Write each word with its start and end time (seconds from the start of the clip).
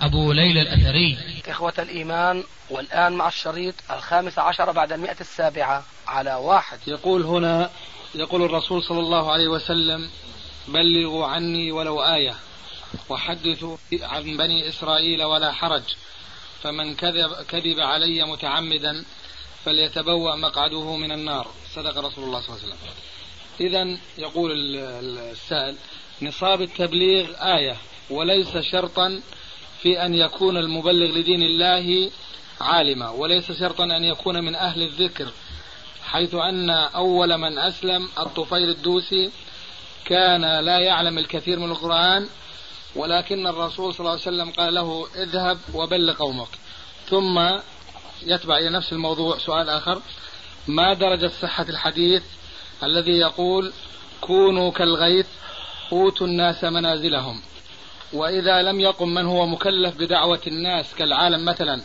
أبو 0.00 0.32
ليلى 0.32 0.60
الأثري 0.62 1.18
إخوة 1.48 1.72
الإيمان 1.78 2.44
والآن 2.70 3.12
مع 3.12 3.28
الشريط 3.28 3.74
الخامس 3.90 4.38
عشر 4.38 4.72
بعد 4.72 4.92
المئة 4.92 5.16
السابعة 5.20 5.84
على 6.08 6.34
واحد 6.34 6.78
يقول 6.86 7.22
هنا 7.22 7.70
يقول 8.14 8.42
الرسول 8.44 8.82
صلى 8.82 8.98
الله 9.00 9.32
عليه 9.32 9.48
وسلم 9.48 10.10
بلغوا 10.68 11.26
عني 11.26 11.72
ولو 11.72 12.02
آية 12.02 12.34
وحدثوا 13.08 13.76
عن 13.92 14.22
بني 14.36 14.68
إسرائيل 14.68 15.22
ولا 15.22 15.52
حرج 15.52 15.82
فمن 16.62 16.94
كذب, 16.94 17.32
كذب 17.48 17.80
علي 17.80 18.24
متعمدا 18.26 19.04
فليتبوأ 19.64 20.34
مقعده 20.36 20.96
من 20.96 21.12
النار 21.12 21.46
صدق 21.76 21.98
رسول 21.98 22.24
الله 22.24 22.40
صلى 22.40 22.56
الله 22.56 22.62
عليه 22.64 22.74
وسلم 22.76 22.78
إذا 23.60 23.98
يقول 24.18 24.50
السائل 24.76 25.76
نصاب 26.22 26.62
التبليغ 26.62 27.26
آية 27.54 27.76
وليس 28.10 28.56
شرطا 28.58 29.20
في 29.82 30.04
أن 30.04 30.14
يكون 30.14 30.56
المبلغ 30.56 31.18
لدين 31.18 31.42
الله 31.42 32.10
عالما 32.60 33.10
وليس 33.10 33.52
شرطا 33.52 33.84
أن 33.84 34.04
يكون 34.04 34.44
من 34.44 34.54
أهل 34.54 34.82
الذكر 34.82 35.32
حيث 36.06 36.34
أن 36.34 36.70
أول 36.70 37.36
من 37.38 37.58
أسلم 37.58 38.08
الطفيل 38.18 38.70
الدوسي 38.70 39.30
كان 40.04 40.44
لا 40.60 40.78
يعلم 40.78 41.18
الكثير 41.18 41.58
من 41.58 41.70
القرآن 41.70 42.28
ولكن 42.96 43.46
الرسول 43.46 43.94
صلى 43.94 44.00
الله 44.00 44.10
عليه 44.10 44.20
وسلم 44.20 44.50
قال 44.50 44.74
له 44.74 45.06
اذهب 45.16 45.58
وبلغ 45.74 46.12
قومك 46.14 46.48
ثم 47.08 47.48
يتبع 48.22 48.58
إلى 48.58 48.70
نفس 48.70 48.92
الموضوع 48.92 49.38
سؤال 49.38 49.68
آخر 49.70 50.02
ما 50.66 50.92
درجة 50.94 51.30
صحة 51.42 51.66
الحديث 51.68 52.22
الذي 52.82 53.10
يقول 53.12 53.72
كونوا 54.20 54.70
كالغيث 54.70 55.26
أوتوا 55.92 56.26
الناس 56.26 56.64
منازلهم 56.64 57.40
وإذا 58.12 58.62
لم 58.62 58.80
يقم 58.80 59.08
من 59.14 59.26
هو 59.26 59.46
مكلف 59.46 59.94
بدعوة 59.96 60.40
الناس 60.46 60.86
كالعالم 60.98 61.44
مثلا 61.44 61.82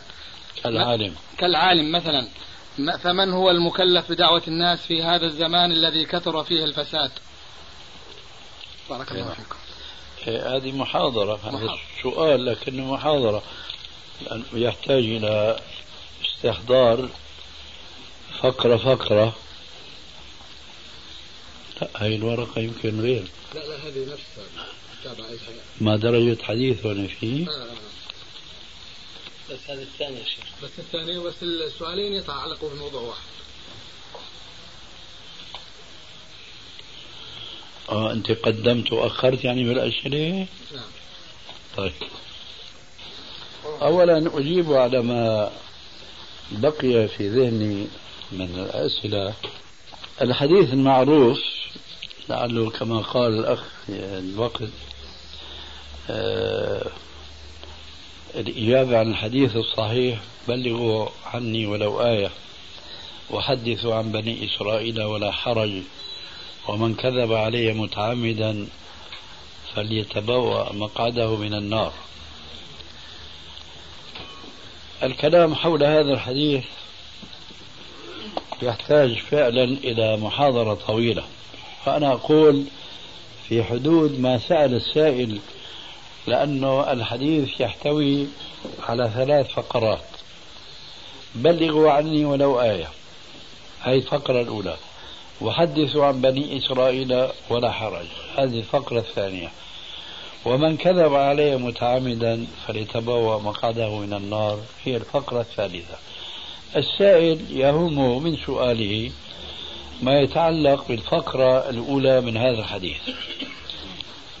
كالعالم 0.64 1.14
كالعالم 1.38 1.92
مثلا 1.92 2.26
فمن 3.02 3.30
هو 3.32 3.50
المكلف 3.50 4.12
بدعوة 4.12 4.42
الناس 4.48 4.78
في 4.82 5.02
هذا 5.02 5.26
الزمان 5.26 5.72
الذي 5.72 6.04
كثر 6.04 6.44
فيه 6.44 6.64
الفساد 6.64 7.10
بارك 8.90 9.12
الله 9.12 9.22
إيه. 9.22 9.28
فيكم 9.34 9.56
إيه، 10.26 10.56
هذه 10.56 10.72
محاضرة 10.72 11.36
هذا 11.44 11.76
سؤال 12.02 12.46
لكن 12.46 12.84
محاضرة 12.88 13.42
يحتاج 14.52 15.02
إلى 15.04 15.60
استحضار 16.24 17.08
فقرة 18.42 18.76
فقرة 18.76 19.36
لا 21.82 21.88
هذه 21.96 22.14
الورقة 22.16 22.60
يمكن 22.60 23.00
غير 23.00 23.24
لا 23.54 23.60
لا 23.60 23.74
هذه 23.76 24.06
نفسها 24.12 24.64
ما 25.80 25.96
درجة 25.96 26.42
حديث 26.42 26.86
هنا 26.86 27.06
فيه؟ 27.08 27.48
آه. 27.48 27.66
بس 29.50 29.58
هذا 29.68 29.82
الثاني 29.82 30.16
يا 30.18 30.24
شيخ 30.24 30.44
بس 30.62 30.70
الثاني 30.78 31.18
بس 31.18 31.34
السؤالين 31.42 32.12
يتعلقوا 32.12 32.70
بموضوع 32.70 33.00
واحد 33.00 33.20
اه 37.88 38.12
انت 38.12 38.30
قدمت 38.32 38.92
واخرت 38.92 39.44
يعني 39.44 39.64
بالاشهر؟ 39.64 40.08
نعم 40.36 40.46
طيب 41.76 41.92
اولا 43.82 44.30
اجيب 44.38 44.72
على 44.72 45.02
ما 45.02 45.50
بقي 46.50 47.08
في 47.08 47.28
ذهني 47.28 47.86
من 48.32 48.54
الاسئله 48.66 49.34
الحديث 50.20 50.72
المعروف 50.72 51.40
لعله 52.28 52.70
كما 52.70 52.98
قال 53.00 53.38
الاخ 53.38 53.64
الوقت 53.88 54.62
الإجابة 58.34 58.98
عن 58.98 59.10
الحديث 59.10 59.56
الصحيح 59.56 60.18
بلغوا 60.48 61.08
عني 61.26 61.66
ولو 61.66 62.00
آية 62.00 62.30
وحدثوا 63.30 63.94
عن 63.94 64.12
بني 64.12 64.46
إسرائيل 64.46 65.02
ولا 65.02 65.30
حرج 65.32 65.72
ومن 66.68 66.94
كذب 66.94 67.32
علي 67.32 67.72
متعمدا 67.72 68.66
فليتبوأ 69.74 70.72
مقعده 70.72 71.36
من 71.36 71.54
النار 71.54 71.92
الكلام 75.02 75.54
حول 75.54 75.84
هذا 75.84 76.12
الحديث 76.12 76.64
يحتاج 78.62 79.18
فعلا 79.18 79.64
إلى 79.64 80.16
محاضرة 80.16 80.74
طويلة 80.74 81.22
فأنا 81.84 82.12
أقول 82.12 82.64
في 83.48 83.64
حدود 83.64 84.20
ما 84.20 84.38
سأل 84.38 84.74
السائل 84.74 85.38
لأنه 86.26 86.92
الحديث 86.92 87.60
يحتوي 87.60 88.26
على 88.88 89.10
ثلاث 89.14 89.50
فقرات 89.50 90.00
بلغوا 91.34 91.90
عني 91.90 92.24
ولو 92.24 92.60
آية 92.60 92.88
هذه 93.80 93.96
الفقرة 93.96 94.42
الأولى 94.42 94.76
وحدثوا 95.40 96.04
عن 96.04 96.20
بني 96.20 96.58
إسرائيل 96.58 97.28
ولا 97.50 97.70
حرج 97.70 98.06
هذه 98.36 98.58
الفقرة 98.58 98.98
الثانية 98.98 99.52
ومن 100.44 100.76
كذب 100.76 101.14
علي 101.14 101.56
متعمدا 101.56 102.46
فليتبوأ 102.68 103.38
مقعده 103.40 103.94
من 103.96 104.12
النار 104.14 104.58
هي 104.84 104.96
الفقرة 104.96 105.40
الثالثة 105.40 105.94
السائل 106.76 107.40
يهمه 107.50 108.18
من 108.18 108.36
سؤاله 108.36 109.10
ما 110.02 110.20
يتعلق 110.20 110.88
بالفقرة 110.88 111.68
الأولى 111.70 112.20
من 112.20 112.36
هذا 112.36 112.58
الحديث 112.58 112.96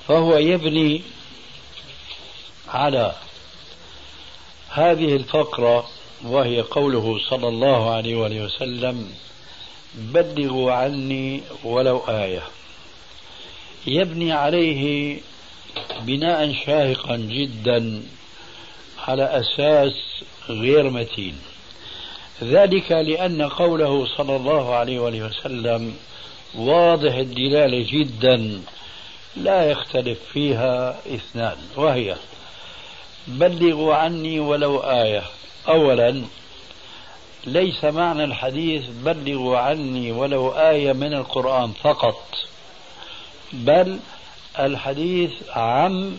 فهو 0.08 0.36
يبني 0.36 1.02
على 2.74 3.12
هذه 4.70 5.16
الفقرة 5.16 5.88
وهي 6.24 6.60
قوله 6.60 7.18
صلى 7.30 7.48
الله 7.48 7.90
عليه 7.90 8.16
وآله 8.16 8.44
وسلم 8.44 9.12
بلغوا 9.94 10.72
عني 10.72 11.40
ولو 11.64 11.98
آية 12.08 12.42
يبني 13.86 14.32
عليه 14.32 15.18
بناء 16.00 16.54
شاهقا 16.66 17.16
جدا 17.16 18.02
على 19.08 19.24
أساس 19.24 19.94
غير 20.48 20.90
متين 20.90 21.38
ذلك 22.42 22.92
لأن 22.92 23.42
قوله 23.42 24.06
صلى 24.16 24.36
الله 24.36 24.74
عليه 24.74 24.98
وآله 24.98 25.22
وسلم 25.24 25.96
واضح 26.54 27.14
الدلالة 27.14 27.86
جدا 27.92 28.62
لا 29.36 29.70
يختلف 29.70 30.18
فيها 30.32 30.96
اثنان 31.14 31.56
وهي 31.76 32.16
بلغوا 33.28 33.94
عني 33.94 34.40
ولو 34.40 34.78
آية 34.80 35.22
أولا 35.68 36.22
ليس 37.46 37.84
معنى 37.84 38.24
الحديث 38.24 38.82
بلغوا 39.04 39.58
عني 39.58 40.12
ولو 40.12 40.50
آية 40.50 40.92
من 40.92 41.14
القرآن 41.14 41.72
فقط 41.82 42.28
بل 43.52 43.98
الحديث 44.58 45.30
عم 45.50 46.18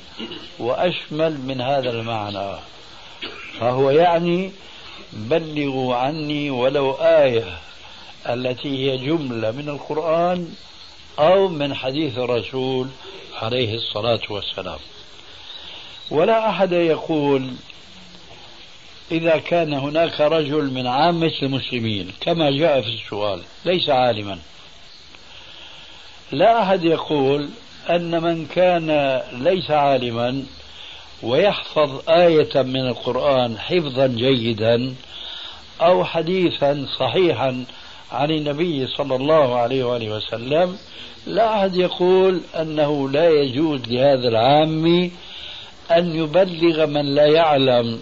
وأشمل 0.59 1.41
من 1.41 1.61
هذا 1.61 1.89
المعنى 1.89 2.55
فهو 3.59 3.89
يعني 3.89 4.51
بلغوا 5.13 5.95
عني 5.95 6.49
ولو 6.51 6.91
آية 6.93 7.57
التي 8.29 8.91
هي 8.91 8.97
جملة 8.97 9.51
من 9.51 9.69
القرآن 9.69 10.49
أو 11.19 11.47
من 11.47 11.73
حديث 11.73 12.17
الرسول 12.17 12.87
عليه 13.41 13.75
الصلاة 13.75 14.21
والسلام 14.29 14.79
ولا 16.11 16.49
أحد 16.49 16.71
يقول 16.71 17.47
إذا 19.11 19.37
كان 19.37 19.73
هناك 19.73 20.21
رجل 20.21 20.73
من 20.73 20.87
عامة 20.87 21.31
المسلمين 21.43 22.11
كما 22.21 22.51
جاء 22.57 22.81
في 22.81 22.87
السؤال 22.87 23.39
ليس 23.65 23.89
عالما 23.89 24.39
لا 26.31 26.63
أحد 26.63 26.83
يقول 26.83 27.49
أن 27.89 28.23
من 28.23 28.45
كان 28.45 29.21
ليس 29.33 29.71
عالما 29.71 30.43
ويحفظ 31.23 32.09
آية 32.09 32.61
من 32.61 32.87
القرآن 32.87 33.59
حفظا 33.59 34.07
جيدا 34.07 34.95
أو 35.81 36.05
حديثا 36.05 36.87
صحيحا 36.99 37.65
عن 38.11 38.31
النبي 38.31 38.87
صلى 38.87 39.15
الله 39.15 39.55
عليه 39.55 39.83
وآله 39.83 40.15
وسلم 40.15 40.77
لا 41.27 41.55
أحد 41.59 41.75
يقول 41.75 42.41
أنه 42.55 43.09
لا 43.09 43.29
يجوز 43.29 43.81
لهذا 43.87 44.27
العامي 44.27 45.11
أن 45.91 46.15
يبلغ 46.15 46.85
من 46.85 47.15
لا 47.15 47.25
يعلم 47.25 47.99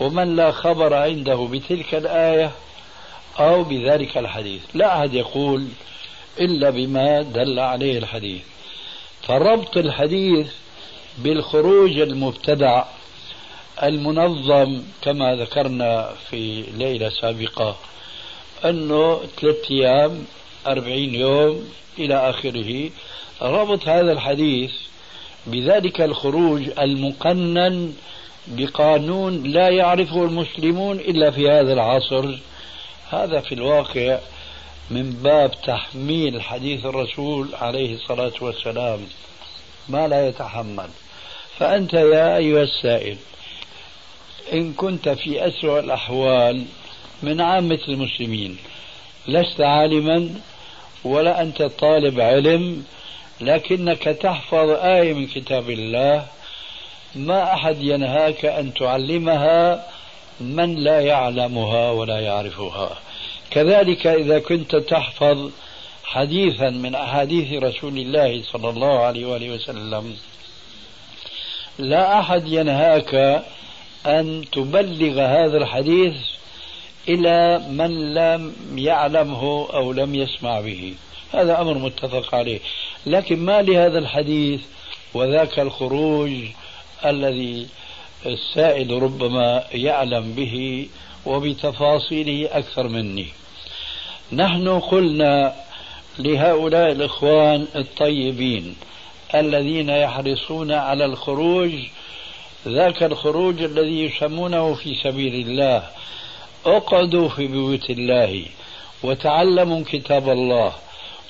ومن 0.00 0.36
لا 0.36 0.50
خبر 0.52 0.94
عنده 0.94 1.48
بتلك 1.52 1.94
الآية 1.94 2.50
أو 3.38 3.62
بذلك 3.64 4.18
الحديث 4.18 4.60
لا 4.74 4.98
أحد 4.98 5.14
يقول 5.14 5.66
إلا 6.40 6.70
بما 6.70 7.22
دل 7.22 7.58
عليه 7.58 7.98
الحديث 7.98 8.42
فربط 9.26 9.76
الحديث 9.76 10.46
بالخروج 11.18 11.98
المبتدع 11.98 12.84
المنظم 13.82 14.82
كما 15.02 15.36
ذكرنا 15.36 16.12
في 16.30 16.62
ليلة 16.62 17.08
سابقة 17.08 17.76
أنه 18.64 19.20
ثلاثة 19.40 19.58
أيام 19.70 20.24
أربعين 20.66 21.14
يوم 21.14 21.68
إلى 21.98 22.30
آخره 22.30 22.90
ربط 23.42 23.88
هذا 23.88 24.12
الحديث 24.12 24.70
بذلك 25.46 26.00
الخروج 26.00 26.62
المقنن 26.80 27.94
بقانون 28.48 29.42
لا 29.42 29.68
يعرفه 29.68 30.24
المسلمون 30.24 30.96
الا 31.00 31.30
في 31.30 31.48
هذا 31.50 31.72
العصر 31.72 32.38
هذا 33.10 33.40
في 33.40 33.54
الواقع 33.54 34.18
من 34.90 35.10
باب 35.12 35.50
تحميل 35.66 36.42
حديث 36.42 36.86
الرسول 36.86 37.48
عليه 37.54 37.94
الصلاه 37.94 38.32
والسلام 38.40 39.00
ما 39.88 40.08
لا 40.08 40.28
يتحمل 40.28 40.88
فانت 41.58 41.94
يا 41.94 42.36
ايها 42.36 42.62
السائل 42.62 43.16
ان 44.52 44.72
كنت 44.72 45.08
في 45.08 45.48
اسوء 45.48 45.80
الاحوال 45.80 46.64
من 47.22 47.40
عامه 47.40 47.78
المسلمين 47.88 48.56
لست 49.28 49.60
عالما 49.60 50.34
ولا 51.04 51.42
انت 51.42 51.62
طالب 51.62 52.20
علم 52.20 52.84
لكنك 53.40 54.02
تحفظ 54.02 54.70
آية 54.70 55.12
من 55.14 55.26
كتاب 55.26 55.70
الله 55.70 56.26
ما 57.14 57.54
أحد 57.54 57.76
ينهاك 57.82 58.44
أن 58.44 58.74
تعلمها 58.74 59.86
من 60.40 60.74
لا 60.74 61.00
يعلمها 61.00 61.90
ولا 61.90 62.20
يعرفها 62.20 62.90
كذلك 63.50 64.06
إذا 64.06 64.38
كنت 64.38 64.76
تحفظ 64.76 65.50
حديثا 66.04 66.70
من 66.70 66.94
أحاديث 66.94 67.62
رسول 67.62 67.98
الله 67.98 68.42
صلى 68.42 68.68
الله 68.68 68.98
عليه 68.98 69.26
وآله 69.26 69.50
وسلم 69.50 70.16
لا 71.78 72.18
أحد 72.20 72.42
ينهاك 72.46 73.42
أن 74.06 74.44
تبلغ 74.52 75.20
هذا 75.20 75.56
الحديث 75.56 76.14
إلى 77.08 77.58
من 77.58 78.14
لم 78.14 78.52
يعلمه 78.74 79.68
أو 79.72 79.92
لم 79.92 80.14
يسمع 80.14 80.60
به 80.60 80.94
هذا 81.32 81.60
أمر 81.60 81.74
متفق 81.78 82.34
عليه 82.34 82.60
لكن 83.06 83.38
ما 83.44 83.62
لهذا 83.62 83.98
الحديث 83.98 84.60
وذاك 85.14 85.58
الخروج 85.60 86.30
الذي 87.04 87.66
السائل 88.26 89.02
ربما 89.02 89.64
يعلم 89.72 90.32
به 90.32 90.86
وبتفاصيله 91.26 92.48
أكثر 92.58 92.88
مني 92.88 93.26
نحن 94.32 94.68
قلنا 94.80 95.54
لهؤلاء 96.18 96.92
الإخوان 96.92 97.66
الطيبين 97.76 98.76
الذين 99.34 99.90
يحرصون 99.90 100.72
على 100.72 101.04
الخروج 101.04 101.70
ذاك 102.68 103.02
الخروج 103.02 103.62
الذي 103.62 104.04
يسمونه 104.04 104.74
في 104.74 104.94
سبيل 104.94 105.34
الله 105.48 105.82
اقعدوا 106.66 107.28
في 107.28 107.46
بيوت 107.46 107.90
الله 107.90 108.44
وتعلموا 109.02 109.82
كتاب 109.90 110.28
الله 110.28 110.72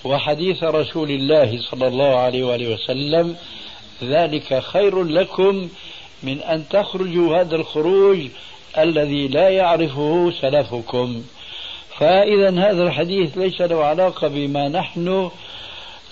وحديث 0.05 0.63
رسول 0.63 1.11
الله 1.11 1.59
صلى 1.71 1.87
الله 1.89 2.17
عليه 2.17 2.43
وآله 2.45 2.75
وسلم 2.75 3.37
ذلك 4.03 4.61
خير 4.63 5.03
لكم 5.03 5.69
من 6.23 6.39
أن 6.43 6.65
تخرجوا 6.71 7.37
هذا 7.41 7.57
الخروج 7.57 8.19
الذي 8.79 9.29
لا 9.29 9.49
يعرفه 9.49 10.31
سلفكم 10.41 11.23
فإذا 11.99 12.49
هذا 12.51 12.83
الحديث 12.83 13.39
ليس 13.39 13.61
له 13.61 13.85
علاقة 13.85 14.29
بما 14.29 14.69
نحن 14.69 15.31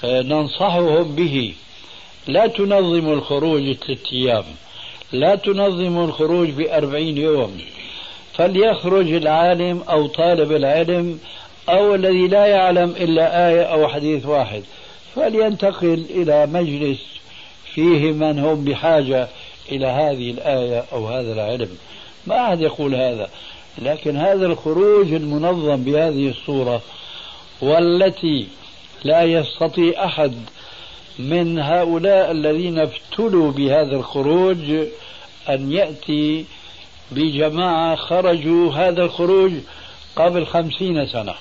آه، 0.05 0.23
ننصحهم 0.23 1.02
به 1.14 1.55
لا 2.26 2.46
تنظموا 2.46 3.14
الخروج 3.14 3.73
ثلاثة 3.73 4.02
أيام 4.12 4.44
لا 5.12 5.35
تنظموا 5.35 6.06
الخروج 6.06 6.49
بأربعين 6.49 7.19
يوم 7.19 7.58
فليخرج 8.35 9.12
العالم 9.12 9.82
أو 9.88 10.06
طالب 10.06 10.52
العلم 10.52 11.20
أو 11.68 11.94
الذي 11.94 12.28
لا 12.28 12.46
يعلم 12.46 12.90
إلا 12.90 13.48
آية 13.48 13.62
أو 13.62 13.88
حديث 13.88 14.26
واحد 14.26 14.62
فلينتقل 15.14 16.04
إلى 16.10 16.46
مجلس 16.46 16.98
فيه 17.74 18.12
من 18.12 18.38
هم 18.38 18.64
بحاجة 18.64 19.28
إلى 19.72 19.86
هذه 19.86 20.30
الآية 20.30 20.84
أو 20.92 21.06
هذا 21.08 21.32
العلم 21.32 21.68
ما 22.26 22.44
أحد 22.44 22.60
يقول 22.60 22.94
هذا 22.94 23.30
لكن 23.82 24.16
هذا 24.16 24.46
الخروج 24.46 25.12
المنظم 25.12 25.76
بهذه 25.76 26.28
الصورة 26.28 26.82
والتي 27.62 28.46
لا 29.04 29.22
يستطيع 29.22 30.04
أحد 30.04 30.32
من 31.18 31.58
هؤلاء 31.58 32.30
الذين 32.30 32.78
ابتلوا 32.78 33.52
بهذا 33.52 33.96
الخروج 33.96 34.56
أن 35.48 35.72
يأتي 35.72 36.44
بجماعة 37.10 37.96
خرجوا 37.96 38.72
هذا 38.72 39.02
الخروج 39.04 39.52
قبل 40.16 40.46
خمسين 40.46 41.06
سنة 41.06 41.34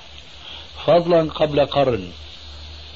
فضلا 0.87 1.23
قبل 1.31 1.65
قرن 1.65 2.07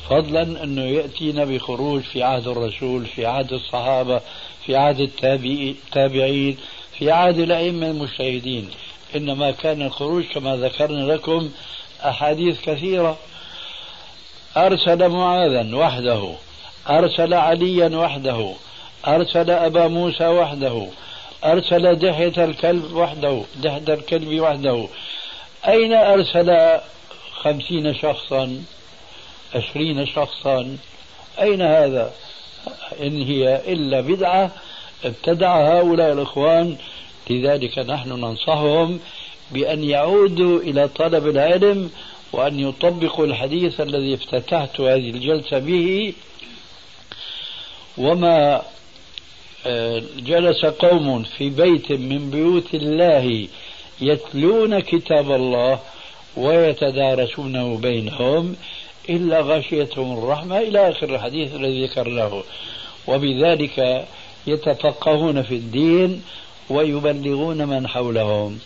فضلا 0.09 0.41
أنه 0.41 0.81
يأتينا 0.83 1.45
بخروج 1.45 2.01
في 2.01 2.23
عهد 2.23 2.47
الرسول 2.47 3.05
في 3.05 3.25
عهد 3.25 3.53
الصحابة 3.53 4.21
في 4.65 4.75
عهد 4.75 4.99
التابعين 4.99 6.57
في 6.97 7.11
عهد 7.11 7.39
الأئمة 7.39 7.87
المجتهدين 7.87 8.69
إنما 9.15 9.51
كان 9.51 9.81
الخروج 9.81 10.23
كما 10.23 10.55
ذكرنا 10.55 11.13
لكم 11.13 11.49
أحاديث 12.05 12.61
كثيرة 12.61 13.17
أرسل 14.57 15.09
معاذا 15.09 15.75
وحده 15.75 16.33
أرسل 16.89 17.33
عليا 17.33 17.97
وحده 17.97 18.53
أرسل 19.07 19.51
أبا 19.51 19.87
موسى 19.87 20.27
وحده 20.27 20.87
أرسل 21.43 21.95
دحية 21.95 22.43
الكلب 22.45 22.93
وحده 22.93 23.41
دحية 23.55 23.93
الكلب 23.93 24.39
وحده 24.39 24.87
أين 25.67 25.93
أرسل 25.93 26.77
خمسين 27.43 27.93
شخصا 27.93 28.49
عشرين 29.55 30.05
شخصا 30.05 30.77
أين 31.41 31.61
هذا 31.61 32.11
إن 33.01 33.21
هي 33.21 33.73
إلا 33.73 34.01
بدعة 34.01 34.51
ابتدع 35.05 35.79
هؤلاء 35.79 36.13
الإخوان 36.13 36.75
لذلك 37.29 37.79
نحن 37.79 38.09
ننصحهم 38.09 38.99
بأن 39.51 39.83
يعودوا 39.83 40.59
إلى 40.59 40.87
طلب 40.87 41.27
العلم 41.27 41.89
وأن 42.33 42.59
يطبقوا 42.59 43.25
الحديث 43.25 43.81
الذي 43.81 44.13
افتتحت 44.13 44.79
هذه 44.79 45.09
الجلسة 45.09 45.59
به 45.59 46.13
وما 47.97 48.61
آه، 49.65 50.01
جلس 50.17 50.65
قوم 50.65 51.23
في 51.23 51.49
بيت 51.49 51.91
من 51.91 52.29
بيوت 52.29 52.75
الله 52.75 53.47
يتلون 54.01 54.79
كتاب 54.79 55.31
الله 55.31 55.79
ويتدارسونه 56.37 57.77
بينهم 57.77 58.55
إلا 59.09 59.41
غشيتهم 59.41 60.17
الرحمة 60.23 60.57
إلى 60.59 60.89
آخر 60.89 61.15
الحديث 61.15 61.55
الذي 61.55 61.85
ذكرناه 61.85 62.43
وبذلك 63.07 64.05
يتفقهون 64.47 65.43
في 65.43 65.55
الدين 65.55 66.23
ويبلغون 66.69 67.67
من 67.67 67.87
حولهم 67.87 68.59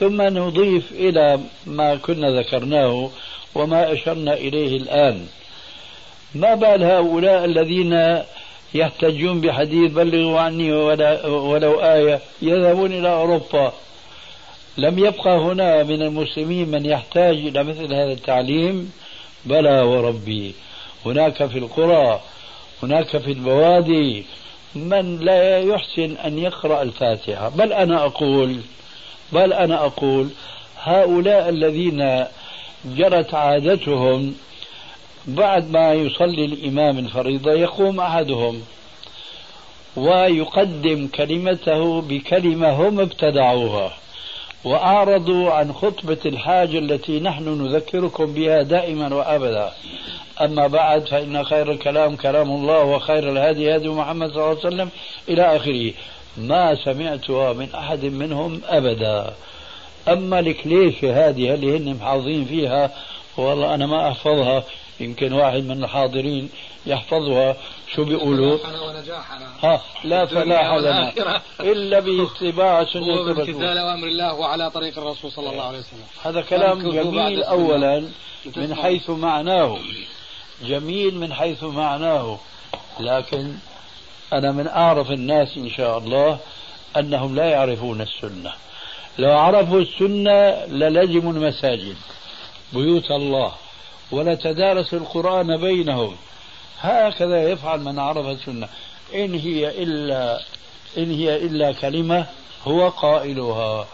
ثم 0.00 0.22
نضيف 0.22 0.92
إلى 0.92 1.38
ما 1.66 1.94
كنا 1.96 2.38
ذكرناه 2.40 3.10
وما 3.54 3.92
أشرنا 3.92 4.34
إليه 4.34 4.76
الآن 4.76 5.26
ما 6.34 6.54
بال 6.54 6.82
هؤلاء 6.84 7.44
الذين 7.44 8.18
يحتجون 8.74 9.40
بحديث 9.40 9.92
بلغوا 9.92 10.40
عني 10.40 10.72
ولو 10.72 11.80
آية 11.80 12.20
يذهبون 12.42 12.92
إلى 12.92 13.08
أوروبا 13.08 13.72
لم 14.78 14.98
يبقى 14.98 15.38
هنا 15.38 15.82
من 15.82 16.02
المسلمين 16.02 16.68
من 16.68 16.86
يحتاج 16.86 17.34
إلى 17.36 17.64
مثل 17.64 17.94
هذا 17.94 18.12
التعليم 18.12 18.92
بلى 19.44 19.80
وربي 19.80 20.52
هناك 21.06 21.46
في 21.46 21.58
القرى 21.58 22.20
هناك 22.82 23.06
في 23.16 23.30
البوادي 23.32 24.24
من 24.74 25.18
لا 25.18 25.58
يحسن 25.58 26.12
أن 26.16 26.38
يقرأ 26.38 26.82
الفاتحة 26.82 27.48
بل 27.48 27.72
أنا 27.72 28.04
أقول 28.06 28.56
بل 29.32 29.52
أنا 29.52 29.78
أقول 29.84 30.28
هؤلاء 30.78 31.48
الذين 31.48 32.24
جرت 32.84 33.34
عادتهم 33.34 34.34
بعد 35.26 35.70
ما 35.70 35.94
يصلي 35.94 36.44
الإمام 36.44 36.98
الفريضة 36.98 37.52
يقوم 37.52 38.00
أحدهم 38.00 38.62
ويقدم 39.96 41.06
كلمته 41.06 42.00
بكلمة 42.00 42.72
هم 42.88 43.00
ابتدعوها 43.00 43.92
وأعرضوا 44.64 45.50
عن 45.52 45.72
خطبة 45.72 46.18
الحاجة 46.26 46.78
التي 46.78 47.20
نحن 47.20 47.48
نذكركم 47.62 48.32
بها 48.34 48.62
دائما 48.62 49.14
وأبدا 49.14 49.70
أما 50.40 50.66
بعد 50.66 51.06
فإن 51.08 51.44
خير 51.44 51.70
الكلام 51.70 52.16
كلام 52.16 52.50
الله 52.50 52.84
وخير 52.84 53.30
الهدي 53.32 53.76
هدي 53.76 53.88
محمد 53.88 54.28
صلى 54.28 54.36
الله 54.36 54.48
عليه 54.48 54.58
وسلم 54.58 54.88
إلى 55.28 55.56
آخره 55.56 55.92
ما 56.36 56.74
سمعتها 56.74 57.52
من 57.52 57.68
أحد 57.74 58.04
منهم 58.04 58.60
أبدا 58.68 59.32
أما 60.08 60.38
الكليشة 60.40 61.28
هذه 61.28 61.54
اللي 61.54 61.76
هن 61.78 61.94
محافظين 61.94 62.44
فيها 62.44 62.90
والله 63.36 63.74
أنا 63.74 63.86
ما 63.86 64.08
أحفظها 64.08 64.64
يمكن 65.00 65.32
واحد 65.32 65.62
من 65.64 65.84
الحاضرين 65.84 66.48
يحفظها 66.86 67.56
شو 67.94 68.04
بيقولوا 68.04 68.58
ها 69.62 69.80
لا 70.04 70.26
فلاح 70.26 70.72
لنا 70.74 71.12
إلا 71.60 72.00
باتباع 72.00 72.84
سنة 72.84 73.20
الرسول 73.20 73.64
أمر 73.78 74.08
الله 74.08 74.34
وعلى 74.34 74.70
طريق 74.70 74.98
الرسول 74.98 75.32
صلى 75.32 75.50
الله 75.50 75.64
عليه 75.64 75.78
وسلم 75.78 76.04
هذا 76.24 76.40
كلام 76.40 76.90
جميل 76.90 77.42
أولا 77.42 78.06
من 78.56 78.74
حيث 78.74 79.10
معناه 79.10 79.78
جميل 80.62 81.18
من 81.18 81.32
حيث 81.32 81.62
معناه 81.64 82.38
لكن 83.00 83.52
أنا 84.32 84.52
من 84.52 84.68
أعرف 84.68 85.10
الناس 85.10 85.56
إن 85.56 85.70
شاء 85.70 85.98
الله 85.98 86.38
أنهم 86.96 87.34
لا 87.34 87.44
يعرفون 87.44 88.00
السنة 88.00 88.52
لو 89.18 89.38
عرفوا 89.38 89.80
السنة 89.80 90.64
للزموا 90.66 91.32
المساجد 91.32 91.96
بيوت 92.72 93.10
الله 93.10 93.52
ولتدارسوا 94.12 94.98
القرآن 94.98 95.56
بينهم 95.56 96.16
هكذا 96.82 97.50
يفعل 97.50 97.80
من 97.80 97.98
عرف 97.98 98.26
السنة 98.26 98.68
إن 99.14 99.34
هي 99.34 99.82
إلا 99.82 100.40
إن 100.98 101.10
هي 101.10 101.36
إلا 101.36 101.72
كلمة 101.72 102.26
هو 102.66 102.88
قائلها 102.88 103.86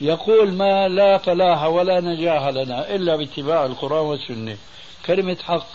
يقول 0.00 0.52
ما 0.54 0.88
لا 0.88 1.18
فلاح 1.18 1.62
ولا 1.64 2.00
نجاح 2.00 2.46
لنا 2.48 2.94
إلا 2.94 3.16
باتباع 3.16 3.64
القرآن 3.64 4.04
والسنة 4.06 4.56
كلمة 5.06 5.36
حق 5.44 5.66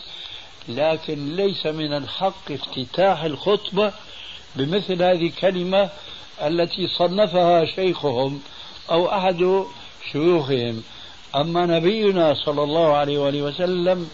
لكن 0.69 1.35
ليس 1.35 1.65
من 1.65 1.93
الحق 1.93 2.51
افتتاح 2.51 3.23
الخطبة 3.23 3.91
بمثل 4.55 5.03
هذه 5.03 5.27
الكلمة 5.27 5.89
التي 6.41 6.87
صنفها 6.87 7.65
شيخهم 7.65 8.41
أو 8.91 9.11
أحد 9.13 9.63
شيوخهم 10.11 10.83
أما 11.35 11.65
نبينا 11.65 12.33
صلى 12.45 12.63
الله 12.63 12.93
عليه 12.95 13.17
وآله 13.19 13.41
وسلم 13.41 14.09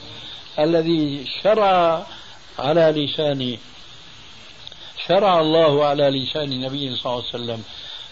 الذي 0.60 1.26
شرع 1.44 2.06
على 2.60 3.06
لسان 3.06 3.58
شرع 5.08 5.40
الله 5.40 5.86
على 5.86 6.10
لسان 6.10 6.52
النبي 6.54 6.96
صلى 6.96 7.12
الله 7.14 7.24
عليه 7.34 7.44
وسلم 7.44 7.64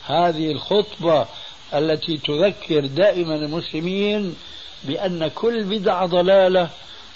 هذه 0.07 0.51
الخطبة 0.51 1.25
التي 1.73 2.17
تذكر 2.17 2.79
دائما 2.85 3.35
المسلمين 3.35 4.35
بأن 4.83 5.27
كل 5.27 5.63
بدعة 5.63 6.05
ضلالة 6.05 6.69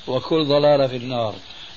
وكل 0.07 0.45
ضلالة 0.45 0.87
في 0.87 0.95
النار 0.97 1.33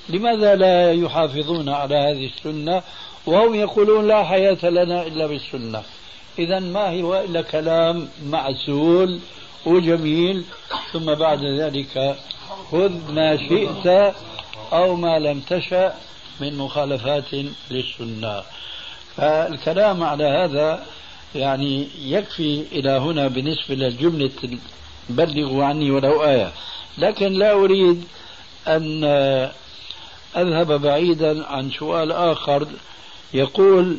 لماذا 0.09 0.55
لا 0.57 0.93
يحافظون 0.93 1.69
على 1.69 1.97
هذه 1.97 2.31
السنة 2.37 2.83
وهم 3.27 3.55
يقولون 3.55 4.09
لا 4.09 4.25
حياة 4.25 4.65
لنا 4.65 5.03
إلا 5.07 5.27
بالسنة 5.27 5.83
إذا 6.39 6.59
ما 6.59 7.01
هو 7.03 7.21
إلا 7.21 7.41
كلام 7.43 8.09
معسول 8.27 9.19
وجميل 9.67 10.45
ثم 10.93 11.15
بعد 11.15 11.45
ذلك 11.45 12.17
خذ 12.71 13.13
ما 13.13 13.37
شئت 13.37 14.15
أو 14.73 14.97
ما 14.97 15.19
لم 15.19 15.41
تشأ 15.41 15.95
من 16.41 16.59
مخالفات 16.59 17.25
للسنة 17.71 18.43
فالكلام 19.17 20.03
على 20.05 20.25
هذا 20.25 20.83
يعني 21.35 21.87
يكفي 22.03 22.65
إلى 22.73 22.91
هنا 22.91 23.29
بالنسبة 23.29 23.75
للجملة 23.75 24.31
بلغوا 25.09 25.65
عني 25.65 25.91
ولو 25.91 26.25
آية 26.25 26.53
لكن 26.99 27.33
لا 27.33 27.53
أريد 27.53 28.05
أن 28.69 29.05
أذهب 30.37 30.73
بعيدا 30.81 31.47
عن 31.47 31.71
سؤال 31.71 32.13
آخر 32.13 32.67
يقول 33.35 33.97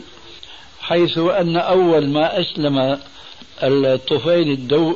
حيث 0.82 1.18
أن 1.18 1.58
أول 1.58 2.10
ما 2.10 2.42
أسلم 2.42 2.98
الطفيل 3.64 4.52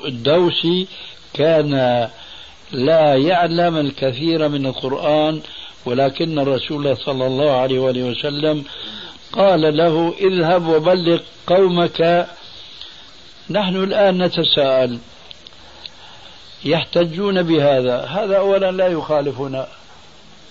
الدوسي 0.05 0.87
كان 1.33 1.71
لا 2.71 3.15
يعلم 3.15 3.77
الكثير 3.77 4.49
من 4.49 4.65
القرآن 4.65 5.41
ولكن 5.87 6.39
الرسول 6.39 6.97
صلى 6.97 7.27
الله 7.27 7.51
عليه 7.51 7.79
وآله 7.79 8.03
وسلم 8.03 8.63
قال 9.31 9.77
له 9.77 10.13
اذهب 10.19 10.67
وبلغ 10.67 11.19
قومك 11.47 12.27
نحن 13.49 13.75
الآن 13.83 14.23
نتساءل 14.23 14.97
يحتجون 16.65 17.41
بهذا 17.43 17.99
هذا 18.01 18.37
أولا 18.37 18.71
لا 18.71 18.87
يخالفنا 18.87 19.67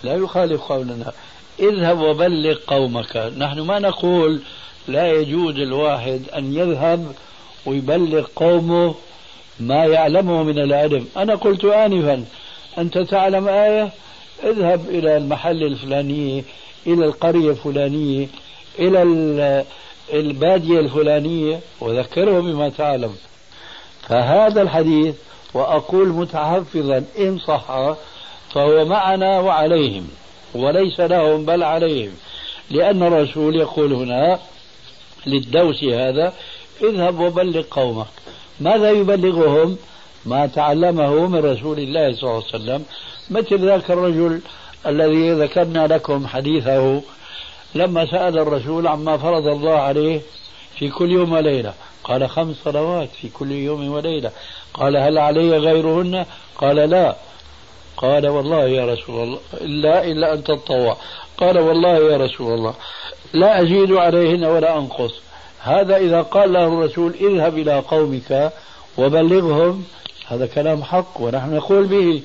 لا 0.04 0.14
يخالف 0.14 0.60
قولنا 0.62 1.12
اذهب 1.60 1.98
وبلغ 2.00 2.54
قومك 2.66 3.16
نحن 3.36 3.60
ما 3.60 3.78
نقول 3.78 4.40
لا 4.88 5.12
يجوز 5.12 5.54
الواحد 5.56 6.22
أن 6.36 6.54
يذهب 6.54 7.12
ويبلغ 7.66 8.26
قومه 8.36 8.94
ما 9.60 9.84
يعلمه 9.84 10.42
من 10.42 10.58
العلم 10.58 11.06
أنا 11.16 11.34
قلت 11.34 11.64
آنفا 11.64 12.24
أنت 12.78 12.98
تعلم 12.98 13.48
آية 13.48 13.92
اذهب 14.44 14.88
إلى 14.88 15.16
المحل 15.16 15.62
الفلانية 15.62 16.42
إلى 16.86 17.04
القرية 17.04 17.50
الفلانية 17.50 18.26
إلى 18.78 19.02
البادية 20.12 20.80
الفلانية 20.80 21.60
وذكره 21.80 22.40
بما 22.40 22.68
تعلم 22.68 23.14
فهذا 24.08 24.62
الحديث 24.62 25.14
وأقول 25.54 26.08
متحفظا 26.08 27.04
إن 27.18 27.38
صح 27.38 27.96
فهو 28.54 28.84
معنا 28.84 29.40
وعليهم 29.40 30.08
وليس 30.54 31.00
لهم 31.00 31.44
بل 31.44 31.62
عليهم 31.62 32.10
لأن 32.70 33.02
الرسول 33.02 33.56
يقول 33.56 33.92
هنا 33.92 34.38
للدوسي 35.26 35.94
هذا 35.96 36.32
اذهب 36.82 37.20
وبلغ 37.20 37.62
قومك 37.70 38.06
ماذا 38.60 38.90
يبلغهم 38.90 39.76
ما 40.26 40.46
تعلمه 40.46 41.26
من 41.26 41.38
رسول 41.38 41.78
الله 41.78 42.12
صلى 42.16 42.30
الله 42.30 42.42
عليه 42.48 42.54
وسلم 42.54 42.84
مثل 43.30 43.58
ذاك 43.66 43.90
الرجل 43.90 44.40
الذي 44.86 45.30
ذكرنا 45.32 45.86
لكم 45.86 46.26
حديثه 46.26 47.02
لما 47.74 48.06
سأل 48.06 48.38
الرسول 48.38 48.86
عما 48.86 49.16
فرض 49.16 49.46
الله 49.46 49.78
عليه 49.78 50.20
في 50.78 50.88
كل 50.88 51.10
يوم 51.12 51.32
وليلة 51.32 51.74
قال 52.04 52.28
خمس 52.30 52.56
صلوات 52.64 53.08
في 53.20 53.28
كل 53.28 53.52
يوم 53.52 53.92
وليلة 53.92 54.30
قال 54.74 54.96
هل 54.96 55.18
علي 55.18 55.56
غيرهن 55.58 56.26
قال 56.58 56.76
لا 56.76 57.16
قال 57.96 58.28
والله 58.28 58.64
يا 58.64 58.86
رسول 58.92 59.22
الله 59.24 59.38
إلا 59.62 60.04
إلا 60.04 60.32
أن 60.34 60.44
تتطوع 60.44 60.96
قال 61.38 61.58
والله 61.58 61.96
يا 62.12 62.16
رسول 62.16 62.54
الله 62.54 62.74
لا 63.32 63.62
أزيد 63.62 63.92
عليهن 63.92 64.44
ولا 64.44 64.78
أنقص 64.78 65.14
هذا 65.60 65.96
إذا 65.96 66.22
قال 66.22 66.52
له 66.52 66.64
الرسول 66.68 67.14
اذهب 67.20 67.58
إلى 67.58 67.78
قومك 67.78 68.52
وبلغهم 68.98 69.84
هذا 70.26 70.46
كلام 70.46 70.82
حق 70.82 71.20
ونحن 71.20 71.54
نقول 71.56 71.84
به 71.84 72.22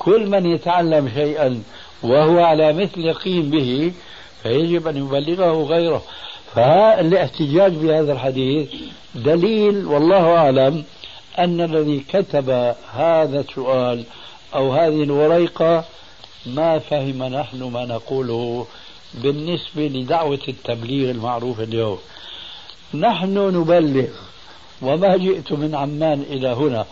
كل 0.00 0.26
من 0.30 0.46
يتعلم 0.46 1.08
شيئا 1.08 1.62
وهو 2.02 2.44
على 2.44 2.72
مثل 2.72 3.00
يقين 3.00 3.50
به 3.50 3.92
فيجب 4.42 4.88
أن 4.88 4.96
يبلغه 4.96 5.62
غيره 5.64 6.02
فالاحتجاج 6.54 7.72
بهذا 7.72 8.12
الحديث 8.12 8.68
دليل 9.14 9.84
والله 9.86 10.36
أعلم 10.38 10.84
أن 11.38 11.60
الذي 11.60 12.04
كتب 12.12 12.50
هذا 12.92 13.40
السؤال 13.40 14.04
أو 14.54 14.72
هذه 14.72 15.02
الوريقة 15.02 15.84
ما 16.46 16.78
فهم 16.78 17.22
نحن 17.22 17.62
ما 17.62 17.84
نقوله 17.84 18.66
بالنسبة 19.14 19.82
لدعوة 19.86 20.38
التبليغ 20.48 21.10
المعروفة 21.10 21.62
اليوم 21.62 21.98
نحن 22.94 23.34
نبلغ 23.60 24.06
وما 24.82 25.16
جئت 25.16 25.52
من 25.52 25.74
عمان 25.74 26.20
إلى 26.22 26.48
هنا 26.48 26.84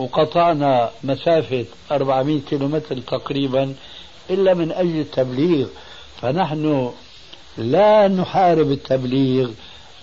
وقطعنا 0.00 0.90
مسافة 1.04 1.64
400 1.92 2.40
كيلومتر 2.50 2.98
تقريبا 3.00 3.74
إلا 4.30 4.54
من 4.54 4.72
أجل 4.72 5.00
التبليغ 5.00 5.66
فنحن 6.22 6.90
لا 7.58 8.08
نحارب 8.08 8.70
التبليغ 8.70 9.48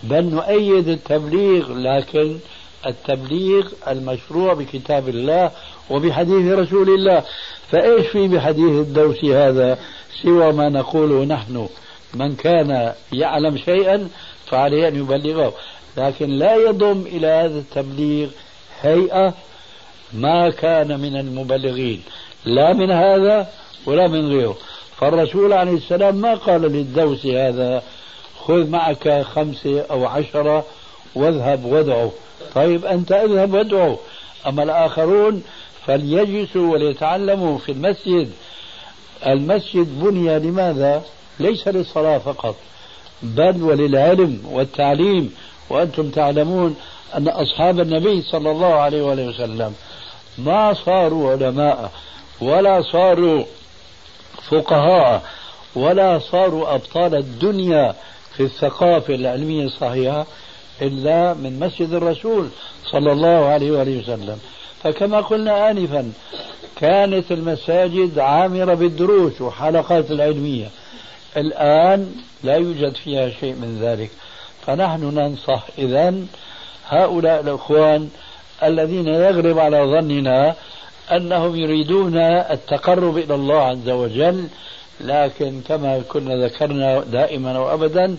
بل 0.03 0.25
نؤيد 0.25 0.87
التبليغ 0.87 1.73
لكن 1.73 2.37
التبليغ 2.87 3.67
المشروع 3.87 4.53
بكتاب 4.53 5.09
الله 5.09 5.51
وبحديث 5.89 6.51
رسول 6.59 6.89
الله 6.89 7.23
فايش 7.71 8.07
في 8.07 8.27
بحديث 8.27 8.69
الدوسي 8.71 9.35
هذا 9.35 9.77
سوى 10.23 10.51
ما 10.53 10.69
نقوله 10.69 11.23
نحن 11.25 11.67
من 12.13 12.35
كان 12.35 12.93
يعلم 13.13 13.57
شيئا 13.57 14.09
فعليه 14.45 14.87
ان 14.87 14.95
يبلغه 14.95 15.53
لكن 15.97 16.29
لا 16.29 16.55
يضم 16.55 17.01
الى 17.01 17.27
هذا 17.27 17.57
التبليغ 17.59 18.27
هيئه 18.81 19.33
ما 20.13 20.49
كان 20.49 20.99
من 20.99 21.15
المبلغين 21.15 22.01
لا 22.45 22.73
من 22.73 22.91
هذا 22.91 23.47
ولا 23.85 24.07
من 24.07 24.29
غيره 24.29 24.57
فالرسول 24.97 25.53
عليه 25.53 25.71
السلام 25.77 26.15
ما 26.15 26.35
قال 26.35 26.61
للدوس 26.61 27.25
هذا 27.25 27.83
خذ 28.39 28.69
معك 28.69 29.21
خمسة 29.21 29.81
أو 29.91 30.05
عشرة 30.05 30.65
واذهب 31.15 31.65
وادعه 31.65 32.11
طيب 32.55 32.85
أنت 32.85 33.11
اذهب 33.11 33.53
وادعه 33.53 33.97
أما 34.47 34.63
الآخرون 34.63 35.43
فليجلسوا 35.85 36.71
وليتعلموا 36.73 37.57
في 37.57 37.71
المسجد 37.71 38.29
المسجد 39.27 39.99
بني 39.99 40.39
لماذا 40.39 41.01
ليس 41.39 41.67
للصلاة 41.67 42.17
فقط 42.17 42.55
بل 43.23 43.63
وللعلم 43.63 44.39
والتعليم 44.51 45.33
وأنتم 45.69 46.09
تعلمون 46.09 46.75
أن 47.17 47.27
أصحاب 47.27 47.79
النبي 47.79 48.21
صلى 48.21 48.51
الله 48.51 48.73
عليه 48.73 49.01
وسلم 49.03 49.73
ما 50.37 50.73
صاروا 50.73 51.31
علماء 51.31 51.91
ولا 52.41 52.81
صاروا 52.81 53.43
فقهاء 54.49 55.23
ولا 55.75 56.19
صاروا 56.19 56.75
أبطال 56.75 57.15
الدنيا 57.15 57.95
في 58.33 58.43
الثقافة 58.43 59.15
العلمية 59.15 59.65
الصحيحة 59.65 60.25
إلا 60.81 61.33
من 61.33 61.59
مسجد 61.59 61.93
الرسول 61.93 62.49
صلى 62.91 63.11
الله 63.11 63.45
عليه 63.45 63.71
وآله 63.71 63.99
وسلم 63.99 64.39
فكما 64.83 65.21
قلنا 65.21 65.71
آنفا 65.71 66.11
كانت 66.75 67.31
المساجد 67.31 68.19
عامرة 68.19 68.73
بالدروس 68.73 69.41
وحلقات 69.41 70.11
العلمية 70.11 70.69
الآن 71.37 72.15
لا 72.43 72.55
يوجد 72.55 72.95
فيها 72.95 73.29
شيء 73.29 73.53
من 73.53 73.79
ذلك 73.81 74.09
فنحن 74.65 75.01
ننصح 75.03 75.63
إذا 75.77 76.13
هؤلاء 76.89 77.39
الإخوان 77.41 78.09
الذين 78.63 79.07
يغلب 79.07 79.59
على 79.59 79.77
ظننا 79.77 80.55
أنهم 81.11 81.55
يريدون 81.55 82.17
التقرب 82.17 83.17
إلى 83.17 83.35
الله 83.35 83.61
عز 83.61 83.89
وجل 83.89 84.47
لكن 85.01 85.61
كما 85.67 85.99
كنا 86.09 86.45
ذكرنا 86.45 86.99
دائما 86.99 87.59
وأبدا 87.59 88.17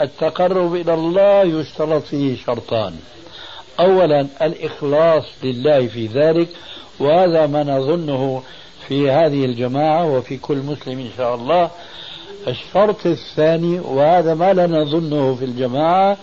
التقرب 0.00 0.74
إلى 0.74 0.94
الله 0.94 1.42
يشترط 1.42 2.02
فيه 2.02 2.36
شرطان 2.36 2.94
أولا 3.80 4.26
الإخلاص 4.42 5.24
لله 5.42 5.86
في 5.86 6.06
ذلك 6.06 6.48
وهذا 7.00 7.46
ما 7.46 7.62
نظنه 7.62 8.42
في 8.88 9.10
هذه 9.10 9.44
الجماعة 9.44 10.12
وفي 10.16 10.36
كل 10.36 10.56
مسلم 10.56 10.98
إن 10.98 11.10
شاء 11.16 11.34
الله 11.34 11.70
الشرط 12.46 13.06
الثاني 13.06 13.80
وهذا 13.80 14.34
ما 14.34 14.52
لا 14.52 14.66
نظنه 14.66 15.34
في 15.34 15.44
الجماعة 15.44 16.16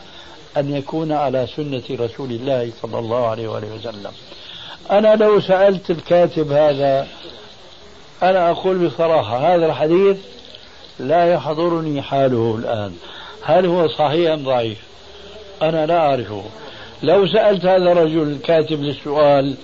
أن 0.57 0.75
يكون 0.75 1.11
على 1.11 1.47
سنة 1.55 1.83
رسول 1.91 2.29
الله 2.31 2.69
صلى 2.81 2.99
الله 2.99 3.27
عليه 3.27 3.47
وآله 3.47 3.67
وسلم 3.75 4.11
أنا 4.91 5.15
لو 5.15 5.39
سألت 5.41 5.91
الكاتب 5.91 6.51
هذا 6.51 7.07
أنا 8.23 8.51
أقول 8.51 8.87
بصراحة 8.87 9.37
هذا 9.55 9.65
الحديث 9.65 10.17
لا 10.99 11.33
يحضرني 11.33 12.01
حاله 12.01 12.55
الآن 12.59 12.93
هل 13.43 13.65
هو 13.65 13.87
صحيح 13.87 14.31
أم 14.31 14.43
ضعيف 14.45 14.77
أنا 15.61 15.85
لا 15.85 15.97
أعرفه 15.97 16.43
لو 17.03 17.27
سألت 17.27 17.65
هذا 17.65 17.91
الرجل 17.91 18.21
الكاتب 18.21 18.81
للسؤال 18.83 19.55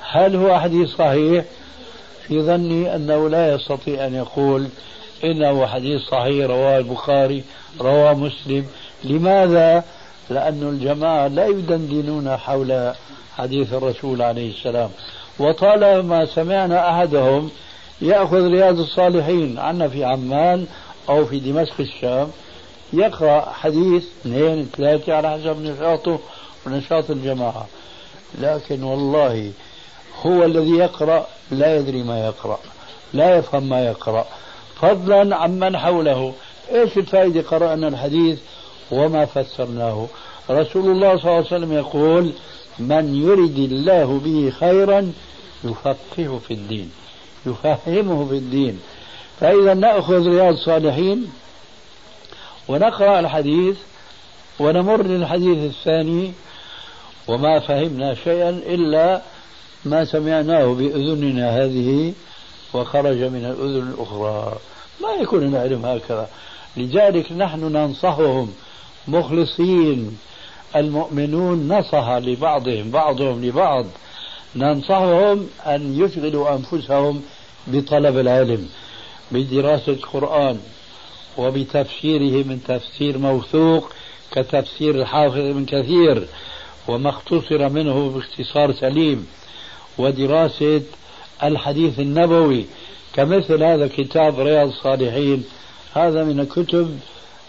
هل 0.00 0.36
هو 0.36 0.58
حديث 0.60 0.90
صحيح 0.90 1.44
في 2.28 2.42
ظني 2.42 2.94
أنه 2.96 3.28
لا 3.28 3.54
يستطيع 3.54 4.06
أن 4.06 4.14
يقول 4.14 4.66
إنه 5.24 5.66
حديث 5.66 6.00
صحيح 6.02 6.46
رواه 6.46 6.78
البخاري 6.78 7.44
رواه 7.80 8.14
مسلم 8.14 8.66
لماذا 9.04 9.84
لأن 10.30 10.68
الجماعة 10.68 11.26
لا 11.28 11.46
يدندنون 11.46 12.36
حول 12.36 12.92
حديث 13.36 13.72
الرسول 13.72 14.22
عليه 14.22 14.50
السلام 14.56 14.90
وطالما 15.38 16.24
سمعنا 16.26 16.90
أحدهم 16.90 17.50
يأخذ 18.00 18.46
رياض 18.46 18.78
الصالحين 18.78 19.58
عنا 19.58 19.88
في 19.88 20.04
عمان 20.04 20.66
أو 21.08 21.24
في 21.24 21.38
دمشق 21.38 21.74
الشام 21.80 22.28
يقرأ 22.92 23.40
حديث 23.52 24.04
اثنين 24.20 24.68
ثلاثة 24.76 25.14
على 25.14 25.30
حسب 25.30 25.62
نشاطه 25.62 26.18
ونشاط 26.66 27.10
الجماعة 27.10 27.66
لكن 28.40 28.82
والله 28.82 29.52
هو 30.22 30.44
الذي 30.44 30.70
يقرأ 30.70 31.26
لا 31.50 31.76
يدري 31.76 32.02
ما 32.02 32.26
يقرأ 32.26 32.58
لا 33.14 33.36
يفهم 33.36 33.68
ما 33.68 33.84
يقرأ 33.86 34.24
فضلا 34.82 35.36
عمن 35.36 35.76
حوله 35.78 36.32
ايش 36.74 36.96
الفائدة 36.96 37.42
قرأنا 37.42 37.88
الحديث 37.88 38.38
وما 38.90 39.24
فسرناه 39.24 40.06
رسول 40.50 40.90
الله 40.90 41.16
صلى 41.16 41.24
الله 41.30 41.36
عليه 41.36 41.46
وسلم 41.46 41.72
يقول 41.72 42.32
من 42.78 43.14
يرد 43.24 43.58
الله 43.58 44.20
به 44.24 44.50
خيرا 44.60 45.12
يفقهه 45.64 46.40
في 46.48 46.54
الدين 46.54 46.90
يفهمه 47.46 48.26
في 48.28 48.34
الدين 48.34 48.80
فإذا 49.40 49.74
نأخذ 49.74 50.28
رياض 50.28 50.52
الصالحين 50.54 51.30
ونقرأ 52.68 53.20
الحديث 53.20 53.76
ونمر 54.58 55.02
للحديث 55.02 55.58
الثاني 55.70 56.32
وما 57.28 57.58
فهمنا 57.60 58.14
شيئا 58.14 58.50
إلا 58.50 59.22
ما 59.84 60.04
سمعناه 60.04 60.66
بأذننا 60.74 61.64
هذه 61.64 62.12
وخرج 62.74 63.16
من 63.16 63.44
الأذن 63.44 63.94
الأخرى 63.94 64.56
ما 65.02 65.10
يكون 65.22 65.42
العلم 65.42 65.86
هكذا 65.86 66.28
لذلك 66.76 67.32
نحن 67.32 67.60
ننصحهم 67.60 68.52
مخلصين 69.08 70.18
المؤمنون 70.76 71.72
نصح 71.72 72.08
لبعضهم 72.10 72.90
بعضهم 72.90 73.44
لبعض 73.44 73.86
ننصحهم 74.56 75.46
أن 75.66 75.98
يشغلوا 76.00 76.54
أنفسهم 76.56 77.22
بطلب 77.66 78.18
العلم 78.18 78.68
بدراسة 79.30 79.88
القرآن 79.92 80.58
وبتفسيره 81.38 82.44
من 82.46 82.60
تفسير 82.68 83.18
موثوق 83.18 83.90
كتفسير 84.30 84.94
الحافظ 84.94 85.38
ابن 85.38 85.64
كثير 85.64 86.26
وما 86.88 87.08
اختصر 87.10 87.68
منه 87.68 88.10
باختصار 88.10 88.72
سليم 88.72 89.26
ودراسة 89.98 90.82
الحديث 91.42 91.98
النبوي 92.00 92.64
كمثل 93.14 93.62
هذا 93.62 93.88
كتاب 93.88 94.40
رياض 94.40 94.68
الصالحين 94.68 95.44
هذا 95.94 96.24
من 96.24 96.40
الكتب 96.40 96.98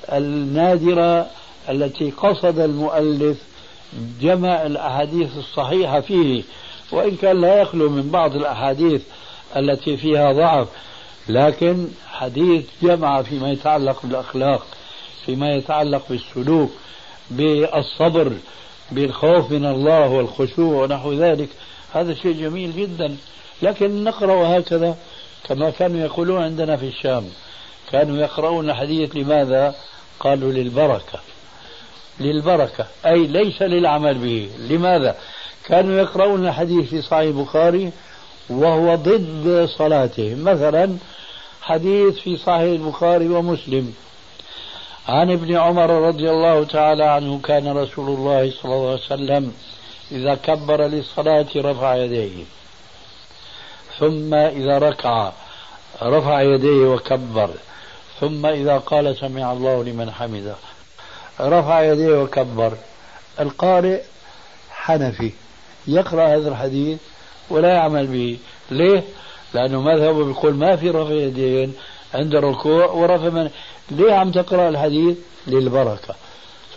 النادرة 0.09 1.27
التي 1.69 2.11
قصد 2.11 2.59
المؤلف 2.59 3.37
جمع 4.21 4.65
الأحاديث 4.65 5.29
الصحيحة 5.37 5.99
فيه 5.99 6.43
وإن 6.91 7.15
كان 7.15 7.41
لا 7.41 7.61
يخلو 7.61 7.89
من 7.89 8.09
بعض 8.09 8.35
الأحاديث 8.35 9.01
التي 9.55 9.97
فيها 9.97 10.31
ضعف 10.33 10.67
لكن 11.29 11.87
حديث 12.11 12.63
جمع 12.81 13.21
فيما 13.21 13.51
يتعلق 13.51 13.99
بالأخلاق 14.03 14.65
فيما 15.25 15.53
يتعلق 15.55 16.03
بالسلوك 16.09 16.71
بالصبر 17.31 18.31
بالخوف 18.91 19.51
من 19.51 19.65
الله 19.65 20.07
والخشوع 20.09 20.83
ونحو 20.83 21.13
ذلك 21.13 21.49
هذا 21.93 22.13
شيء 22.13 22.35
جميل 22.41 22.75
جدا 22.77 23.17
لكن 23.61 24.03
نقرأ 24.03 24.57
هكذا 24.59 24.95
كما 25.43 25.69
كانوا 25.69 26.01
يقولون 26.01 26.41
عندنا 26.43 26.77
في 26.77 26.87
الشام 26.87 27.25
كانوا 27.91 28.17
يقرؤون 28.17 28.69
الحديث 28.69 29.15
لماذا؟ 29.15 29.75
قالوا 30.19 30.51
للبركة 30.51 31.19
للبركة 32.19 32.85
أي 33.05 33.27
ليس 33.27 33.61
للعمل 33.61 34.13
به 34.13 34.49
لماذا؟ 34.59 35.15
كانوا 35.65 35.99
يقرؤون 35.99 36.47
الحديث 36.47 36.89
في 36.89 37.01
صحيح 37.01 37.19
البخاري 37.35 37.91
وهو 38.49 38.95
ضد 38.95 39.69
صلاتهم 39.77 40.43
مثلا 40.43 40.97
حديث 41.61 42.15
في 42.19 42.37
صحيح 42.37 42.61
البخاري 42.81 43.27
ومسلم 43.27 43.93
عن 45.07 45.31
ابن 45.31 45.55
عمر 45.55 45.89
رضي 45.89 46.29
الله 46.29 46.63
تعالى 46.63 47.03
عنه 47.05 47.39
كان 47.43 47.77
رسول 47.77 48.09
الله 48.17 48.51
صلى 48.51 48.73
الله 48.73 48.89
عليه 48.89 48.93
وسلم 49.03 49.53
إذا 50.11 50.35
كبر 50.35 50.87
للصلاة 50.87 51.45
رفع 51.55 51.95
يديه 51.95 52.43
ثم 53.99 54.33
إذا 54.33 54.77
ركع 54.77 55.31
رفع 56.03 56.41
يديه 56.41 56.87
وكبر 56.93 57.49
ثم 58.19 58.45
إذا 58.45 58.77
قال 58.77 59.17
سمع 59.17 59.51
الله 59.51 59.83
لمن 59.83 60.11
حمده 60.11 60.55
رفع 61.41 61.81
يديه 61.81 62.21
وكبر 62.21 62.73
القارئ 63.39 63.99
حنفي 64.71 65.31
يقرأ 65.87 66.27
هذا 66.35 66.49
الحديث 66.49 66.99
ولا 67.49 67.69
يعمل 67.73 68.07
به 68.07 68.37
ليه؟ 68.71 69.03
لأنه 69.53 69.81
مذهبه 69.81 70.25
بيقول 70.25 70.53
ما 70.55 70.75
في 70.75 70.89
رفع 70.89 71.11
يدين 71.13 71.73
عند 72.13 72.35
الركوع 72.35 72.85
ورفع 72.85 73.29
من 73.29 73.49
ليه 73.91 74.13
عم 74.13 74.31
تقرأ 74.31 74.69
الحديث 74.69 75.17
للبركة 75.47 76.15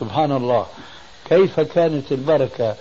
سبحان 0.00 0.32
الله 0.32 0.66
كيف 1.28 1.60
كانت 1.60 2.12
البركة 2.12 2.74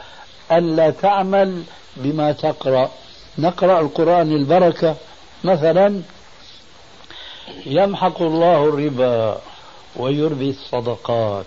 ألا 0.52 0.90
تعمل 0.90 1.64
بما 1.98 2.32
تقرأ 2.32 2.92
نقرأ 3.38 3.82
القرآن 3.82 4.30
للبركه 4.30 4.96
مثلا 5.44 6.02
يمحق 7.66 8.22
الله 8.22 8.70
الربا 8.70 9.38
ويربي 9.96 10.50
الصدقات 10.50 11.46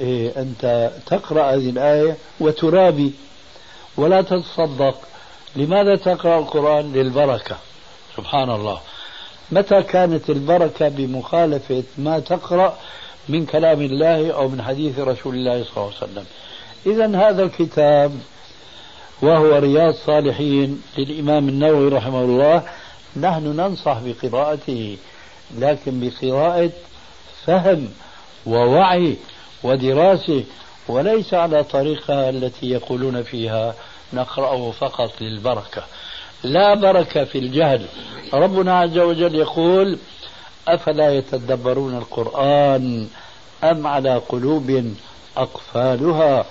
إيه 0.00 0.32
أنت 0.42 0.90
تقرأ 1.06 1.42
هذه 1.54 1.70
الآية 1.70 2.16
وترابي 2.40 3.12
ولا 3.96 4.22
تتصدق 4.22 4.94
لماذا 5.56 5.96
تقرأ 5.96 6.38
القرآن 6.38 6.92
للبركة 6.92 7.56
سبحان 8.16 8.50
الله 8.50 8.80
متى 9.50 9.82
كانت 9.82 10.30
البركة 10.30 10.88
بمخالفة 10.88 11.82
ما 11.98 12.18
تقرأ 12.18 12.78
من 13.28 13.46
كلام 13.46 13.80
الله 13.80 14.30
أو 14.30 14.48
من 14.48 14.62
حديث 14.62 14.98
رسول 14.98 15.34
الله 15.34 15.64
صلى 15.64 15.76
الله 15.76 15.92
عليه 16.02 16.12
وسلم 16.12 16.24
إذا 16.86 17.28
هذا 17.28 17.42
الكتاب 17.42 18.12
وهو 19.22 19.56
رياض 19.56 19.94
صالحين 19.94 20.82
للإمام 20.98 21.48
النووي 21.48 21.88
رحمه 21.88 22.20
الله 22.20 22.62
نحن 23.16 23.42
ننصح 23.56 23.96
بقراءته 24.04 24.96
لكن 25.58 26.00
بقراءة 26.10 26.70
فهم 27.46 27.88
ووعي 28.46 29.16
ودراسة 29.64 30.44
وليس 30.88 31.34
على 31.34 31.64
طريقه 31.64 32.28
التي 32.30 32.70
يقولون 32.70 33.22
فيها 33.22 33.74
نقرأه 34.12 34.70
فقط 34.70 35.10
للبركة 35.20 35.84
لا 36.44 36.74
بركة 36.74 37.24
في 37.24 37.38
الجهل 37.38 37.86
ربنا 38.32 38.78
عز 38.78 38.98
وجل 38.98 39.34
يقول 39.34 39.98
أفلا 40.68 41.14
يتدبرون 41.16 41.96
القرآن 41.96 43.06
أم 43.64 43.86
على 43.86 44.16
قلوب 44.28 44.94
أقفالها 45.36 46.44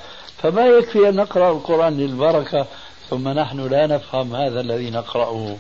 فما 0.44 0.66
يكفي 0.66 1.10
أن 1.10 1.16
نقرأ 1.16 1.52
القرآن 1.52 1.98
للبركة 1.98 2.66
ثم 3.10 3.28
نحن 3.28 3.68
لا 3.70 3.88
نفهم 3.88 4.36
هذا 4.36 4.60
الذي 4.62 4.90
نقرأه 4.92 5.56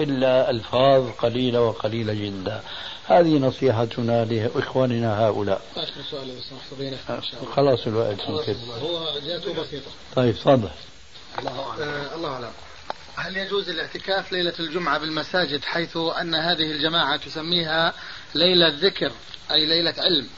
إلا 0.00 0.50
ألفاظ 0.50 1.10
قليلة 1.20 1.60
وقليلة 1.60 2.14
جدا 2.14 2.60
هذه 3.08 3.38
نصيحتنا 3.38 4.24
لإخواننا 4.24 5.18
هؤلاء 5.26 5.62
آه، 5.76 7.22
خلاص 7.56 7.86
الوقت 7.86 8.28
ممكن 8.30 8.56
هو 8.82 9.18
جاته 9.26 9.52
بسيطة 9.54 9.86
طيب 10.16 10.34
تفضل 10.34 10.70
الله 11.38 11.62
أعلم 11.70 11.82
آه 11.82 12.14
الله 12.14 12.28
أعلم 12.32 12.50
هل 13.16 13.36
يجوز 13.36 13.68
الاعتكاف 13.68 14.32
ليلة 14.32 14.52
الجمعة 14.60 14.98
بالمساجد 14.98 15.64
حيث 15.64 15.96
أن 15.96 16.34
هذه 16.34 16.62
الجماعة 16.72 17.16
تسميها 17.16 17.94
ليلة 18.34 18.68
ذكر 18.80 19.12
أي 19.50 19.66
ليلة 19.66 19.94
علم 19.98 20.28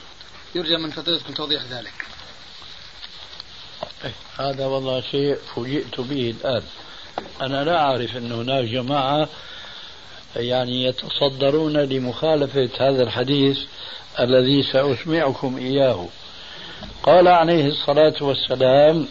يرجى 0.54 0.76
من 0.76 0.90
فضيلتكم 0.90 1.34
توضيح 1.34 1.62
ذلك 1.70 1.92
إيه، 4.04 4.14
هذا 4.46 4.66
والله 4.66 5.00
شيء 5.00 5.36
فوجئت 5.54 6.00
به 6.00 6.30
الآن 6.40 6.62
أنا 7.40 7.64
لا 7.64 7.78
أعرف 7.78 8.16
أن 8.16 8.32
هناك 8.32 8.64
جماعة 8.64 9.28
يعني 10.36 10.84
يتصدرون 10.84 11.72
لمخالفة 11.76 12.68
هذا 12.80 13.02
الحديث 13.02 13.58
الذي 14.20 14.62
سأسمعكم 14.62 15.56
إياه 15.56 16.06
قال 17.02 17.28
عليه 17.28 17.66
الصلاة 17.66 18.14
والسلام 18.20 19.06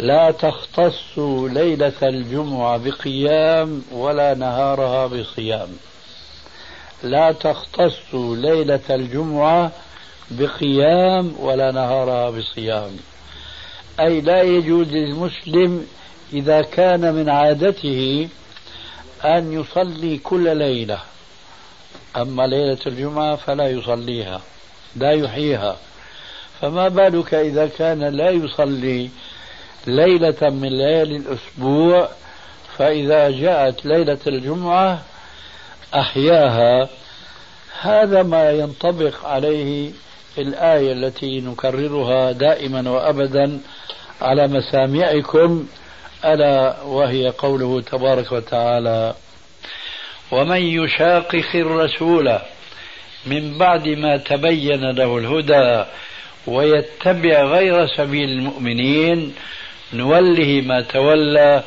لا 0.00 0.30
تختصوا 0.30 1.48
ليلة 1.48 1.92
الجمعة 2.02 2.76
بقيام 2.84 3.82
ولا 3.92 4.34
نهارها 4.34 5.06
بصيام 5.06 5.68
لا 7.02 7.32
تختصوا 7.32 8.36
ليلة 8.36 8.80
الجمعة 8.90 9.72
بقيام 10.30 11.32
ولا 11.40 11.70
نهارها 11.72 12.30
بصيام 12.30 12.96
أي 14.00 14.20
لا 14.20 14.42
يجوز 14.42 14.88
للمسلم 14.92 15.86
إذا 16.32 16.62
كان 16.62 17.14
من 17.14 17.28
عادته 17.28 18.28
أن 19.24 19.52
يصلي 19.52 20.18
كل 20.18 20.56
ليلة 20.56 20.98
أما 22.16 22.46
ليلة 22.46 22.78
الجمعة 22.86 23.36
فلا 23.36 23.68
يصليها 23.70 24.40
لا 24.96 25.10
يحييها 25.12 25.76
فما 26.60 26.88
بالك 26.88 27.34
إذا 27.34 27.66
كان 27.78 28.04
لا 28.04 28.30
يصلي 28.30 29.10
ليلة 29.86 30.36
من 30.50 30.68
ليالي 30.68 31.16
الأسبوع 31.16 32.08
فإذا 32.78 33.30
جاءت 33.30 33.86
ليلة 33.86 34.18
الجمعة 34.26 35.02
أحياها 35.94 36.88
هذا 37.80 38.22
ما 38.22 38.50
ينطبق 38.50 39.24
عليه 39.24 39.90
الآية 40.38 40.92
التي 40.92 41.40
نكررها 41.40 42.32
دائما 42.32 42.90
وأبدا 42.90 43.60
على 44.22 44.48
مسامعكم 44.48 45.66
ألا 46.24 46.82
وهي 46.82 47.28
قوله 47.28 47.80
تبارك 47.80 48.32
وتعالى 48.32 49.14
ومن 50.30 50.56
يشاقق 50.62 51.48
الرسول 51.54 52.38
من 53.26 53.58
بعد 53.58 53.88
ما 53.88 54.16
تبين 54.16 54.90
له 54.90 55.18
الهدى 55.18 55.84
ويتبع 56.46 57.42
غير 57.42 57.86
سبيل 57.86 58.28
المؤمنين 58.30 59.34
نوله 59.92 60.60
ما 60.66 60.80
تولى 60.82 61.62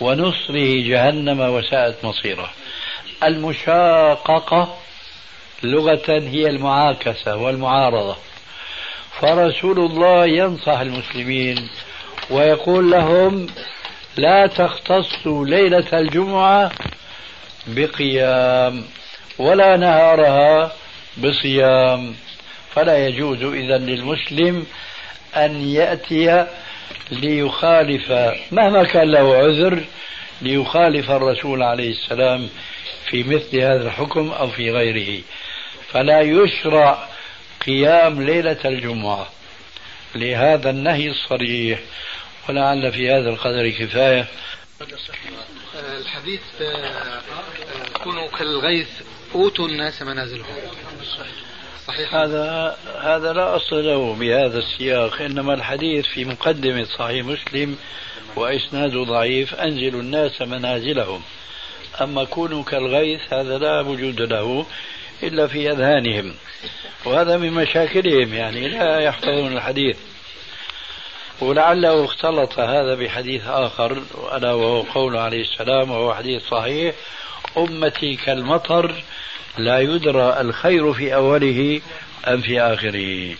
ونصره 0.00 0.82
جهنم 0.88 1.40
وساءت 1.40 2.04
مصيره 2.04 2.50
المشاققة 3.22 4.76
لغة 5.62 6.02
هي 6.08 6.46
المعاكسة 6.46 7.36
والمعارضة 7.36 8.16
فرسول 9.20 9.78
الله 9.78 10.26
ينصح 10.26 10.80
المسلمين 10.80 11.68
ويقول 12.30 12.90
لهم 12.90 13.46
لا 14.16 14.46
تختص 14.46 15.26
ليلة 15.26 15.86
الجمعة 15.92 16.72
بقيام 17.66 18.84
ولا 19.38 19.76
نهارها 19.76 20.72
بصيام 21.18 22.14
فلا 22.74 23.06
يجوز 23.08 23.42
إذا 23.42 23.78
للمسلم 23.78 24.66
أن 25.36 25.68
يأتي 25.68 26.46
ليخالف 27.10 28.10
مهما 28.52 28.84
كان 28.84 29.10
له 29.10 29.36
عذر 29.36 29.84
ليخالف 30.42 31.10
الرسول 31.10 31.62
عليه 31.62 31.90
السلام 31.90 32.48
في 33.06 33.22
مثل 33.22 33.58
هذا 33.60 33.86
الحكم 33.86 34.30
أو 34.30 34.48
في 34.48 34.70
غيره 34.70 35.22
فلا 35.88 36.20
يشرع 36.20 37.08
قيام 37.66 38.22
ليلة 38.22 38.58
الجمعة 38.64 39.26
لهذا 40.14 40.70
النهي 40.70 41.08
الصريح 41.10 41.78
ولعل 42.48 42.92
في 42.92 43.10
هذا 43.10 43.28
القدر 43.30 43.70
كفاية 43.70 44.26
الحديث 46.00 46.40
آه، 46.60 46.74
آه، 46.74 47.22
كونوا 48.04 48.28
كالغيث 48.28 48.88
أوتوا 49.34 49.68
الناس 49.68 50.02
منازلهم 50.02 50.46
صحيح 51.86 52.14
هذا 52.14 52.76
هذا 53.02 53.32
لا 53.32 53.56
أصل 53.56 53.84
له 53.84 54.14
بهذا 54.14 54.58
السياق 54.58 55.22
إنما 55.22 55.54
الحديث 55.54 56.06
في 56.06 56.24
مقدمة 56.24 56.84
صحيح 56.84 57.26
مسلم 57.26 57.76
وإسناده 58.36 59.02
ضعيف 59.04 59.54
أنزلوا 59.54 60.00
الناس 60.00 60.42
منازلهم 60.42 61.22
أما 62.00 62.24
كونوا 62.24 62.64
كالغيث 62.64 63.32
هذا 63.32 63.58
لا 63.58 63.80
وجود 63.80 64.20
له 64.22 64.66
إلا 65.22 65.46
في 65.46 65.70
أذهانهم 65.70 66.34
وهذا 67.04 67.36
من 67.36 67.52
مشاكلهم 67.52 68.34
يعني 68.34 68.68
لا 68.68 69.00
يحفظون 69.00 69.52
الحديث 69.56 69.96
ولعله 71.40 72.04
اختلط 72.04 72.58
هذا 72.58 72.94
بحديث 72.94 73.46
آخر 73.46 74.02
ألا 74.36 74.52
وهو 74.52 74.82
قول 74.82 75.16
عليه 75.16 75.42
السلام 75.52 75.90
وهو 75.90 76.14
حديث 76.14 76.42
صحيح 76.46 76.94
أمتي 77.56 78.16
كالمطر 78.16 79.02
لا 79.58 79.78
يدرى 79.80 80.40
الخير 80.40 80.92
في 80.92 81.14
أوله 81.14 81.80
أم 82.28 82.40
في 82.40 82.60
آخره 82.60 83.34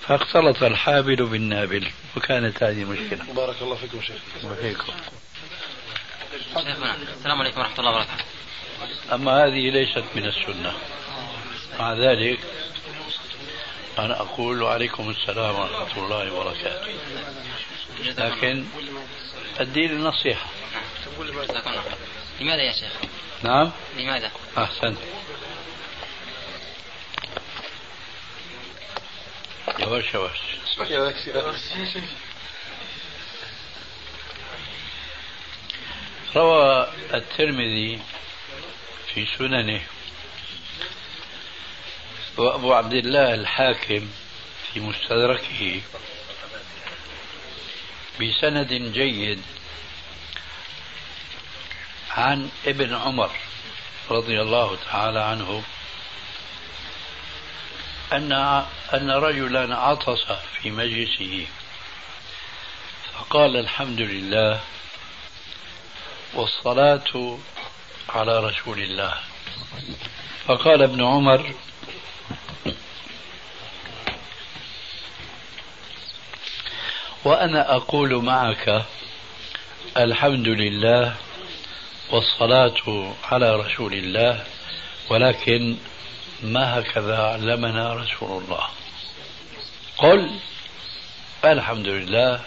فاختلط 0.00 0.62
الحابل 0.62 1.16
بالنابل 1.16 1.88
وكانت 2.16 2.62
هذه 2.62 2.84
مشكلة 2.84 3.24
بارك 3.36 3.56
الله 3.62 3.74
فيكم 3.74 4.00
شيخ 4.02 4.16
وفيكم 4.44 4.92
شيخنا 6.54 6.94
السلام 7.18 7.40
عليكم 7.40 7.60
ورحمة 7.60 7.78
الله 7.78 7.90
وبركاته 7.90 8.24
أما 9.14 9.44
هذه 9.44 9.70
ليست 9.70 10.04
من 10.14 10.26
السنة 10.26 10.72
مع 11.80 11.92
ذلك 11.92 12.38
أنا 13.98 14.20
أقول 14.20 14.62
وعليكم 14.62 15.10
السلام 15.10 15.54
ورحمة 15.54 16.04
الله 16.04 16.32
وبركاته 16.32 16.86
لكن 18.04 18.64
الدين 19.60 19.90
النصيحة 19.90 20.46
لماذا 22.40 22.62
يا 22.62 22.72
شيخ؟ 22.72 22.92
نعم 23.42 23.70
لماذا؟ 23.96 24.30
أحسنت 24.58 24.98
يواش 29.78 30.14
يواش 30.88 31.28
روى 36.36 36.86
الترمذي 37.14 38.00
في 39.14 39.26
سننه 39.38 39.80
وأبو 42.36 42.72
عبد 42.74 42.92
الله 42.92 43.34
الحاكم 43.34 44.08
في 44.72 44.80
مستدركه 44.80 45.80
بسند 48.20 48.72
جيد 48.92 49.42
عن 52.10 52.50
ابن 52.66 52.94
عمر 52.94 53.30
رضي 54.10 54.40
الله 54.42 54.76
تعالى 54.90 55.20
عنه 55.20 55.62
أن 58.12 58.32
أن 58.94 59.10
رجلا 59.10 59.76
عطس 59.76 60.24
في 60.60 60.70
مجلسه 60.70 61.46
فقال 63.14 63.56
الحمد 63.56 64.00
لله 64.00 64.60
والصلاة 66.34 67.38
على 68.08 68.38
رسول 68.38 68.78
الله 68.82 69.14
فقال 70.46 70.82
ابن 70.82 71.04
عمر 71.04 71.54
وأنا 77.24 77.76
أقول 77.76 78.22
معك 78.22 78.84
الحمد 79.96 80.48
لله 80.48 81.16
والصلاة 82.10 83.12
على 83.32 83.56
رسول 83.56 83.92
الله 83.94 84.44
ولكن 85.10 85.76
ما 86.42 86.78
هكذا 86.78 87.18
علمنا 87.22 87.94
رسول 87.94 88.42
الله 88.42 88.64
قل 89.98 90.30
الحمد 91.44 91.86
لله 91.86 92.40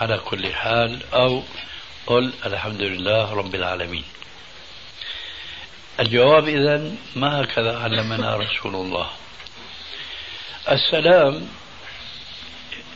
على 0.00 0.18
كل 0.18 0.52
حال 0.54 1.00
أو 1.14 1.42
قل 2.06 2.32
الحمد 2.46 2.82
لله 2.82 3.34
رب 3.34 3.54
العالمين 3.54 4.04
الجواب 6.00 6.48
اذن 6.48 6.96
ما 7.16 7.40
هكذا 7.44 7.78
علمنا 7.78 8.36
رسول 8.36 8.74
الله 8.74 9.06
السلام 10.68 11.48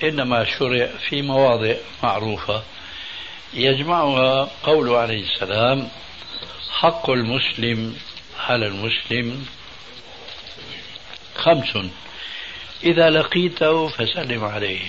إنما 0.02 0.44
شرع 0.44 0.86
في 0.86 1.22
مواضع 1.22 1.74
معروفة 2.02 2.62
يجمعها 3.54 4.50
قوله 4.62 4.98
عليه 4.98 5.24
السلام 5.34 5.88
حق 6.70 7.10
المسلم 7.10 7.96
على 8.40 8.66
المسلم 8.66 9.46
خمس 11.36 11.78
إذا 12.84 13.10
لقيته 13.10 13.88
فسلم 13.88 14.44
عليه 14.44 14.80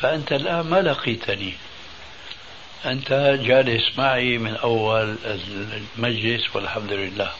فأنت 0.00 0.32
الآن 0.32 0.60
ما 0.60 0.82
لقيتني 0.82 1.52
أنت 2.86 3.12
جالس 3.42 3.98
معي 3.98 4.38
من 4.38 4.56
أول 4.56 5.16
المجلس 5.96 6.56
والحمد 6.56 6.92
لله 6.92 7.32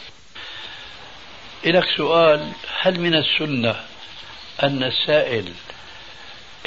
إلك 1.67 1.85
سؤال 1.97 2.51
هل 2.81 3.01
من 3.01 3.15
السنة 3.15 3.81
أن 4.63 4.83
السائل 4.83 5.45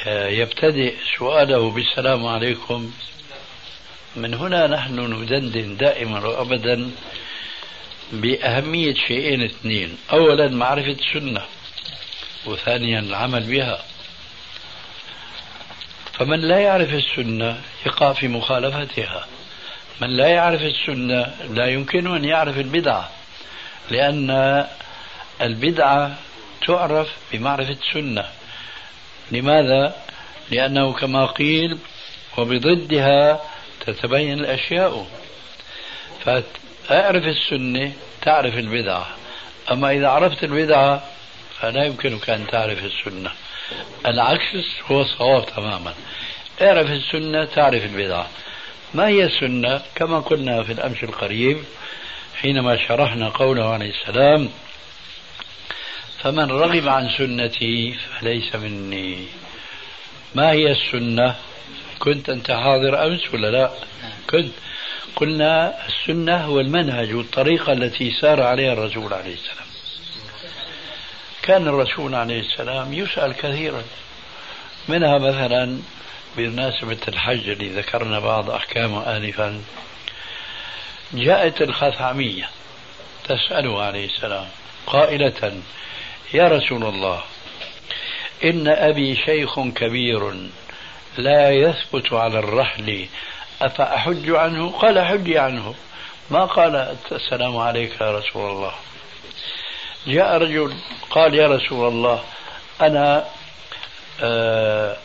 آه، 0.06 0.28
يبتدئ 0.30 0.96
سؤاله 1.18 1.72
بالسلام 1.72 2.26
عليكم 2.26 2.92
من 4.16 4.34
هنا 4.34 4.68
نحن 4.68 5.00
ندندن 5.14 5.78
دائما 5.78 6.20
وابدا 6.28 6.92
باهميه 8.12 8.94
شيئين 9.08 9.44
اثنين، 9.44 9.98
اولا 10.12 10.48
معرفه 10.52 10.92
السنه 11.06 11.42
وثانيا 12.46 13.00
العمل 13.00 13.44
بها. 13.44 13.80
فمن 16.14 16.40
لا 16.40 16.60
يعرف 16.60 16.94
السنه 16.94 17.62
يقع 17.86 18.14
في 18.14 18.28
مخالفتها. 18.28 19.28
من 20.02 20.10
لا 20.18 20.28
يعرف 20.28 20.62
السنه 20.62 21.36
لا 21.54 21.66
يمكنه 21.68 22.16
ان 22.16 22.26
يعرف 22.26 22.58
البدعه 22.58 23.10
لان 23.90 24.66
البدعه 25.42 26.16
تعرف 26.68 27.10
بمعرفه 27.32 27.78
السنه 27.90 28.26
لماذا؟ 29.32 29.96
لأنه 30.52 30.94
كما 30.94 31.26
قيل 31.26 31.78
وبضدها 32.38 33.42
تتبين 33.86 34.34
الأشياء 34.34 35.06
فأعرف 36.88 37.24
السنة 37.24 37.92
تعرف 38.22 38.58
البدعة 38.58 39.08
أما 39.72 39.92
إذا 39.92 40.08
عرفت 40.08 40.44
البدعة 40.44 41.04
فلا 41.60 41.84
يمكنك 41.86 42.30
أن 42.30 42.48
تعرف 42.48 42.86
السنة 42.86 43.32
العكس 44.06 44.68
هو 44.92 45.02
الصواب 45.02 45.46
تماما 45.46 45.94
اعرف 46.62 46.90
السنة 46.92 47.46
تعرف 47.46 47.84
البدعة 47.86 48.28
ما 48.94 49.08
هي 49.08 49.24
السنة 49.24 49.82
كما 49.96 50.20
قلنا 50.20 50.64
في 50.64 50.72
الأمس 50.74 51.04
القريب 51.04 51.58
حينما 52.42 52.88
شرحنا 52.88 53.30
قوله 53.30 53.66
عليه 53.74 53.90
السلام 54.00 54.50
فمن 56.24 56.50
رغب 56.52 56.88
عن 56.90 57.10
سنتي 57.18 57.94
فليس 57.94 58.56
مني 58.56 59.28
ما 60.36 60.52
هي 60.52 60.72
السنة 60.72 61.36
كنت 62.00 62.30
أنت 62.30 62.52
حاضر 62.52 63.06
أمس 63.06 63.34
ولا 63.34 63.52
لا 63.52 63.72
كنت 64.30 64.52
قلنا 65.16 65.74
السنة 65.88 66.38
هو 66.38 66.60
المنهج 66.60 67.14
والطريقة 67.14 67.74
التي 67.74 68.12
سار 68.22 68.44
عليها 68.44 68.74
الرسول 68.74 69.14
عليه 69.14 69.34
السلام 69.34 69.66
كان 71.42 71.68
الرسول 71.68 72.16
عليه 72.16 72.40
السلام 72.52 72.94
يسأل 72.94 73.34
كثيرا 73.34 73.84
منها 74.88 75.18
مثلا 75.18 75.80
بمناسبة 76.38 76.98
الحج 77.08 77.50
اللي 77.50 77.70
ذكرنا 77.70 78.20
بعض 78.20 78.50
أحكامه 78.50 79.18
آنفا 79.18 79.62
جاءت 81.14 81.62
الخثعمية 81.62 82.50
تسأله 83.30 83.82
عليه 83.82 84.06
السلام 84.06 84.48
قائلة 84.86 85.62
يا 86.34 86.48
رسول 86.48 86.84
الله 86.86 87.22
إن 88.44 88.68
أبي 88.68 89.16
شيخ 89.26 89.60
كبير 89.60 90.34
لا 91.18 91.52
يثبت 91.52 92.14
على 92.14 92.40
الرحل 92.40 93.08
أفأحج 93.62 94.30
عنه 94.30 94.70
قال 94.72 95.06
حجي 95.06 95.40
عنه 95.40 95.76
ما 96.32 96.46
قال 96.46 96.96
السلام 97.12 97.58
عليك 97.58 98.02
يا 98.02 98.18
رسول 98.18 98.50
الله 98.52 98.74
جاء 100.08 100.38
رجل 100.38 100.74
قال 101.10 101.36
يا 101.36 101.48
رسول 101.48 101.88
الله 101.88 102.24
أنا 102.82 103.26
آه، 104.22 104.98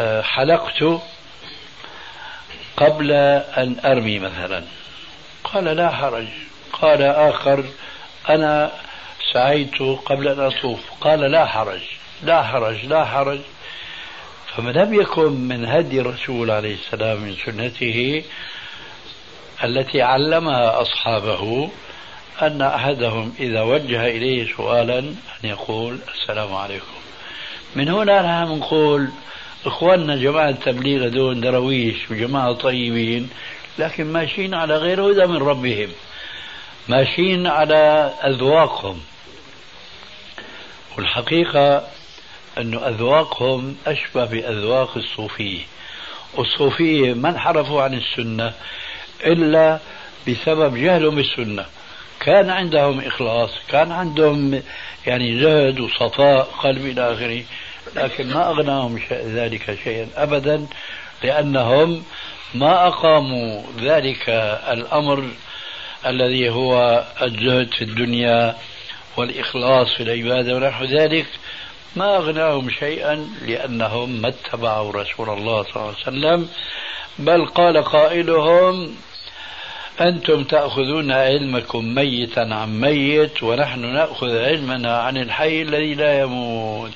آه، 0.00 0.22
حلقت 0.22 0.84
قبل 2.76 3.12
أن 3.56 3.76
أرمي 3.84 4.18
مثلا 4.18 4.64
قال 5.44 5.64
لا 5.64 5.90
حرج 5.90 6.28
قال 6.72 7.02
آخر 7.02 7.64
أنا 8.28 8.70
سعيت 9.32 9.82
قبل 9.82 10.28
أن 10.28 10.40
أطوف 10.40 10.80
قال 11.00 11.20
لا 11.20 11.46
حرج 11.46 11.80
لا 12.22 12.42
حرج 12.42 12.86
لا 12.86 13.04
حرج 13.04 13.38
فما 14.46 14.70
لم 14.70 14.94
يكن 14.94 15.32
من 15.32 15.64
هدي 15.64 16.00
الرسول 16.00 16.50
عليه 16.50 16.74
السلام 16.84 17.20
من 17.20 17.36
سنته 17.46 18.22
التي 19.64 20.02
علمها 20.02 20.82
أصحابه 20.82 21.68
أن 22.42 22.62
أحدهم 22.62 23.34
إذا 23.40 23.62
وجه 23.62 24.06
إليه 24.06 24.56
سؤالا 24.56 24.98
أن 24.98 25.14
يقول 25.48 25.98
السلام 26.14 26.54
عليكم 26.54 26.96
من 27.76 27.88
هنا 27.88 28.42
نحن 28.42 28.58
نقول 28.58 29.08
إخواننا 29.66 30.16
جماعة 30.16 30.48
التبليغ 30.48 31.08
دون 31.08 31.40
درويش 31.40 32.10
وجماعة 32.10 32.52
طيبين 32.52 33.30
لكن 33.78 34.12
ماشيين 34.12 34.54
على 34.54 34.76
غير 34.76 35.00
هدى 35.10 35.26
من 35.26 35.36
ربهم 35.36 35.88
ماشيين 36.88 37.46
على 37.46 38.10
أذواقهم 38.24 39.00
والحقيقة 40.98 41.84
أن 42.58 42.74
أذواقهم 42.74 43.76
أشبه 43.86 44.24
بأذواق 44.24 44.96
الصوفية 44.96 45.60
والصوفية 46.34 47.14
ما 47.14 47.28
انحرفوا 47.28 47.82
عن 47.82 47.94
السنة 47.94 48.52
إلا 49.26 49.78
بسبب 50.28 50.76
جهلهم 50.76 51.14
بالسنة 51.14 51.66
كان 52.20 52.50
عندهم 52.50 53.00
إخلاص 53.00 53.50
كان 53.68 53.92
عندهم 53.92 54.62
يعني 55.06 55.40
جهد 55.40 55.80
وصفاء 55.80 56.42
قلب 56.42 56.86
إلى 56.86 57.12
آخره 57.12 57.42
لكن 58.04 58.28
ما 58.30 58.48
أغناهم 58.50 59.00
ذلك 59.10 59.78
شيئا 59.84 60.08
أبدا 60.16 60.66
لأنهم 61.22 62.02
ما 62.54 62.86
أقاموا 62.88 63.62
ذلك 63.80 64.28
الأمر 64.70 65.24
الذي 66.06 66.48
هو 66.50 67.04
الزهد 67.22 67.74
في 67.74 67.84
الدنيا 67.84 68.54
والإخلاص 69.16 69.94
في 69.96 70.02
العبادة 70.02 70.56
ونحو 70.56 70.84
ذلك 70.84 71.26
ما 71.96 72.16
أغناهم 72.16 72.70
شيئا 72.70 73.28
لأنهم 73.46 74.10
ما 74.22 74.28
اتبعوا 74.28 74.92
رسول 74.92 75.30
الله 75.30 75.62
صلى 75.62 75.76
الله 75.76 75.88
عليه 76.06 76.18
وسلم 76.18 76.48
بل 77.18 77.46
قال 77.46 77.82
قائلهم 77.84 78.94
أنتم 80.00 80.44
تأخذون 80.44 81.12
علمكم 81.12 81.84
ميتا 81.94 82.40
عن 82.40 82.80
ميت 82.80 83.42
ونحن 83.42 83.80
نأخذ 83.86 84.36
علمنا 84.38 84.98
عن 85.00 85.16
الحي 85.16 85.62
الذي 85.62 85.94
لا 85.94 86.20
يموت 86.20 86.92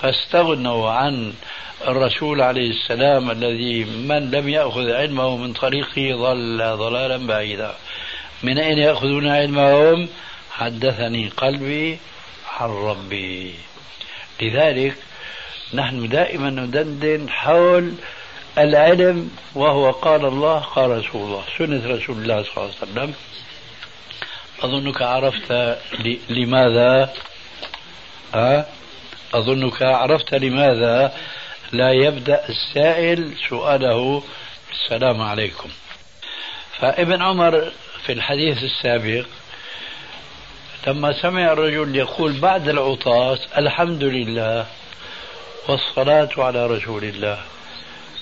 فاستغنوا 0.00 0.90
عن 0.90 1.32
الرسول 1.88 2.40
عليه 2.42 2.70
السلام 2.70 3.30
الذي 3.30 3.84
من 3.84 4.30
لم 4.30 4.48
يأخذ 4.48 4.90
علمه 4.90 5.36
من 5.36 5.52
طريقه 5.52 6.16
ضل 6.16 6.74
ضلالا 6.76 7.16
بعيدا 7.26 7.74
من 8.42 8.58
أين 8.58 8.78
يأخذون 8.78 9.28
علمهم؟ 9.28 10.08
حدثني 10.58 11.28
قلبي 11.36 11.98
عن 12.58 12.68
ربي 12.68 13.54
لذلك 14.42 14.94
نحن 15.74 16.08
دائما 16.08 16.50
ندندن 16.50 17.28
حول 17.30 17.92
العلم 18.58 19.30
وهو 19.54 19.90
قال 19.90 20.24
الله 20.24 20.58
قال 20.58 20.90
رسول 20.90 21.22
الله 21.22 21.44
سنة 21.58 21.94
رسول 21.96 22.16
الله 22.16 22.42
صلى 22.42 22.54
الله 22.56 22.62
عليه 22.80 22.90
وسلم 22.92 23.14
أظنك 24.62 25.02
عرفت 25.02 25.78
لماذا 26.30 27.12
أه؟ 28.34 28.66
أظنك 29.34 29.82
عرفت 29.82 30.34
لماذا 30.34 31.14
لا 31.72 31.92
يبدأ 31.92 32.48
السائل 32.48 33.34
سؤاله 33.48 34.22
السلام 34.72 35.20
عليكم 35.22 35.68
فابن 36.78 37.22
عمر 37.22 37.72
في 38.06 38.12
الحديث 38.12 38.58
السابق 38.62 39.24
لما 40.86 41.12
سمع 41.22 41.52
الرجل 41.52 41.96
يقول 41.96 42.32
بعد 42.32 42.68
العطاس 42.68 43.38
الحمد 43.58 44.04
لله 44.04 44.66
والصلاة 45.68 46.28
على 46.38 46.66
رسول 46.66 47.04
الله 47.04 47.38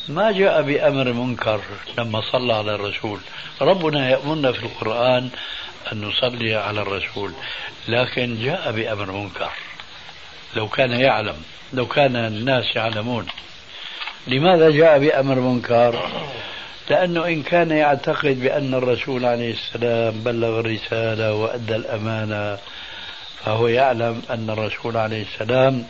ما 0.08 0.32
جاء 0.32 0.62
بأمر 0.62 1.12
منكر 1.12 1.60
لما 1.98 2.20
صلى 2.32 2.54
على 2.54 2.74
الرسول 2.74 3.18
ربنا 3.60 4.10
يأمرنا 4.10 4.52
في 4.52 4.62
القرآن 4.66 5.28
أن 5.92 6.00
نصلي 6.04 6.54
على 6.54 6.82
الرسول 6.82 7.32
لكن 7.88 8.38
جاء 8.44 8.72
بأمر 8.72 9.12
منكر 9.12 9.50
لو 10.56 10.68
كان 10.68 10.90
يعلم 10.92 11.36
لو 11.72 11.86
كان 11.86 12.16
الناس 12.16 12.64
يعلمون 12.76 13.26
لماذا 14.26 14.70
جاء 14.70 14.98
بأمر 14.98 15.34
منكر 15.34 16.04
لأنه 16.90 17.26
إن 17.26 17.42
كان 17.42 17.70
يعتقد 17.70 18.40
بأن 18.40 18.74
الرسول 18.74 19.24
عليه 19.24 19.52
السلام 19.52 20.10
بلغ 20.14 20.60
الرسالة 20.60 21.34
وأدى 21.34 21.76
الأمانة 21.76 22.58
فهو 23.44 23.66
يعلم 23.68 24.22
أن 24.30 24.50
الرسول 24.50 24.96
عليه 24.96 25.22
السلام 25.32 25.84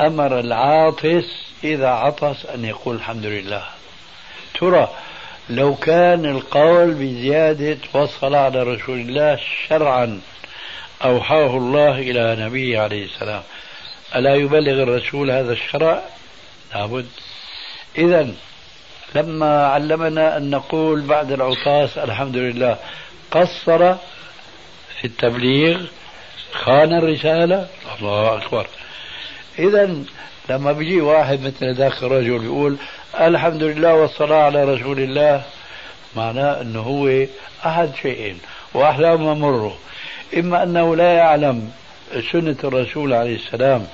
أمر 0.00 0.40
العاطس 0.40 1.24
إذا 1.64 1.88
عطس 1.88 2.46
أن 2.46 2.64
يقول 2.64 2.96
الحمد 2.96 3.26
لله 3.26 3.62
ترى 4.60 4.88
لو 5.50 5.74
كان 5.74 6.26
القول 6.26 6.90
بزيادة 6.94 7.78
وصل 7.94 8.34
على 8.34 8.62
رسول 8.62 8.98
الله 9.00 9.38
شرعا 9.68 10.20
أوحاه 11.04 11.56
الله 11.56 11.98
إلى 11.98 12.36
نبيه 12.46 12.80
عليه 12.80 13.04
السلام 13.04 13.42
ألا 14.16 14.34
يبلغ 14.34 14.82
الرسول 14.82 15.30
هذا 15.30 15.52
الشرع 15.52 16.02
لابد 16.74 17.06
إذا 17.98 18.28
لما 19.14 19.66
علمنا 19.66 20.36
أن 20.36 20.50
نقول 20.50 21.00
بعد 21.00 21.32
العطاس 21.32 21.98
الحمد 21.98 22.36
لله 22.36 22.76
قصر 23.30 23.94
في 25.00 25.04
التبليغ 25.04 25.80
خان 26.52 26.98
الرسالة 26.98 27.66
الله 27.98 28.34
أكبر 28.36 28.66
إذا 29.58 29.94
لما 30.50 30.72
بيجي 30.72 31.00
واحد 31.00 31.40
مثل 31.42 31.74
ذاك 31.74 32.02
الرجل 32.02 32.38
بيقول 32.38 32.76
الحمد 33.20 33.62
لله 33.62 33.94
والصلاة 33.94 34.36
على 34.44 34.64
رسول 34.64 35.00
الله 35.00 35.42
معناه 36.16 36.60
أنه 36.60 36.80
هو 36.80 37.26
أحد 37.66 37.90
شيئين 38.02 38.38
وأحلام 38.74 39.38
مره 39.40 39.78
إما 40.36 40.62
أنه 40.62 40.96
لا 40.96 41.12
يعلم 41.12 41.70
سنة 42.32 42.56
الرسول 42.64 43.12
عليه 43.12 43.34
السلام 43.36 43.86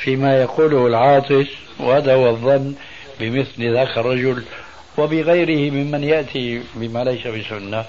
فيما 0.00 0.42
يقوله 0.42 0.86
العاطش 0.86 1.46
وهذا 1.80 2.14
هو 2.14 2.30
الظن 2.30 2.74
بمثل 3.22 3.72
ذاك 3.72 3.98
الرجل 3.98 4.44
وبغيره 4.98 5.72
ممن 5.72 6.04
يأتي 6.04 6.62
بما 6.74 7.04
ليس 7.04 7.26
بسنة 7.26 7.84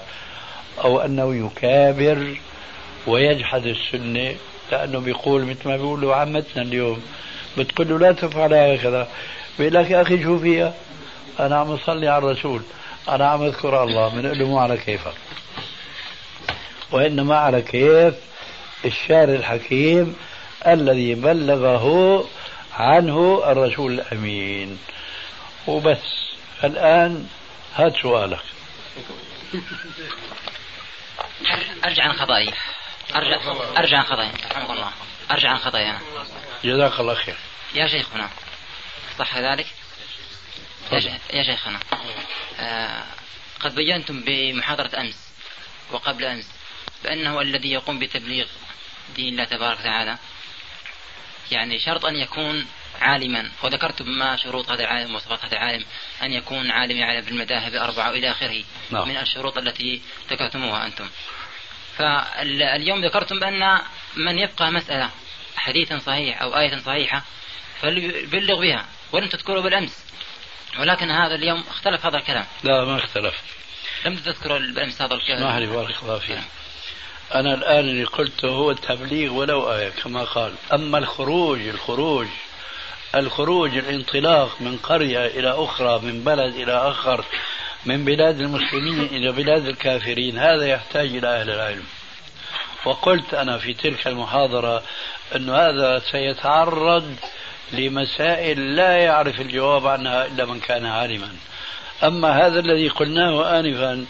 أو 0.84 1.00
أنه 1.00 1.34
يكابر 1.46 2.36
ويجحد 3.06 3.66
السنة 3.66 4.34
لأنه 4.72 4.98
بيقول 4.98 5.44
مثل 5.44 5.68
ما 5.68 5.76
بيقولوا 5.76 6.14
عمتنا 6.14 6.62
اليوم 6.62 7.02
بتقول 7.58 7.88
له 7.88 7.98
لا 7.98 8.12
تفعل 8.12 8.54
هكذا 8.54 9.08
بيقول 9.58 9.74
لك 9.74 9.90
يا 9.90 10.02
أخي 10.02 10.22
شو 10.22 10.38
فيها 10.38 10.74
أنا 11.40 11.56
عم 11.56 11.70
أصلي 11.70 12.08
على 12.08 12.18
الرسول 12.26 12.60
أنا 13.08 13.26
عم 13.28 13.42
أذكر 13.42 13.82
الله 13.82 14.14
من 14.14 14.22
له 14.26 14.46
مو 14.46 14.58
على 14.58 14.76
كيفك 14.76 15.14
وإنما 16.92 17.36
على 17.36 17.62
كيف 17.62 18.14
الشار 18.84 19.28
الحكيم 19.28 20.16
الذي 20.66 21.14
بلغه 21.14 22.24
عنه 22.76 23.42
الرسول 23.46 23.92
الأمين 23.92 24.78
وبس 25.66 26.32
الآن 26.64 27.28
هات 27.74 27.96
سؤالك 28.02 28.42
أرجع 31.84 32.02
عن 32.02 32.12
خطأي 32.12 32.52
أرجع 33.16 33.42
أرجع 33.78 33.98
عن 33.98 34.04
خطأي 34.04 34.30
رحمك 34.52 34.70
الله 34.70 34.90
أرجع 35.30 35.50
عن 35.50 35.58
خطأي 35.58 35.90
أنا 35.90 36.00
جزاك 36.64 37.00
الله 37.00 37.14
خير 37.14 37.36
يا 37.74 37.86
شيخنا 37.88 38.28
صح 39.18 39.36
ذلك؟ 39.36 39.66
يا 41.32 41.44
شيخنا 41.52 41.78
آه، 42.58 43.04
قد 43.60 43.74
بينتم 43.74 44.20
بمحاضرة 44.20 44.90
أمس 45.00 45.28
وقبل 45.90 46.24
أمس 46.24 46.48
بأنه 47.04 47.40
الذي 47.40 47.72
يقوم 47.72 47.98
بتبليغ 47.98 48.46
دين 49.16 49.28
الله 49.28 49.44
تبارك 49.44 49.80
وتعالى 49.80 50.18
يعني 51.52 51.78
شرط 51.78 52.04
أن 52.06 52.16
يكون 52.16 52.66
عالما 53.04 53.50
وذكرت 53.62 54.02
ما 54.02 54.36
شروط 54.36 54.70
هذا 54.70 54.80
العالم 54.82 55.14
وصفات 55.14 55.44
هذا 55.44 55.52
العالم 55.52 55.84
أن 56.22 56.32
يكون 56.32 56.70
عالم 56.70 56.96
يعلم 56.96 57.24
بالمذاهب 57.24 57.72
الأربعة 57.74 58.10
والى 58.10 58.30
آخره 58.30 58.64
نعم. 58.90 59.08
من 59.08 59.16
الشروط 59.16 59.58
التي 59.58 60.00
ذكرتموها 60.30 60.86
أنتم 60.86 61.06
فاليوم 61.96 63.04
ذكرتم 63.04 63.38
بأن 63.40 63.78
من 64.16 64.38
يبقى 64.38 64.72
مسألة 64.72 65.10
حديثا 65.56 65.98
صحيح 65.98 66.42
أو 66.42 66.56
آية 66.56 66.78
صحيحة 66.78 67.22
فليبلغ 67.80 68.60
بها 68.60 68.86
ولم 69.12 69.28
تذكروا 69.28 69.62
بالأمس 69.62 70.04
ولكن 70.78 71.10
هذا 71.10 71.34
اليوم 71.34 71.64
اختلف 71.70 72.06
هذا 72.06 72.16
الكلام 72.16 72.44
لا 72.64 72.84
ما 72.84 72.98
اختلف 73.04 73.34
لم 74.06 74.16
تذكر 74.16 74.52
بالأمس 74.58 75.02
هذا 75.02 75.14
الكلام 75.14 75.54
ما 75.54 75.60
لي 75.60 75.66
بارك 75.66 76.02
الله 76.02 76.18
فيك 76.18 76.38
أنا 77.34 77.54
الآن 77.54 77.78
اللي 77.78 78.04
قلته 78.04 78.48
هو 78.48 78.70
التبليغ 78.70 79.32
ولو 79.32 79.72
آية 79.72 79.88
كما 79.90 80.24
قال 80.24 80.54
أما 80.74 80.98
الخروج 80.98 81.60
الخروج 81.60 82.26
الخروج 83.16 83.76
الانطلاق 83.76 84.52
من 84.60 84.76
قرية 84.76 85.26
إلى 85.26 85.50
أخرى 85.64 85.98
من 86.00 86.20
بلد 86.24 86.54
إلى 86.54 86.72
آخر 86.72 87.24
من 87.86 88.04
بلاد 88.04 88.40
المسلمين 88.40 89.00
إلى 89.02 89.32
بلاد 89.32 89.66
الكافرين 89.66 90.38
هذا 90.38 90.66
يحتاج 90.66 91.06
إلى 91.08 91.26
أهل 91.28 91.50
العلم 91.50 91.82
وقلت 92.84 93.34
أنا 93.34 93.58
في 93.58 93.74
تلك 93.74 94.06
المحاضرة 94.06 94.82
أن 95.36 95.50
هذا 95.50 96.02
سيتعرض 96.12 97.14
لمسائل 97.72 98.76
لا 98.76 98.96
يعرف 98.96 99.40
الجواب 99.40 99.86
عنها 99.86 100.26
إلا 100.26 100.44
من 100.44 100.60
كان 100.60 100.86
عالما 100.86 101.28
أما 102.04 102.30
هذا 102.46 102.60
الذي 102.60 102.88
قلناه 102.88 103.60
آنفا 103.60 104.06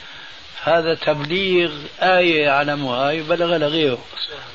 هذا 0.62 0.94
تبليغ 0.94 1.70
آية 2.02 2.42
يعلمها 2.42 3.10
يبلغ 3.10 3.56
لغيره 3.56 3.98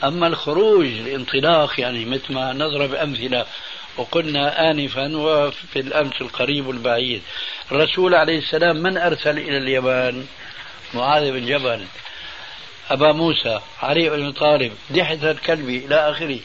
أما 0.03 0.27
الخروج 0.27 0.85
الانطلاق 0.85 1.79
يعني 1.79 2.05
مثل 2.05 2.33
ما 2.33 2.53
نضرب 2.53 2.93
أمثلة 2.93 3.45
وقلنا 3.99 4.71
آنفا 4.71 5.17
وفي 5.17 5.79
الأمس 5.79 6.21
القريب 6.21 6.69
البعيد 6.69 7.21
الرسول 7.71 8.15
عليه 8.15 8.37
السلام 8.39 8.75
من 8.77 8.97
أرسل 8.97 9.37
إلى 9.39 9.57
اليمن 9.57 10.25
معاذ 10.93 11.31
بن 11.31 11.45
جبل 11.45 11.85
أبا 12.89 13.11
موسى 13.11 13.59
علي 13.81 14.09
بن 14.09 14.31
طالب 14.31 14.73
دحت 14.89 15.23
الكلبي 15.23 15.77
إلى 15.85 15.95
آخره 15.95 16.39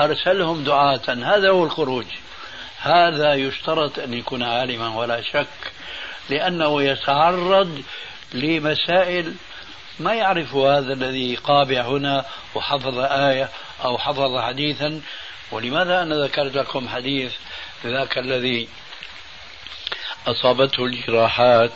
أرسلهم 0.00 0.64
دعاة 0.64 1.00
هذا 1.08 1.50
هو 1.50 1.64
الخروج 1.64 2.06
هذا 2.78 3.34
يشترط 3.34 3.98
أن 3.98 4.14
يكون 4.14 4.42
عالما 4.42 4.98
ولا 4.98 5.22
شك 5.22 5.72
لأنه 6.30 6.82
يتعرض 6.82 7.82
لمسائل 8.34 9.34
ما 10.00 10.14
يعرف 10.14 10.54
هذا 10.54 10.92
الذي 10.92 11.34
قابع 11.34 11.82
هنا 11.82 12.24
وحفظ 12.54 12.98
آية 12.98 13.48
أو 13.84 13.98
حفظ 13.98 14.38
حديثا 14.38 15.00
ولماذا 15.52 16.02
أنا 16.02 16.14
ذكرت 16.24 16.56
لكم 16.56 16.88
حديث 16.88 17.32
ذاك 17.84 18.18
الذي 18.18 18.68
أصابته 20.26 20.84
الجراحات 20.84 21.70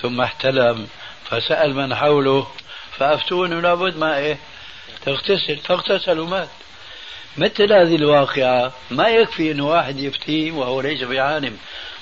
ثم 0.00 0.20
احتلم 0.20 0.88
فسأل 1.24 1.74
من 1.74 1.94
حوله 1.94 2.46
فأفتون 2.98 3.62
لابد 3.62 3.96
ما 3.96 4.16
إيه 4.18 4.38
تغتسل 5.06 5.56
فاغتسل 5.56 6.18
ومات 6.20 6.48
مثل 7.36 7.72
هذه 7.72 7.96
الواقعة 7.96 8.72
ما 8.90 9.08
يكفي 9.08 9.52
أن 9.52 9.60
واحد 9.60 9.98
يفتيه 10.00 10.52
وهو 10.52 10.80
ليس 10.80 11.02
بعالم 11.02 11.58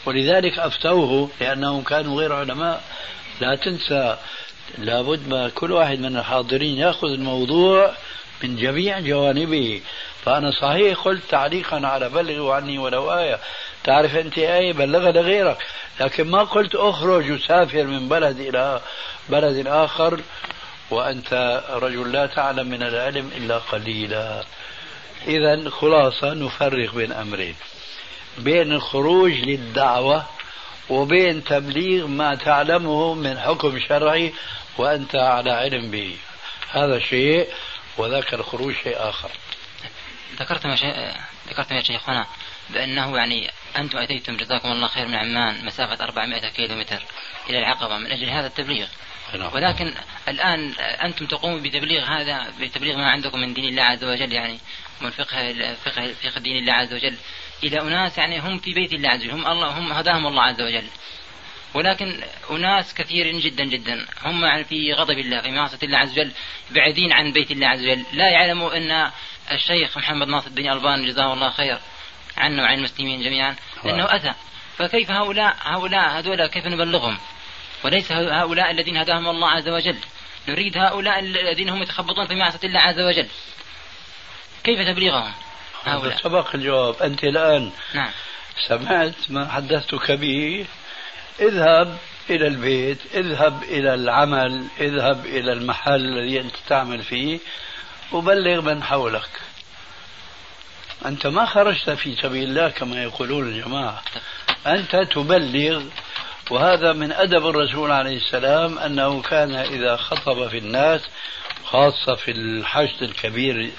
ولذلك 0.07 0.59
أفتوه 0.59 1.31
لأنهم 1.41 1.83
كانوا 1.83 2.21
غير 2.21 2.33
علماء 2.33 2.85
لا 3.41 3.57
تنسى 3.57 4.17
لابد 4.79 5.29
ما 5.29 5.49
كل 5.49 5.73
واحد 5.73 5.99
من 6.01 6.17
الحاضرين 6.17 6.77
يأخذ 6.79 7.09
الموضوع 7.09 7.95
من 8.43 8.57
جميع 8.57 9.01
جوانبه 9.01 9.81
فأنا 10.25 10.51
صحيح 10.51 10.99
قلت 10.99 11.23
تعليقا 11.29 11.81
على 11.87 12.09
بلغوا 12.09 12.55
عني 12.55 12.79
ولو 12.79 13.11
آية 13.13 13.39
تعرف 13.85 14.17
أنت 14.17 14.39
آية 14.39 14.73
بلغها 14.73 15.13
لغيرك 15.13 15.59
لكن 16.01 16.31
ما 16.31 16.43
قلت 16.45 16.75
أخرج 16.75 17.31
وسافر 17.31 17.85
من 17.85 18.09
بلد 18.09 18.41
إلى 18.41 18.81
بلد 19.29 19.67
آخر 19.67 20.21
وأنت 20.91 21.63
رجل 21.71 22.13
لا 22.13 22.27
تعلم 22.27 22.67
من 22.69 22.83
العلم 22.83 23.31
إلا 23.37 23.59
قليلا 23.59 24.43
إذا 25.27 25.71
خلاصة 25.71 26.35
نفرق 26.35 26.95
بين 26.95 27.13
أمرين 27.13 27.55
بين 28.39 28.73
الخروج 28.73 29.33
للدعوة 29.33 30.25
وبين 30.91 31.45
تبليغ 31.45 32.07
ما 32.07 32.35
تعلمه 32.35 33.15
من 33.15 33.39
حكم 33.39 33.79
شرعي 33.89 34.33
وأنت 34.79 35.15
على 35.17 35.51
علم 35.51 35.91
به 35.91 36.17
هذا 36.71 36.99
شيء 36.99 37.49
وذاك 37.99 38.35
الخروج 38.35 38.75
شيء 38.83 38.97
آخر 38.99 39.29
ذكرت 40.39 40.65
يا 40.65 40.75
شي... 40.77 40.93
ذكرتم 41.49 41.75
يا 41.77 41.83
شيخنا 41.83 42.27
بأنه 42.71 43.17
يعني 43.17 43.51
أنتم 43.77 43.99
أتيتم 43.99 44.37
جزاكم 44.37 44.73
الله 44.73 44.89
خير 44.89 45.09
من 45.09 45.15
عمان 45.15 45.65
مسافة 45.65 46.05
400 46.05 46.41
كيلو 46.49 46.75
متر 46.77 47.03
إلى 47.51 47.59
العقبة 47.59 47.99
من 47.99 48.13
أجل 48.13 48.29
هذا 48.31 48.47
التبليغ 48.47 48.87
نعم. 49.39 49.53
ولكن 49.55 49.95
الآن 50.29 50.73
أنتم 50.79 51.27
تقومون 51.27 51.63
بتبليغ 51.63 52.05
هذا 52.05 52.47
بتبليغ 52.61 52.97
ما 52.97 53.11
عندكم 53.11 53.39
من 53.39 53.55
دين 53.55 53.65
الله 53.65 53.83
عز 53.83 54.05
وجل 54.05 54.33
يعني 54.33 54.59
من 55.01 55.11
فقه 55.11 55.53
فقه 55.75 56.13
فقه 56.13 56.41
دين 56.41 56.57
الله 56.57 56.73
عز 56.73 56.95
وجل 56.95 57.17
إلى 57.65 57.81
أناس 57.81 58.19
يعني 58.19 58.41
هم 58.41 58.59
في 58.59 58.73
بيت 58.73 58.93
الله 58.93 59.09
عز 59.11 59.21
وجل 59.21 59.31
هم 59.31 59.47
الله 59.47 59.79
هم 59.79 59.93
هداهم 59.93 60.27
الله 60.27 60.43
عز 60.43 60.61
وجل 60.63 60.87
ولكن 61.75 62.21
أناس 62.51 62.95
كثير 62.95 63.39
جدا 63.39 63.65
جدا 63.65 64.07
هم 64.25 64.45
يعني 64.45 64.65
في 64.65 64.93
غضب 64.93 65.19
الله 65.19 65.41
في 65.41 65.51
معصية 65.51 65.79
الله 65.83 65.99
عز 65.99 66.13
وجل 66.19 66.33
بعيدين 66.71 67.13
عن 67.13 67.33
بيت 67.33 67.51
الله 67.51 67.69
عز 67.69 67.81
وجل 67.81 68.05
لا 68.13 68.31
يعلموا 68.33 68.77
أن 68.77 69.11
الشيخ 69.53 69.97
محمد 69.97 70.29
ناصر 70.29 70.49
بن 70.51 70.71
الباني 70.71 71.07
جزاه 71.13 71.33
الله 71.33 71.51
خير 71.51 71.79
عنه 72.37 72.63
وعن 72.63 72.79
المسلمين 72.79 73.23
جميعا 73.23 73.57
انه 73.85 74.05
اتى 74.15 74.33
فكيف 74.77 75.11
هؤلاء 75.11 75.57
هؤلاء 75.61 76.09
هذولا 76.19 76.47
كيف 76.47 76.67
نبلغهم؟ 76.67 77.19
وليس 77.85 78.13
هؤلاء 78.13 78.71
الذين 78.71 78.97
هداهم 78.97 79.29
الله 79.29 79.49
عز 79.49 79.69
وجل 79.69 79.97
نريد 80.49 80.79
هؤلاء 80.79 81.19
الذين 81.19 81.69
هم 81.69 81.83
يتخبطون 81.83 82.27
في 82.27 82.35
معصيه 82.35 82.69
الله 82.69 82.81
عز 82.81 83.01
وجل 83.01 83.27
كيف 84.65 84.89
تبليغهم؟ 84.89 85.33
هؤلاء 85.85 86.17
سبق 86.17 86.55
الجواب 86.55 87.03
انت 87.03 87.25
الان 87.25 87.73
نعم 87.95 88.11
سمعت 88.69 89.15
ما 89.29 89.51
حدثتك 89.53 90.11
به 90.11 90.67
اذهب 91.41 91.97
إلى 92.31 92.47
البيت 92.47 92.99
اذهب 93.15 93.63
إلى 93.63 93.95
العمل 93.95 94.65
اذهب 94.81 95.27
إلى 95.27 95.53
المحل 95.53 96.01
الذي 96.05 96.41
أنت 96.41 96.55
تعمل 96.69 97.03
فيه 97.03 97.39
وبلغ 98.13 98.61
من 98.61 98.83
حولك 98.83 99.29
أنت 101.07 101.27
ما 101.27 101.47
خرجت 101.47 101.91
في 101.91 102.17
سبيل 102.17 102.45
الله 102.49 102.69
كما 102.69 103.03
يقولون 103.03 103.49
الجماعة 103.49 104.03
أنت 104.67 104.97
تبلغ 105.13 105.83
وهذا 106.51 106.93
من 106.93 107.13
أدب 107.13 107.47
الرسول 107.49 107.91
عليه 107.91 108.17
السلام 108.27 108.79
أنه 108.79 109.23
كان 109.23 109.55
إذا 109.55 109.97
خطب 109.97 110.49
في 110.49 110.59
الناس 110.59 111.01
خاصة 111.65 112.15
في 112.15 112.31
الحشد 112.31 113.03
الكبير 113.03 113.71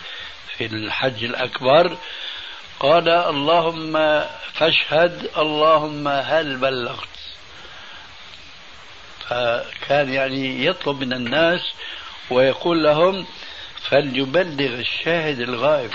في 0.58 0.66
الحج 0.66 1.24
الأكبر 1.24 1.98
قال 2.80 3.10
اللهم 3.10 3.94
فاشهد 4.54 5.30
اللهم 5.38 6.08
هل 6.08 6.58
بلغت 6.58 7.08
فكان 9.30 10.14
يعني 10.14 10.66
يطلب 10.66 11.04
من 11.04 11.14
الناس 11.14 11.62
ويقول 12.30 12.84
لهم 12.84 13.26
فليبلغ 13.90 14.74
الشاهد 14.80 15.40
الغائب 15.40 15.92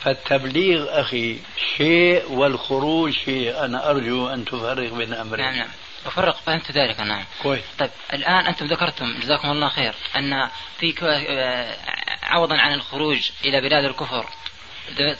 فالتبليغ 0.00 1.00
أخي 1.00 1.38
شيء 1.76 2.22
والخروج 2.32 3.12
شيء 3.12 3.64
أنا 3.64 3.90
أرجو 3.90 4.28
أن 4.28 4.44
تفرق 4.44 4.92
بين 4.94 5.12
أمرين 5.14 5.44
نعم 5.44 5.56
نعم 5.56 5.68
أفرق 6.06 6.36
فهمت 6.36 6.72
ذلك 6.72 7.00
نعم 7.00 7.24
كويس 7.42 7.62
طيب 7.78 7.90
الآن 8.12 8.46
أنتم 8.46 8.66
ذكرتم 8.66 9.14
جزاكم 9.22 9.50
الله 9.50 9.68
خير 9.68 9.94
أن 10.16 10.48
في 10.78 10.94
آه، 11.28 11.74
عوضا 12.22 12.56
عن 12.56 12.74
الخروج 12.74 13.30
إلى 13.44 13.60
بلاد 13.60 13.84
الكفر 13.84 14.26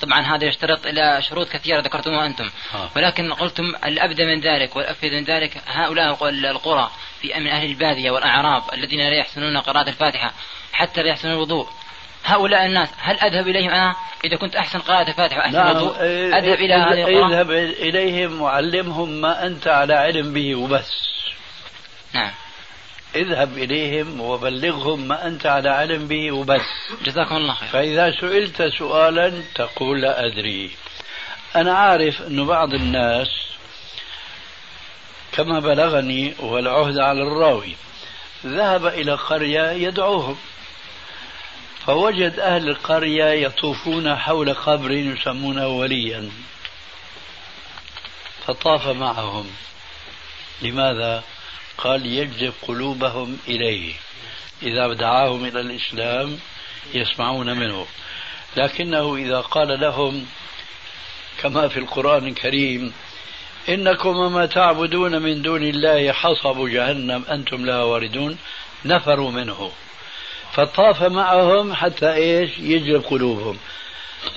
طبعا 0.02 0.20
هذا 0.36 0.44
يشترط 0.44 0.86
الى 0.86 1.22
شروط 1.30 1.48
كثيره 1.48 1.80
ذكرتموها 1.80 2.26
انتم 2.26 2.50
آه. 2.74 2.90
ولكن 2.96 3.32
قلتم 3.32 3.64
الابدى 3.84 4.24
من 4.24 4.40
ذلك 4.40 4.76
والافيد 4.76 5.12
من 5.12 5.24
ذلك 5.24 5.62
هؤلاء 5.66 6.28
القرى 6.30 6.90
في 7.20 7.36
أمن 7.36 7.46
اهل 7.46 7.64
الباديه 7.66 8.10
والاعراب 8.10 8.62
الذين 8.72 8.98
لا 9.00 9.18
يحسنون 9.20 9.58
قراءه 9.58 9.88
الفاتحه 9.88 10.32
حتى 10.72 11.02
لا 11.02 11.08
يحسنون 11.08 11.34
الوضوء 11.34 11.68
هؤلاء 12.26 12.66
الناس 12.66 12.88
هل 13.00 13.16
أذهب 13.16 13.48
إليهم 13.48 13.70
أنا 13.70 13.96
إذا 14.24 14.36
كنت 14.36 14.56
أحسن 14.56 14.78
قراءة 14.78 15.12
فاتحة 15.12 15.38
وأحسن 15.38 15.56
نعم. 15.56 15.76
وضوء 15.76 15.96
أذهب 16.38 16.54
إلى 16.60 16.74
هذه 16.74 17.08
القراءة 17.08 17.28
اذهب 17.32 17.50
إليهم 17.50 18.40
وعلمهم 18.42 19.08
ما 19.08 19.46
أنت 19.46 19.66
على 19.68 19.94
علم 19.94 20.32
به 20.32 20.54
وبس 20.54 20.92
نعم 22.12 22.30
اذهب 23.14 23.58
إليهم 23.58 24.20
وبلغهم 24.20 25.08
ما 25.08 25.26
أنت 25.26 25.46
على 25.46 25.68
علم 25.70 26.08
به 26.08 26.32
وبس 26.32 26.62
جزاكم 27.04 27.36
الله 27.36 27.54
خير 27.54 27.68
فإذا 27.70 28.12
سئلت 28.20 28.62
سؤالا 28.78 29.32
تقول 29.54 30.00
لا 30.00 30.26
أدري 30.26 30.70
أنا 31.56 31.72
عارف 31.74 32.22
أن 32.22 32.46
بعض 32.46 32.74
الناس 32.74 33.28
كما 35.32 35.60
بلغني 35.60 36.34
والعهد 36.38 36.98
على 36.98 37.22
الراوي 37.22 37.74
ذهب 38.46 38.86
إلى 38.86 39.12
قرية 39.14 39.70
يدعوهم 39.70 40.36
فوجد 41.86 42.38
أهل 42.38 42.68
القرية 42.68 43.24
يطوفون 43.46 44.16
حول 44.16 44.54
قبر 44.54 44.90
يسمونه 44.92 45.66
وليا 45.68 46.30
فطاف 48.46 48.86
معهم 48.88 49.50
لماذا؟ 50.62 51.22
قال 51.78 52.06
يجذب 52.06 52.52
قلوبهم 52.62 53.38
إليه 53.48 53.92
إذا 54.62 54.94
دعاهم 54.94 55.44
إلى 55.44 55.60
الإسلام 55.60 56.38
يسمعون 56.94 57.56
منه 57.58 57.86
لكنه 58.56 59.16
إذا 59.16 59.40
قال 59.40 59.80
لهم 59.80 60.26
كما 61.42 61.68
في 61.68 61.78
القرآن 61.80 62.26
الكريم 62.28 62.92
إنكم 63.68 64.16
وما 64.16 64.46
تعبدون 64.46 65.22
من 65.22 65.42
دون 65.42 65.62
الله 65.62 66.12
حصب 66.12 66.66
جهنم 66.68 67.24
أنتم 67.30 67.64
لها 67.66 67.82
واردون 67.82 68.38
نفروا 68.84 69.30
منه 69.30 69.70
فطاف 70.56 71.02
معهم 71.02 71.72
حتى 71.74 72.14
ايش 72.14 72.58
يجلب 72.58 73.02
قلوبهم 73.02 73.56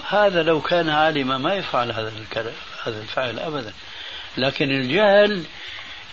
هذا 0.09 0.43
لو 0.43 0.61
كان 0.61 0.89
عالما 0.89 1.37
ما 1.37 1.55
يفعل 1.55 1.91
هذا 1.91 2.13
الكلام 2.21 2.53
هذا 2.87 3.01
الفعل 3.01 3.39
ابدا 3.39 3.73
لكن 4.37 4.69
الجهل 4.71 5.43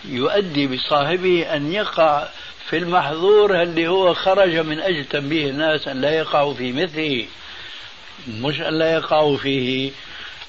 يؤدي 0.05 0.67
بصاحبه 0.67 1.43
ان 1.57 1.73
يقع 1.73 2.25
في 2.71 2.77
المحظور 2.77 3.63
اللي 3.63 3.89
هو 3.89 4.15
خرج 4.15 4.57
من 4.57 4.81
اجل 4.81 5.05
تنبيه 5.05 5.51
الناس 5.51 5.89
ان 5.89 6.01
لا 6.01 6.11
يقعوا 6.19 6.55
في 6.55 6.73
مثله 6.73 7.27
مش 8.29 8.61
ان 8.61 8.79
لا 8.79 8.95
يقعوا 8.95 9.37
فيه 9.37 9.91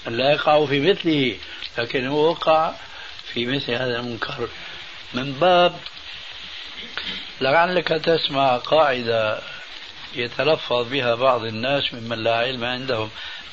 ان 0.08 0.18
لا 0.18 0.32
يقعوا 0.32 0.68
في 0.68 0.80
مثله 0.92 1.38
لكن 1.78 2.08
هو 2.08 2.30
وقع 2.30 2.72
في 3.34 3.46
مثل 3.46 3.72
هذا 3.74 4.00
المنكر 4.00 4.48
من 5.14 5.32
باب 5.34 5.76
لعلك 7.42 7.88
تسمع 7.88 8.58
قاعدة 8.58 9.40
يتلفظ 10.16 10.90
بها 10.90 11.16
بعض 11.16 11.44
الناس 11.44 11.94
ممن 11.94 12.24
لا 12.24 12.36
علم 12.38 12.64
عندهم 12.64 13.10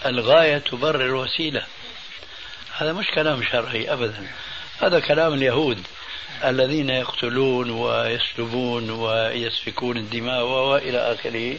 الغاية 0.06 0.58
تبرر 0.58 1.00
الوسيلة 1.04 1.62
هذا 2.76 2.92
مش 2.92 3.06
كلام 3.14 3.42
شرعي 3.42 3.92
أبدا 3.92 4.26
هذا 4.82 5.00
كلام 5.00 5.34
اليهود 5.34 5.82
الذين 6.44 6.90
يقتلون 6.90 7.70
ويسلبون 7.70 8.90
ويسفكون 8.90 9.96
الدماء 9.96 10.44
وإلى 10.44 10.98
آخره 11.12 11.58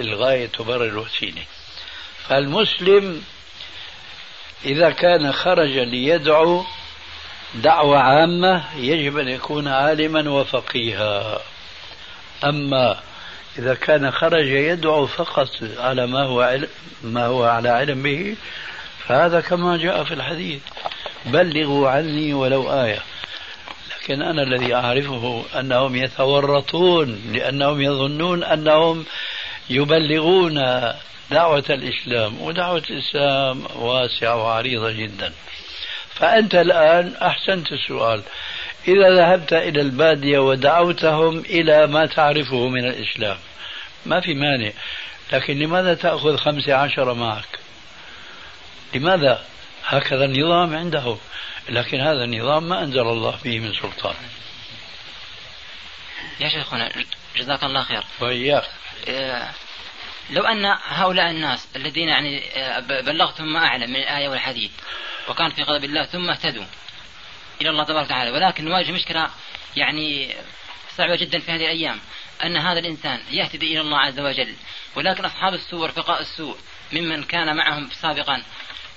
الغاية 0.00 0.46
تبرر 0.46 0.84
الوسيلة 0.84 1.42
فالمسلم 2.28 3.24
إذا 4.64 4.90
كان 4.90 5.32
خرج 5.32 5.78
ليدعو 5.78 6.64
دعوة 7.54 7.98
عامة 7.98 8.64
يجب 8.76 9.18
أن 9.18 9.28
يكون 9.28 9.68
عالما 9.68 10.30
وفقيها 10.30 11.38
أما 12.44 13.00
إذا 13.58 13.74
كان 13.74 14.10
خرج 14.10 14.46
يدعو 14.46 15.06
فقط 15.06 15.48
على 15.78 16.06
ما 16.06 16.22
هو 16.24 16.40
علم 16.40 16.68
ما 17.02 17.26
هو 17.26 17.44
على 17.44 17.68
علم 17.68 18.02
به 18.02 18.36
فهذا 19.06 19.40
كما 19.40 19.76
جاء 19.76 20.04
في 20.04 20.14
الحديث 20.14 20.60
بلغوا 21.26 21.88
عني 21.88 22.34
ولو 22.34 22.72
آية 22.82 23.00
لكن 23.96 24.22
أنا 24.22 24.42
الذي 24.42 24.74
أعرفه 24.74 25.44
أنهم 25.60 25.96
يتورطون 25.96 27.22
لأنهم 27.32 27.80
يظنون 27.80 28.44
أنهم 28.44 29.04
يبلغون 29.70 30.54
دعوة 31.30 31.64
الإسلام 31.70 32.40
ودعوة 32.40 32.82
الإسلام 32.90 33.64
واسعة 33.76 34.36
وعريضة 34.44 34.90
جدا 34.92 35.32
فأنت 36.18 36.54
الآن 36.54 37.14
أحسنت 37.22 37.72
السؤال 37.72 38.22
إذا 38.88 39.10
ذهبت 39.10 39.52
إلى 39.52 39.80
البادية 39.80 40.38
ودعوتهم 40.38 41.38
إلى 41.38 41.86
ما 41.86 42.06
تعرفه 42.06 42.68
من 42.68 42.84
الإسلام 42.84 43.36
ما 44.06 44.20
في 44.20 44.34
مانع 44.34 44.70
لكن 45.32 45.58
لماذا 45.58 45.94
تأخذ 45.94 46.36
خمسة 46.36 46.74
عشر 46.74 47.14
معك 47.14 47.58
لماذا 48.94 49.44
هكذا 49.84 50.24
النظام 50.24 50.76
عندهم 50.76 51.18
لكن 51.68 52.00
هذا 52.00 52.24
النظام 52.24 52.68
ما 52.68 52.80
أنزل 52.82 53.00
الله 53.00 53.34
به 53.44 53.58
من 53.60 53.72
سلطان 53.82 54.14
يا 56.40 56.48
شيخنا 56.48 56.90
جزاك 57.36 57.64
الله 57.64 57.82
خير 57.82 58.02
وإياك 58.20 58.64
آه، 59.08 59.48
لو 60.30 60.42
أن 60.44 60.64
هؤلاء 60.88 61.30
الناس 61.30 61.68
الذين 61.76 62.08
يعني 62.08 62.42
آه، 62.62 62.80
بلغتهم 62.80 63.52
ما 63.52 63.58
أعلم 63.58 63.90
من 63.90 63.96
الآية 63.96 64.28
والحديث 64.28 64.70
وكان 65.28 65.50
في 65.50 65.62
غضب 65.62 65.84
الله 65.84 66.02
ثم 66.02 66.30
اهتدوا 66.30 66.64
إلى 67.60 67.70
الله 67.70 67.84
تبارك 67.84 68.06
وتعالى 68.06 68.30
ولكن 68.30 68.64
نواجه 68.64 68.92
مشكلة 68.92 69.30
يعني 69.76 70.34
صعبة 70.96 71.16
جدا 71.16 71.38
في 71.38 71.50
هذه 71.52 71.60
الأيام 71.64 71.98
أن 72.44 72.56
هذا 72.56 72.78
الإنسان 72.78 73.20
يهتدي 73.30 73.66
إلى 73.72 73.80
الله 73.80 73.98
عز 73.98 74.20
وجل 74.20 74.54
ولكن 74.96 75.24
أصحاب 75.24 75.54
السوء 75.54 75.80
ورفقاء 75.82 76.20
السوء 76.20 76.56
ممن 76.92 77.24
كان 77.24 77.56
معهم 77.56 77.90
سابقا 78.02 78.42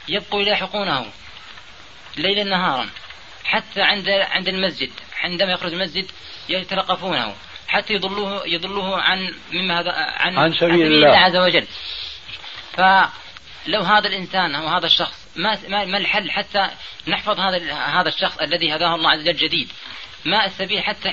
يبقوا 0.07 0.41
يلاحقونه 0.41 1.05
ليلا 2.17 2.43
نهارا 2.43 2.89
حتى 3.43 3.81
عند 3.81 4.09
عند 4.09 4.47
المسجد 4.47 4.91
عندما 5.23 5.51
يخرج 5.51 5.73
المسجد 5.73 6.05
يتلقفونه 6.49 7.35
حتى 7.67 7.93
يضلوه 7.93 8.47
يضلوه 8.47 9.01
عن 9.01 9.33
مما 9.51 9.79
هذا 9.79 9.91
عن, 9.91 10.37
عن 10.37 10.53
سبيل 10.57 10.73
الله. 10.81 10.85
الله 11.07 11.17
عز 11.17 11.35
وجل 11.35 11.67
ف 12.77 12.81
لو 13.67 13.81
هذا 13.81 14.07
الانسان 14.07 14.55
او 14.55 14.67
هذا 14.67 14.85
الشخص 14.85 15.27
ما 15.35 15.57
ما 15.69 15.97
الحل 15.97 16.31
حتى 16.31 16.67
نحفظ 17.07 17.39
هذا 17.39 17.73
هذا 17.73 18.09
الشخص 18.09 18.37
الذي 18.37 18.75
هداه 18.75 18.95
الله 18.95 19.09
عز 19.09 19.19
وجل 19.21 19.35
جديد 19.37 19.69
ما 20.25 20.45
السبيل 20.45 20.83
حتى 20.83 21.09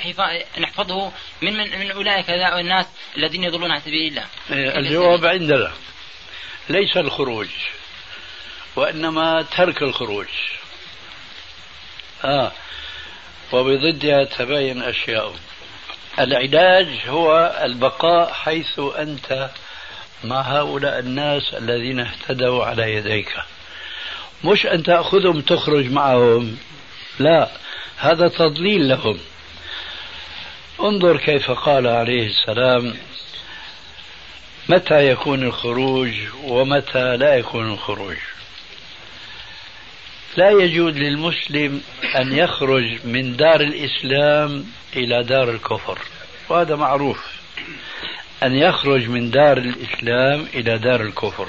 نحفظه 0.58 1.12
من 1.42 1.56
من, 1.56 1.78
من 1.78 1.90
اولئك 1.90 2.30
الناس 2.30 2.86
الذين 3.16 3.44
يضلون 3.44 3.70
عن 3.70 3.80
سبيل 3.80 4.10
الله 4.12 4.24
إيه، 4.50 4.78
الجواب 4.78 5.24
عندنا 5.26 5.72
ليس 6.68 6.96
الخروج 6.96 7.46
وانما 8.76 9.42
ترك 9.42 9.82
الخروج 9.82 10.26
اه 12.24 12.52
وبضدها 13.52 14.24
تباين 14.24 14.82
اشياء 14.82 15.34
العلاج 16.18 16.88
هو 17.08 17.58
البقاء 17.64 18.32
حيث 18.32 18.78
انت 18.78 19.50
مع 20.24 20.40
هؤلاء 20.40 20.98
الناس 20.98 21.54
الذين 21.54 22.00
اهتدوا 22.00 22.64
على 22.64 22.94
يديك 22.94 23.34
مش 24.44 24.66
أن 24.66 24.82
تأخذهم 24.82 25.40
تخرج 25.40 25.90
معهم 25.92 26.56
لا 27.18 27.48
هذا 27.96 28.28
تضليل 28.28 28.88
لهم 28.88 29.18
انظر 30.80 31.16
كيف 31.16 31.50
قال 31.50 31.86
عليه 31.86 32.26
السلام 32.28 32.94
متى 34.68 35.08
يكون 35.10 35.42
الخروج 35.42 36.10
ومتى 36.44 37.16
لا 37.16 37.34
يكون 37.34 37.72
الخروج 37.72 38.16
لا 40.36 40.50
يجوز 40.50 40.94
للمسلم 40.96 41.80
أن 42.16 42.32
يخرج 42.32 42.98
من 43.04 43.36
دار 43.36 43.60
الإسلام 43.60 44.66
إلى 44.96 45.22
دار 45.24 45.50
الكفر 45.50 45.98
وهذا 46.48 46.76
معروف 46.76 47.18
أن 48.42 48.54
يخرج 48.54 49.08
من 49.08 49.30
دار 49.30 49.58
الإسلام 49.58 50.46
إلى 50.54 50.78
دار 50.78 51.02
الكفر 51.02 51.48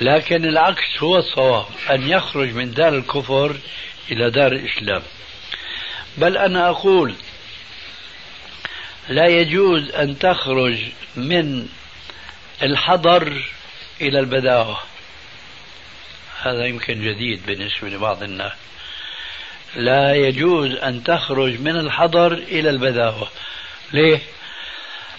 لكن 0.00 0.44
العكس 0.44 0.98
هو 1.02 1.16
الصواب 1.18 1.64
أن 1.90 2.08
يخرج 2.08 2.54
من 2.54 2.74
دار 2.74 2.94
الكفر 2.94 3.56
إلى 4.10 4.30
دار 4.30 4.52
الإسلام 4.52 5.02
بل 6.18 6.36
أنا 6.36 6.70
أقول 6.70 7.14
لا 9.08 9.26
يجوز 9.26 9.90
أن 9.94 10.18
تخرج 10.18 10.78
من 11.16 11.66
الحضر 12.62 13.44
إلى 14.00 14.18
البداوة 14.20 14.78
هذا 16.42 16.64
يمكن 16.66 17.02
جديد 17.04 17.46
بالنسبة 17.46 17.88
لبعض 17.88 18.22
الناس 18.22 18.52
لا 19.76 20.14
يجوز 20.14 20.70
أن 20.72 21.04
تخرج 21.04 21.60
من 21.60 21.76
الحضر 21.76 22.32
إلى 22.32 22.70
البداوة 22.70 23.28
ليه؟ 23.92 24.20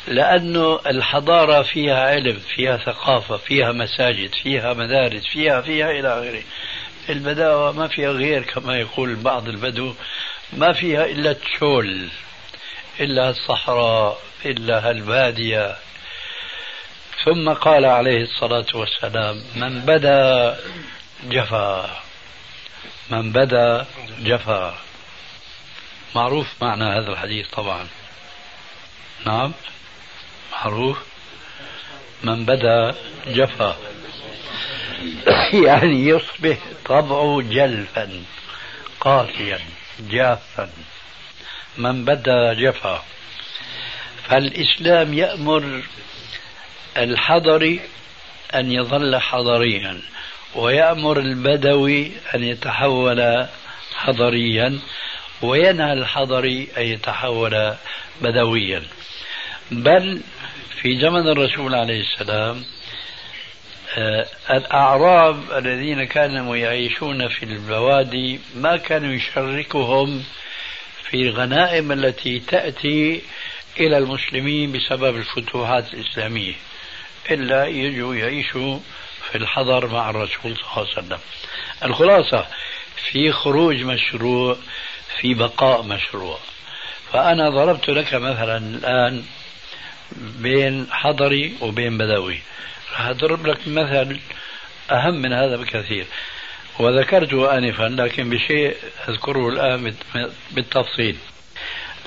لأنه 0.08 0.80
الحضارة 0.88 1.62
فيها 1.62 2.02
علم 2.10 2.40
فيها 2.56 2.78
ثقافة 2.78 3.38
فيها 3.38 3.72
مساجد 3.72 4.30
فيها 4.44 4.74
مدارس 4.74 5.24
فيها 5.34 5.62
فيها 5.62 5.92
إلى 5.92 6.08
آخره 6.08 6.44
البداوة 7.10 7.72
ما 7.72 7.88
فيها 7.88 8.10
غير 8.10 8.44
كما 8.44 8.78
يقول 8.80 9.16
بعض 9.16 9.48
البدو 9.48 9.94
ما 10.54 10.74
فيها 10.74 11.06
إلا 11.06 11.32
التشول 11.32 12.08
إلا 13.00 13.30
الصحراء 13.30 14.20
إلا 14.46 14.92
البادية 14.92 15.76
ثم 17.26 17.50
قال 17.54 17.86
عليه 17.86 18.22
الصلاة 18.22 18.66
والسلام 18.74 19.42
من 19.56 19.80
بدا 19.82 20.58
جفا 21.24 22.02
من 23.10 23.32
بدا 23.32 23.86
جفا 24.20 24.78
معروف 26.16 26.48
معنى 26.64 26.84
هذا 26.84 27.10
الحديث 27.12 27.48
طبعا 27.50 27.88
نعم 29.26 29.52
معروف 30.62 30.98
من 32.24 32.46
بدا 32.46 32.96
جفا 33.28 33.76
يعني 35.66 36.08
يصبح 36.08 36.58
طبعه 36.86 37.42
جلفا 37.42 38.22
قاسيا 39.00 39.60
جافا 40.00 40.70
من 41.78 42.06
بدا 42.06 42.54
جفا 42.54 43.04
فالإسلام 44.30 45.14
يأمر 45.14 45.82
الحضري 46.98 47.80
أن 48.56 48.72
يظل 48.72 49.18
حضريا 49.18 50.02
ويأمر 50.56 51.20
البدوي 51.20 52.12
أن 52.36 52.44
يتحول 52.44 53.46
حضريا 53.96 54.80
وينهى 55.42 55.94
الحضري 55.94 56.68
أن 56.78 56.82
يتحول 56.84 57.74
بدويا 58.22 58.84
بل 59.72 60.22
في 60.76 61.00
زمن 61.02 61.28
الرسول 61.28 61.76
عليه 61.76 62.02
السلام 62.02 62.64
آه، 63.98 64.26
الأعراب 64.52 65.52
الذين 65.58 66.04
كانوا 66.04 66.56
يعيشون 66.56 67.28
في 67.28 67.44
البوادي 67.46 68.40
ما 68.56 68.78
كانوا 68.78 69.14
يشركهم 69.14 70.24
في 71.04 71.18
الغنائم 71.22 71.92
التي 71.92 72.40
تأتي 72.40 73.22
إلى 73.80 73.98
المسلمين 73.98 74.72
بسبب 74.72 75.16
الفتوحات 75.18 75.94
الإسلامية 75.94 76.54
إلا 77.32 77.66
يجوا 77.66 78.16
يعيشوا 78.16 78.80
في 79.30 79.38
الحضر 79.38 79.88
مع 79.88 80.10
الرسول 80.10 80.56
صلى 80.56 80.62
الله 80.64 80.72
عليه 80.78 80.90
وسلم 80.92 81.20
الخلاصة 81.86 82.48
في 83.12 83.32
خروج 83.32 83.76
مشروع 83.84 84.58
في 85.20 85.34
بقاء 85.34 85.84
مشروع 85.84 86.38
فأنا 87.14 87.50
ضربت 87.50 87.90
لك 87.90 88.14
مثلا 88.14 88.58
الآن 88.58 89.24
بين 90.20 90.88
حضري 90.92 91.54
وبين 91.62 91.98
بدوي 91.98 92.40
راح 92.92 93.02
أضرب 93.08 93.48
لك 93.48 93.58
مثل 93.68 94.20
أهم 94.92 95.22
من 95.22 95.34
هذا 95.34 95.56
بكثير 95.58 96.06
وذكرته 96.80 97.58
آنفا 97.58 97.84
لكن 97.84 98.30
بشيء 98.30 98.76
أذكره 99.10 99.50
الآن 99.50 99.96
بالتفصيل 100.52 101.16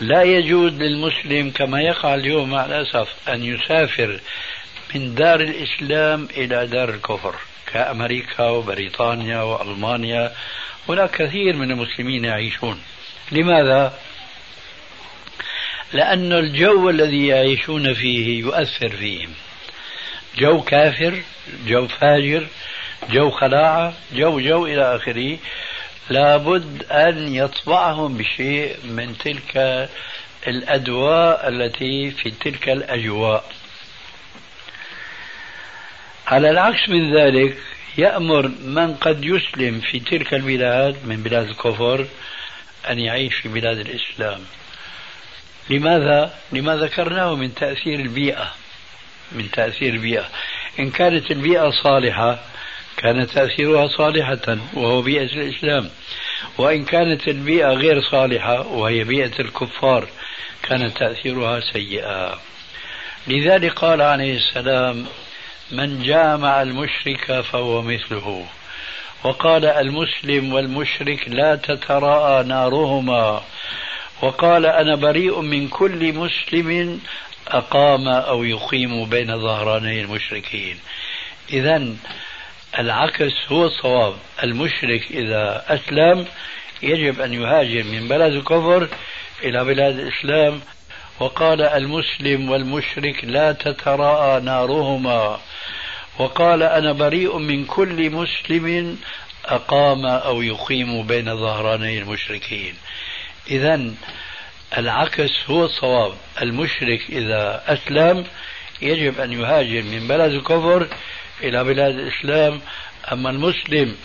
لا 0.00 0.22
يجوز 0.22 0.72
للمسلم 0.72 1.50
كما 1.50 1.80
يقع 1.80 2.14
اليوم 2.14 2.50
مع 2.50 2.64
الأسف 2.64 3.08
أن 3.28 3.44
يسافر 3.44 4.20
من 4.94 5.14
دار 5.14 5.40
الإسلام 5.40 6.28
إلى 6.36 6.66
دار 6.66 6.88
الكفر 6.90 7.34
كأمريكا 7.72 8.44
وبريطانيا 8.48 9.42
وألمانيا 9.42 10.32
هناك 10.88 11.10
كثير 11.10 11.56
من 11.56 11.70
المسلمين 11.70 12.24
يعيشون 12.24 12.80
لماذا؟ 13.32 13.98
لأن 15.94 16.32
الجو 16.32 16.90
الذي 16.90 17.26
يعيشون 17.26 17.94
فيه 17.94 18.38
يؤثر 18.40 18.88
فيهم 18.88 19.30
جو 20.38 20.60
كافر 20.60 21.22
جو 21.66 21.86
فاجر 21.88 22.46
جو 23.10 23.30
خلاعة 23.30 23.94
جو 24.12 24.40
جو 24.40 24.66
إلى 24.66 24.96
آخره 24.96 25.38
لابد 26.10 26.84
أن 26.90 27.34
يطبعهم 27.34 28.16
بشيء 28.16 28.76
من 28.84 29.18
تلك 29.18 29.88
الأدواء 30.46 31.48
التي 31.48 32.10
في 32.10 32.30
تلك 32.30 32.68
الأجواء 32.68 33.44
على 36.26 36.50
العكس 36.50 36.88
من 36.88 37.16
ذلك 37.16 37.56
يأمر 37.98 38.48
من 38.64 38.94
قد 38.94 39.24
يسلم 39.24 39.80
في 39.80 40.00
تلك 40.00 40.34
البلاد 40.34 40.96
من 41.06 41.22
بلاد 41.22 41.48
الكفر 41.48 42.06
أن 42.90 42.98
يعيش 42.98 43.34
في 43.36 43.48
بلاد 43.48 43.78
الإسلام 43.78 44.40
لماذا؟ 45.70 46.34
لما 46.52 46.76
ذكرناه 46.76 47.34
من 47.34 47.54
تأثير 47.54 48.00
البيئة 48.00 48.52
من 49.32 49.50
تأثير 49.50 49.92
البيئة 49.94 50.28
إن 50.78 50.90
كانت 50.90 51.30
البيئة 51.30 51.70
صالحة 51.70 52.38
كان 52.96 53.26
تأثيرها 53.26 53.86
صالحة 53.88 54.58
وهو 54.74 55.02
بيئة 55.02 55.24
الإسلام 55.34 55.90
وإن 56.58 56.84
كانت 56.84 57.28
البيئة 57.28 57.68
غير 57.68 58.02
صالحة 58.02 58.60
وهي 58.66 59.04
بيئة 59.04 59.40
الكفار 59.40 60.08
كان 60.62 60.94
تأثيرها 60.94 61.60
سيئا 61.60 62.38
لذلك 63.28 63.72
قال 63.72 64.02
عليه 64.02 64.36
السلام 64.36 65.06
من 65.72 66.02
جامع 66.02 66.62
المشرك 66.62 67.40
فهو 67.40 67.82
مثله 67.82 68.46
وقال 69.24 69.64
المسلم 69.66 70.52
والمشرك 70.52 71.28
لا 71.28 71.56
تتراءى 71.56 72.46
نارهما 72.46 73.42
وقال 74.24 74.66
أنا 74.66 74.94
بريء 74.96 75.40
من 75.40 75.68
كل 75.68 76.12
مسلم 76.12 77.00
أقام 77.48 78.08
أو 78.08 78.44
يقيم 78.44 79.04
بين 79.04 79.40
ظهراني 79.40 80.00
المشركين 80.00 80.78
إذا 81.52 81.86
العكس 82.78 83.32
هو 83.52 83.66
الصواب 83.66 84.14
المشرك 84.42 85.10
إذا 85.12 85.64
أسلم 85.68 86.26
يجب 86.82 87.20
أن 87.20 87.32
يهاجر 87.32 87.82
من 87.82 88.08
بلد 88.08 88.32
الكفر 88.32 88.88
إلى 89.42 89.64
بلاد 89.64 89.98
الإسلام 89.98 90.60
وقال 91.20 91.62
المسلم 91.62 92.50
والمشرك 92.50 93.24
لا 93.24 93.52
تتراءى 93.52 94.40
نارهما 94.42 95.40
وقال 96.18 96.62
أنا 96.62 96.92
بريء 96.92 97.38
من 97.38 97.64
كل 97.64 98.10
مسلم 98.10 98.98
أقام 99.44 100.06
أو 100.06 100.42
يقيم 100.42 101.02
بين 101.06 101.36
ظهراني 101.36 101.98
المشركين 101.98 102.74
إذا 103.50 103.92
العكس 104.78 105.30
هو 105.50 105.64
الصواب 105.64 106.12
المشرك 106.42 107.00
إذا 107.10 107.62
أسلم 107.66 108.24
يجب 108.82 109.20
أن 109.20 109.32
يهاجر 109.32 109.82
من 109.82 110.08
بلد 110.08 110.32
الكفر 110.32 110.86
إلى 111.42 111.64
بلاد 111.64 111.94
الإسلام 111.94 112.60
أما 113.12 113.30
المسلم 113.30 113.96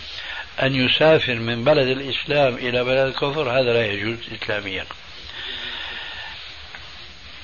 أن 0.63 0.75
يسافر 0.75 1.35
من 1.35 1.63
بلد 1.63 1.87
الإسلام 1.87 2.55
إلى 2.55 2.83
بلد 2.83 3.07
الكفر 3.07 3.49
هذا 3.51 3.73
لا 3.73 3.85
يجوز 3.87 4.17
إسلاميا 4.43 4.85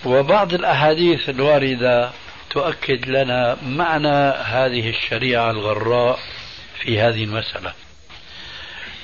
وبعض 0.06 0.54
الأحاديث 0.54 1.30
الواردة 1.30 2.12
تؤكد 2.50 3.10
لنا 3.10 3.58
معنى 3.66 4.18
هذه 4.46 4.90
الشريعة 4.90 5.52
الغراء 5.52 6.20
في 6.82 7.00
هذه 7.00 7.24
المسألة 7.24 7.74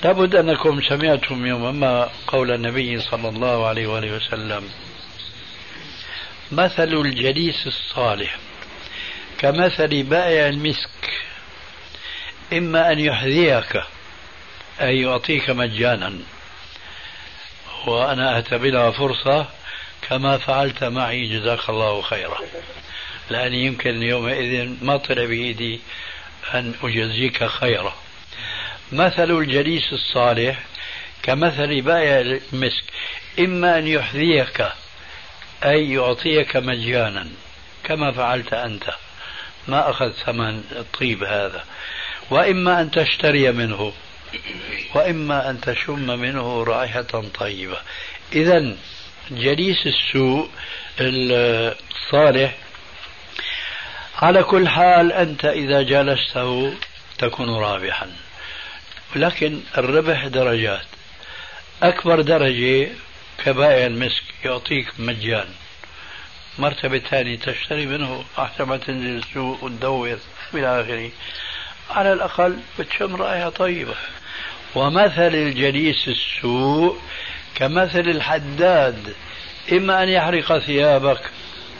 لابد 0.03 0.35
أنكم 0.35 0.81
سمعتم 0.89 1.45
يوما 1.45 1.71
ما 1.71 2.09
قول 2.27 2.51
النبي 2.51 2.99
صلى 2.99 3.29
الله 3.29 3.65
عليه 3.67 3.87
وآله 3.87 4.15
وسلم 4.15 4.69
مثل 6.51 6.83
الجليس 6.93 7.67
الصالح 7.67 8.37
كمثل 9.37 10.03
بائع 10.03 10.47
المسك 10.47 11.21
إما 12.53 12.91
أن 12.91 12.99
يحذيك 12.99 13.81
أي 14.81 15.01
يعطيك 15.01 15.49
مجانا 15.49 16.13
وأنا 17.87 18.33
أعتبرها 18.35 18.91
فرصة 18.91 19.47
كما 20.09 20.37
فعلت 20.37 20.83
معي 20.83 21.39
جزاك 21.39 21.69
الله 21.69 22.01
خيرا 22.01 22.37
لأني 23.29 23.65
يمكن 23.65 24.01
يومئذ 24.03 24.69
ما 24.81 24.97
طلع 24.97 25.25
بإيدي 25.25 25.79
أن 26.53 26.73
أجزيك 26.83 27.43
خيرا 27.43 27.93
مثل 28.91 29.31
الجليس 29.31 29.93
الصالح 29.93 30.59
كمثل 31.23 31.81
بائع 31.81 32.19
المسك 32.53 32.83
إما 33.39 33.77
أن 33.79 33.87
يحذيك 33.87 34.67
أي 35.63 35.91
يعطيك 35.93 36.57
مجانا 36.57 37.27
كما 37.83 38.11
فعلت 38.11 38.53
أنت 38.53 38.89
ما 39.67 39.89
أخذ 39.89 40.11
ثمن 40.11 40.63
الطيب 40.71 41.23
هذا 41.23 41.63
وإما 42.29 42.81
أن 42.81 42.91
تشتري 42.91 43.51
منه 43.51 43.93
وإما 44.95 45.49
أن 45.49 45.61
تشم 45.61 46.19
منه 46.19 46.63
رائحة 46.63 47.23
طيبة 47.39 47.77
إذا 48.33 48.75
جليس 49.31 49.77
السوء 49.87 50.49
الصالح 50.99 52.55
على 54.17 54.43
كل 54.43 54.67
حال 54.69 55.11
أنت 55.13 55.45
إذا 55.45 55.81
جالسته 55.81 56.73
تكون 57.17 57.49
رابحا 57.55 58.11
ولكن 59.15 59.59
الربح 59.77 60.27
درجات 60.27 60.85
أكبر 61.83 62.21
درجة 62.21 62.87
كبائع 63.45 63.85
المسك 63.85 64.23
يعطيك 64.45 64.87
مجان 64.99 65.45
مرتبة 66.59 66.99
ثانية 66.99 67.37
تشتري 67.37 67.85
منه 67.85 68.23
أحسن 68.39 68.63
ما 68.63 68.77
تنزل 68.77 69.17
السوق 69.27 69.63
وتدور 69.63 70.19
إلى 70.53 70.81
آخره 70.81 71.09
على 71.89 72.13
الأقل 72.13 72.57
بتشم 72.79 73.15
رائحة 73.15 73.49
طيبة 73.49 73.95
ومثل 74.75 75.35
الجليس 75.35 76.07
السوء 76.07 76.97
كمثل 77.55 77.99
الحداد 78.09 79.13
إما 79.71 80.03
أن 80.03 80.09
يحرق 80.09 80.59
ثيابك 80.59 81.21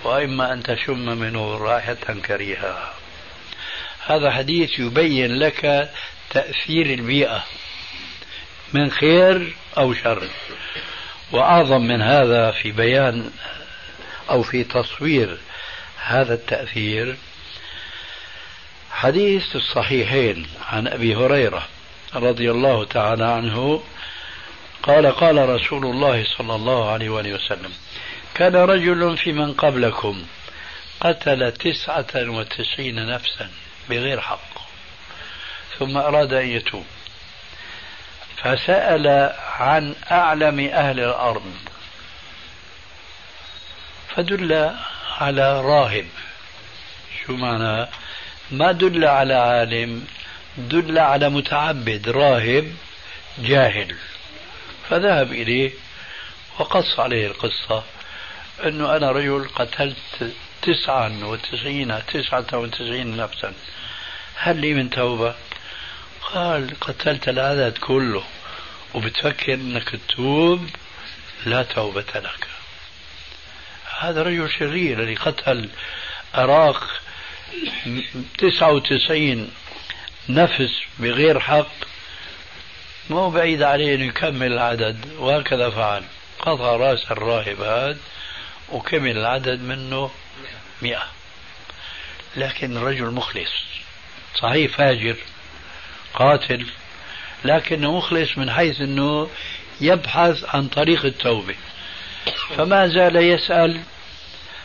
وإما 0.04 0.54
أن 0.54 0.64
تشم 0.64 1.18
منه 1.20 1.58
رائحة 1.58 2.16
كريهة 2.26 2.94
هذا 4.08 4.32
حديث 4.32 4.80
يبين 4.80 5.36
لك 5.40 5.92
تأثير 6.34 6.86
البيئة 6.86 7.44
من 8.74 8.92
خير 8.92 9.56
أو 9.78 9.94
شر 9.94 10.24
وأعظم 11.32 11.82
من 11.82 12.02
هذا 12.02 12.52
في 12.52 12.72
بيان 12.72 13.32
أو 14.30 14.44
في 14.44 14.64
تصوير 14.64 15.38
هذا 15.98 16.34
التأثير 16.34 17.16
حديث 18.92 19.56
الصحيحين 19.56 20.48
عن 20.68 20.88
أبي 20.88 21.16
هريرة 21.16 21.68
رضي 22.16 22.52
الله 22.52 22.86
تعالى 22.86 23.26
عنه 23.26 23.84
قال 24.84 25.08
قال 25.12 25.50
رسول 25.50 25.86
الله 25.86 26.26
صلى 26.38 26.56
الله 26.56 26.92
عليه 26.92 27.10
وآله 27.10 27.34
وسلم 27.34 27.72
كان 28.36 28.56
رجل 28.56 29.18
في 29.18 29.32
من 29.32 29.54
قبلكم 29.54 30.24
قتل 31.00 31.52
تسعة 31.52 32.08
وتسعين 32.16 33.06
نفسا 33.08 33.50
بغير 33.90 34.22
حق 34.22 34.51
ثم 35.80 35.98
أراد 35.98 36.34
أن 36.34 36.46
يتوب 36.48 36.86
فسأل 38.38 39.34
عن 39.58 39.96
أعلم 40.12 40.60
أهل 40.60 41.00
الأرض 41.00 41.54
فدل 44.16 44.76
على 45.18 45.62
راهب 45.62 46.06
شو 47.26 47.34
معنى 47.36 47.90
ما 48.52 48.72
دل 48.72 49.06
على 49.06 49.34
عالم 49.34 50.06
دل 50.58 50.98
على 51.00 51.30
متعبد 51.30 52.10
راهب 52.10 52.72
جاهل 53.38 53.96
فذهب 54.90 55.32
إليه 55.32 55.72
وقص 56.60 57.00
عليه 57.00 57.28
القصة 57.28 57.84
أنه 58.66 58.96
أنا 58.96 59.12
رجل 59.12 59.50
قتلت 59.56 60.32
تسعة 60.62 61.26
وتسعين 61.28 62.06
تسعة 62.06 62.46
وتسعين 62.54 63.18
نفسا 63.18 63.54
هل 64.36 64.58
لي 64.58 64.74
من 64.74 64.90
توبة 64.90 65.36
قال 66.34 66.74
قتلت 66.82 67.30
العدد 67.30 67.78
كله 67.78 68.24
وبتفكر 68.94 69.54
انك 69.54 69.90
تتوب 69.90 70.70
لا 71.46 71.64
توبة 71.64 72.06
لك 72.16 72.48
هذا 74.00 74.24
رجل 74.24 74.50
شرير 74.60 75.00
الذي 75.00 75.16
قتل 75.16 75.70
أراق 76.36 77.02
99 78.38 79.52
نفس 80.30 80.72
بغير 81.00 81.40
حق 81.40 81.68
مو 83.10 83.30
بعيد 83.30 83.62
عليه 83.64 83.96
أن 83.96 84.02
يكمل 84.02 84.54
العدد 84.54 85.10
وهكذا 85.18 85.70
فعل 85.70 86.04
قطع 86.40 86.76
رأس 86.76 87.12
الراهب 87.12 87.62
هذا 87.62 87.98
وكمل 88.70 89.18
العدد 89.18 89.60
منه 89.62 90.12
مئة 90.82 91.04
لكن 92.36 92.78
رجل 92.78 93.06
مخلص 93.06 93.52
صحيح 94.42 94.72
فاجر 94.78 95.16
قاتل 96.16 96.66
لكنه 97.46 97.98
مخلص 97.98 98.38
من 98.38 98.52
حيث 98.52 98.82
أنه 98.82 99.30
يبحث 99.82 100.46
عن 100.56 100.68
طريق 100.68 101.06
التوبة 101.06 101.56
فما 102.58 102.88
زال 102.88 103.16
يسأل 103.16 103.80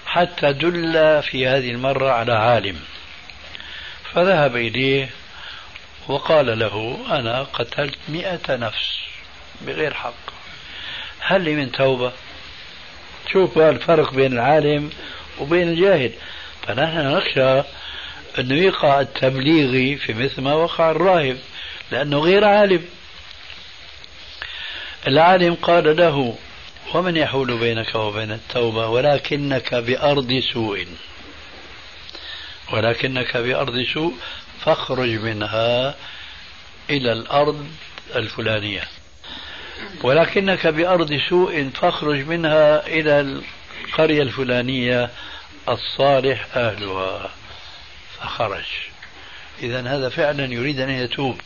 حتى 0.06 0.52
دل 0.52 0.92
في 1.22 1.46
هذه 1.48 1.70
المرة 1.70 2.10
على 2.10 2.32
عالم 2.32 2.80
فذهب 4.12 4.56
إليه 4.56 5.10
وقال 6.08 6.58
له 6.58 6.98
أنا 7.10 7.42
قتلت 7.42 7.94
مئة 8.08 8.56
نفس 8.56 8.96
بغير 9.62 9.94
حق 9.94 10.14
هل 11.20 11.40
لي 11.44 11.54
من 11.54 11.72
توبة 11.72 12.12
شوف 13.32 13.58
الفرق 13.58 14.14
بين 14.14 14.32
العالم 14.32 14.90
وبين 15.40 15.68
الجاهل 15.68 16.12
فنحن 16.66 16.98
نخشى 16.98 17.62
أنه 18.38 18.54
يقع 18.54 19.00
التبليغي 19.00 19.96
في 19.96 20.12
مثل 20.12 20.42
ما 20.42 20.54
وقع 20.54 20.90
الراهب 20.90 21.36
لأنه 21.90 22.18
غير 22.18 22.44
عالم 22.44 22.84
العالم 25.06 25.54
قال 25.54 25.96
له 25.96 26.36
ومن 26.94 27.16
يحول 27.16 27.58
بينك 27.58 27.94
وبين 27.94 28.32
التوبة 28.32 28.86
ولكنك 28.88 29.74
بأرض 29.74 30.42
سوء 30.52 30.86
ولكنك 32.72 33.36
بأرض 33.36 33.82
سوء 33.94 34.14
فاخرج 34.64 35.08
منها 35.08 35.94
إلى 36.90 37.12
الأرض 37.12 37.66
الفلانية 38.14 38.84
ولكنك 40.02 40.66
بأرض 40.66 41.20
سوء 41.30 41.70
فاخرج 41.70 42.26
منها 42.28 42.86
إلى 42.86 43.42
القرية 43.90 44.22
الفلانية 44.22 45.10
الصالح 45.68 46.46
أهلها 46.56 47.30
فخرج 48.20 48.64
إذا 49.62 49.80
هذا 49.96 50.08
فعلا 50.08 50.44
يريد 50.46 50.80
أن 50.80 50.90
يتوب 50.90 51.40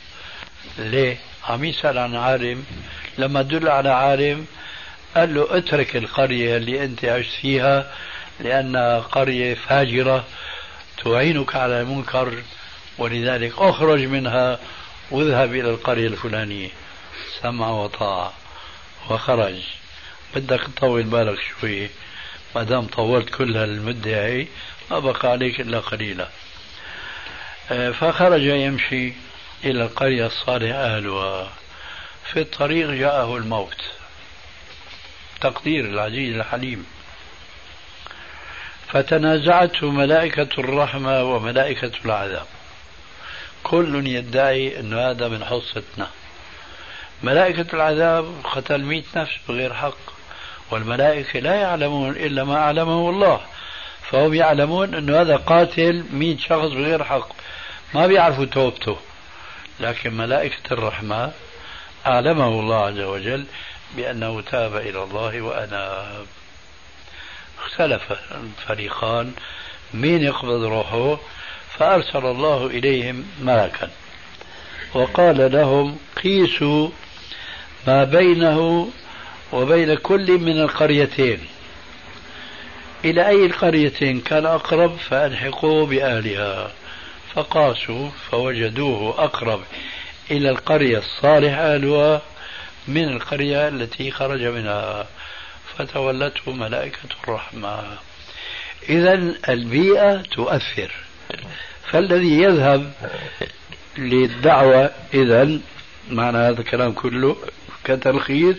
ليه؟ 0.79 1.17
عم 1.49 1.65
يسأل 1.65 1.99
عن 1.99 2.17
عالم 2.17 2.65
لما 3.19 3.43
دل 3.43 3.69
على 3.69 3.89
عالم 3.89 4.47
قال 5.17 5.35
له 5.35 5.57
اترك 5.59 5.97
القرية 5.97 6.57
اللي 6.57 6.85
أنت 6.85 7.05
عشت 7.05 7.31
فيها 7.41 7.93
لأنها 8.41 8.99
قرية 9.01 9.55
فاجرة 9.55 10.25
تعينك 11.05 11.57
على 11.57 11.81
المنكر 11.81 12.35
ولذلك 12.99 13.53
اخرج 13.57 14.01
منها 14.01 14.59
واذهب 15.11 15.53
إلى 15.55 15.71
القرية 15.71 16.07
الفلانية 16.07 16.69
سمع 17.43 17.71
وطاعة 17.71 18.33
وخرج 19.11 19.55
بدك 20.37 20.61
تطول 20.77 21.03
بالك 21.03 21.39
شوي 21.61 21.91
ما 22.55 22.63
دام 22.63 22.87
طولت 22.87 23.31
كل 23.31 23.57
هالمدة 23.57 24.27
هي 24.27 24.47
ما 24.91 24.99
بقى 24.99 25.29
عليك 25.31 25.61
إلا 25.61 25.81
قليلا 25.81 26.29
آه، 27.73 27.91
فخرج 27.91 28.43
يمشي 28.43 29.13
إلى 29.65 29.83
القرية 29.85 30.27
الصالحة 30.27 30.75
أهلها 30.79 31.49
في 32.33 32.41
الطريق 32.41 32.91
جاءه 32.91 33.37
الموت 33.37 33.77
تقدير 35.41 35.85
العزيز 35.85 36.35
الحليم 36.37 36.87
فتنازعته 38.89 39.91
ملائكة 39.91 40.49
الرحمة 40.59 41.23
وملائكة 41.25 41.93
العذاب 42.05 42.47
كل 43.63 44.07
يدعي 44.07 44.81
أن 44.81 44.95
هذا 44.95 45.29
من 45.29 45.45
حصتنا 45.45 46.07
ملائكة 47.23 47.67
العذاب 47.75 48.33
قتل 48.45 48.81
مئة 48.83 49.05
نفس 49.17 49.33
بغير 49.49 49.75
حق 49.75 49.99
والملائكة 50.71 51.39
لا 51.41 51.55
يعلمون 51.55 52.11
إلا 52.11 52.45
ما 52.45 52.57
أعلمه 52.57 53.11
الله 53.11 53.41
فهم 54.11 54.35
يعلمون 54.35 54.95
أن 54.95 55.15
هذا 55.15 55.37
قاتل 55.37 56.05
مئة 56.13 56.37
شخص 56.39 56.71
بغير 56.73 57.05
حق 57.05 57.29
ما 57.95 58.07
بيعرفوا 58.07 58.45
توبته 58.45 58.97
لكن 59.81 60.15
ملائكة 60.17 60.73
الرحمة 60.73 61.33
أعلمه 62.07 62.49
الله 62.49 62.77
عز 62.77 62.99
وجل 63.01 63.45
بأنه 63.97 64.41
تاب 64.41 64.77
إلى 64.77 65.03
الله 65.03 65.41
وأناب 65.43 66.27
اختلف 67.65 68.03
الفريقان 68.35 69.33
مين 69.95 70.23
يقبض 70.23 70.63
روحه 70.65 71.19
فأرسل 71.79 72.27
الله 72.27 72.67
إليهم 72.67 73.25
ملكا 73.43 73.91
وقال 74.95 75.53
لهم 75.53 75.99
قيسوا 76.25 76.91
ما 77.87 78.05
بينه 78.05 78.89
وبين 79.53 79.95
كل 79.95 80.39
من 80.39 80.61
القريتين 80.61 81.41
إلى 83.05 83.29
أي 83.29 83.47
القريتين 83.47 84.21
كان 84.21 84.47
أقرب 84.47 84.97
فألحقوه 84.97 85.87
بأهلها 85.87 86.71
فقاسوا 87.35 88.09
فوجدوه 88.31 89.25
أقرب 89.25 89.61
إلى 90.31 90.51
القرية 90.51 90.99
الصالحة 90.99 91.77
له 91.77 92.21
من 92.89 93.09
القرية 93.09 93.69
التي 93.69 94.11
خرج 94.11 94.43
منها 94.43 95.07
فتولته 95.77 96.53
ملائكة 96.53 96.99
الرحمة 97.25 97.85
إذا 98.89 99.13
البيئة 99.49 100.17
تؤثر 100.17 100.93
فالذي 101.91 102.43
يذهب 102.43 102.93
للدعوة 103.99 104.91
إذا 105.15 105.59
معنى 106.11 106.39
هذا 106.39 106.61
الكلام 106.61 106.93
كله 106.93 107.37
كتلخيص 107.85 108.57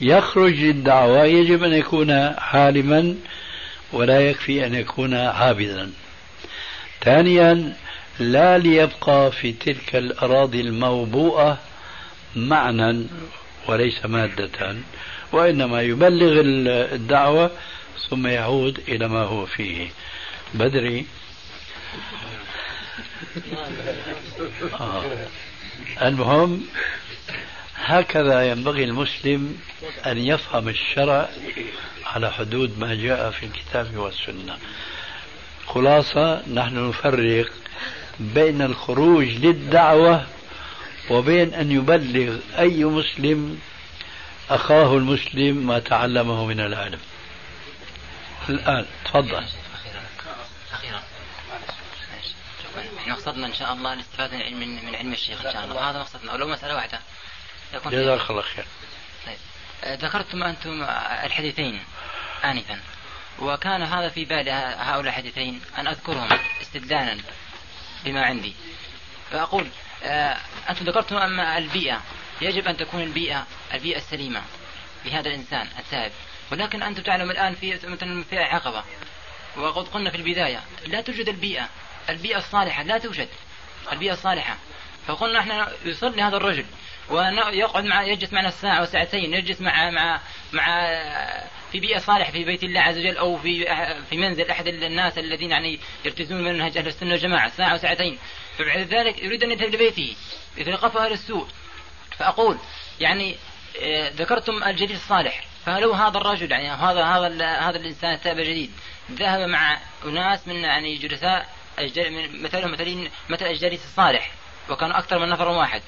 يخرج 0.00 0.52
للدعوة 0.54 1.24
يجب 1.24 1.64
أن 1.64 1.72
يكون 1.72 2.10
عالما 2.38 3.14
ولا 3.92 4.30
يكفي 4.30 4.66
أن 4.66 4.74
يكون 4.74 5.14
عابدا 5.14 5.92
ثانيا 7.04 7.76
لا 8.18 8.58
ليبقى 8.58 9.32
في 9.32 9.52
تلك 9.52 9.96
الأراضي 9.96 10.60
الموبوءة 10.60 11.58
معنى 12.36 13.06
وليس 13.68 14.06
مادة 14.06 14.76
وإنما 15.32 15.82
يبلغ 15.82 16.40
الدعوة 16.94 17.50
ثم 18.10 18.26
يعود 18.26 18.80
إلى 18.88 19.08
ما 19.08 19.22
هو 19.22 19.46
فيه 19.46 19.88
بدري 20.54 21.06
آه. 24.80 25.02
المهم 26.02 26.66
هكذا 27.76 28.50
ينبغي 28.50 28.84
المسلم 28.84 29.58
أن 30.06 30.18
يفهم 30.18 30.68
الشرع 30.68 31.28
على 32.06 32.32
حدود 32.32 32.78
ما 32.78 32.94
جاء 32.94 33.30
في 33.30 33.46
الكتاب 33.46 33.96
والسنة 33.96 34.56
خلاصة 35.68 36.42
نحن 36.54 36.88
نفرق 36.88 37.46
بين 38.20 38.62
الخروج 38.62 39.24
للدعوة 39.24 40.26
وبين 41.10 41.54
أن 41.54 41.72
يبلغ 41.72 42.38
أي 42.58 42.84
مسلم 42.84 43.60
أخاه 44.50 44.94
المسلم 44.96 45.66
ما 45.66 45.78
تعلمه 45.78 46.44
من 46.44 46.60
العلم 46.60 46.98
الآن 48.48 48.86
تفضل 49.04 49.34
أخيرا 49.74 50.00
احنا 50.74 51.02
مقصدنا 53.12 53.46
ان 53.46 53.54
شاء 53.54 53.72
الله 53.72 53.92
الاستفاده 53.92 54.36
من 54.36 54.42
علم 54.44 54.78
من 54.86 54.94
علم 54.94 55.12
الشيخ 55.12 55.46
ان 55.46 55.52
شاء 55.52 55.64
الله 55.64 55.90
هذا 55.90 55.98
مقصدنا 55.98 56.32
ولو 56.34 56.48
مساله 56.48 56.74
واحده 56.74 57.00
جزاك 57.86 58.30
الله 58.30 58.42
خير 58.42 58.64
طيب. 59.26 59.36
ذكرتم 60.04 60.42
انتم 60.42 60.82
الحديثين 61.24 61.80
انفا 62.44 62.80
وكان 63.40 63.82
هذا 63.82 64.08
في 64.08 64.24
بالي 64.24 64.50
هؤلاء 64.78 65.00
الحديثين 65.10 65.60
أن 65.78 65.86
أذكرهم 65.86 66.28
استدلالا 66.62 67.22
بما 68.04 68.22
عندي 68.22 68.54
فأقول 69.30 69.66
آه، 70.04 70.36
أنتم 70.70 70.84
ذكرتم 70.84 71.16
أما 71.16 71.58
البيئة 71.58 72.02
يجب 72.40 72.68
أن 72.68 72.76
تكون 72.76 73.02
البيئة 73.02 73.46
البيئة 73.74 73.96
السليمة 73.98 74.42
لهذا 75.04 75.28
الإنسان 75.28 75.66
التائب 75.78 76.12
ولكن 76.52 76.82
أنتم 76.82 77.02
تعلم 77.02 77.30
الآن 77.30 77.54
في 77.54 77.78
مثلا 77.84 78.24
في 78.24 78.38
عقبة 78.38 78.82
وقد 79.56 79.88
قلنا 79.88 80.10
في 80.10 80.16
البداية 80.16 80.60
لا 80.86 81.00
توجد 81.00 81.28
البيئة 81.28 81.68
البيئة 82.08 82.38
الصالحة 82.38 82.82
لا 82.82 82.98
توجد 82.98 83.28
البيئة 83.92 84.12
الصالحة 84.12 84.56
فقلنا 85.06 85.40
احنا 85.40 85.68
يصلي 85.84 86.22
هذا 86.22 86.36
الرجل 86.36 86.64
ويقعد 87.10 87.84
مع 87.84 88.02
يجلس 88.02 88.32
معنا 88.32 88.48
الساعة 88.48 88.82
وساعتين 88.82 89.34
يجلس 89.34 89.60
مع 89.60 89.90
مع 89.90 90.20
مع 90.52 90.88
في 91.72 91.80
بيئة 91.80 91.98
صالحة 91.98 92.32
في 92.32 92.44
بيت 92.44 92.62
الله 92.64 92.80
عز 92.80 92.96
وجل 92.98 93.16
أو 93.18 93.36
في 93.36 93.64
في 94.10 94.16
منزل 94.16 94.50
أحد 94.50 94.66
الناس 94.68 95.18
الذين 95.18 95.50
يعني 95.50 95.78
يرتزون 96.04 96.44
منهج 96.44 96.78
أهل 96.78 96.86
السنة 96.86 97.10
والجماعة 97.10 97.50
ساعة 97.56 97.74
وساعتين 97.74 98.18
فبعد 98.58 98.78
ذلك 98.78 99.22
يريد 99.22 99.42
أن 99.42 99.50
يذهب 99.50 99.74
لبيته 99.74 100.16
يتلقفه 100.56 101.04
أهل 101.06 101.12
السوء 101.12 101.46
فأقول 102.18 102.58
يعني 103.00 103.36
آه، 103.82 104.08
ذكرتم 104.08 104.62
الجديد 104.64 104.90
الصالح 104.96 105.44
فلو 105.66 105.92
هذا 105.92 106.18
الرجل 106.18 106.50
يعني 106.50 106.70
هذا 106.70 107.04
هذا 107.04 107.46
هذا 107.58 107.76
الانسان 107.78 108.14
التاب 108.14 108.38
الجديد 108.38 108.70
ذهب 109.12 109.40
مع 109.40 109.78
اناس 110.04 110.48
من 110.48 110.54
يعني 110.56 110.94
جلساء 110.96 111.48
مثلهم 112.44 112.72
مثلين 112.72 113.10
مثل 113.28 113.46
الجليس 113.46 113.84
الصالح 113.84 114.30
وكانوا 114.70 114.98
اكثر 114.98 115.18
من 115.18 115.28
نفر 115.28 115.48
واحد 115.48 115.82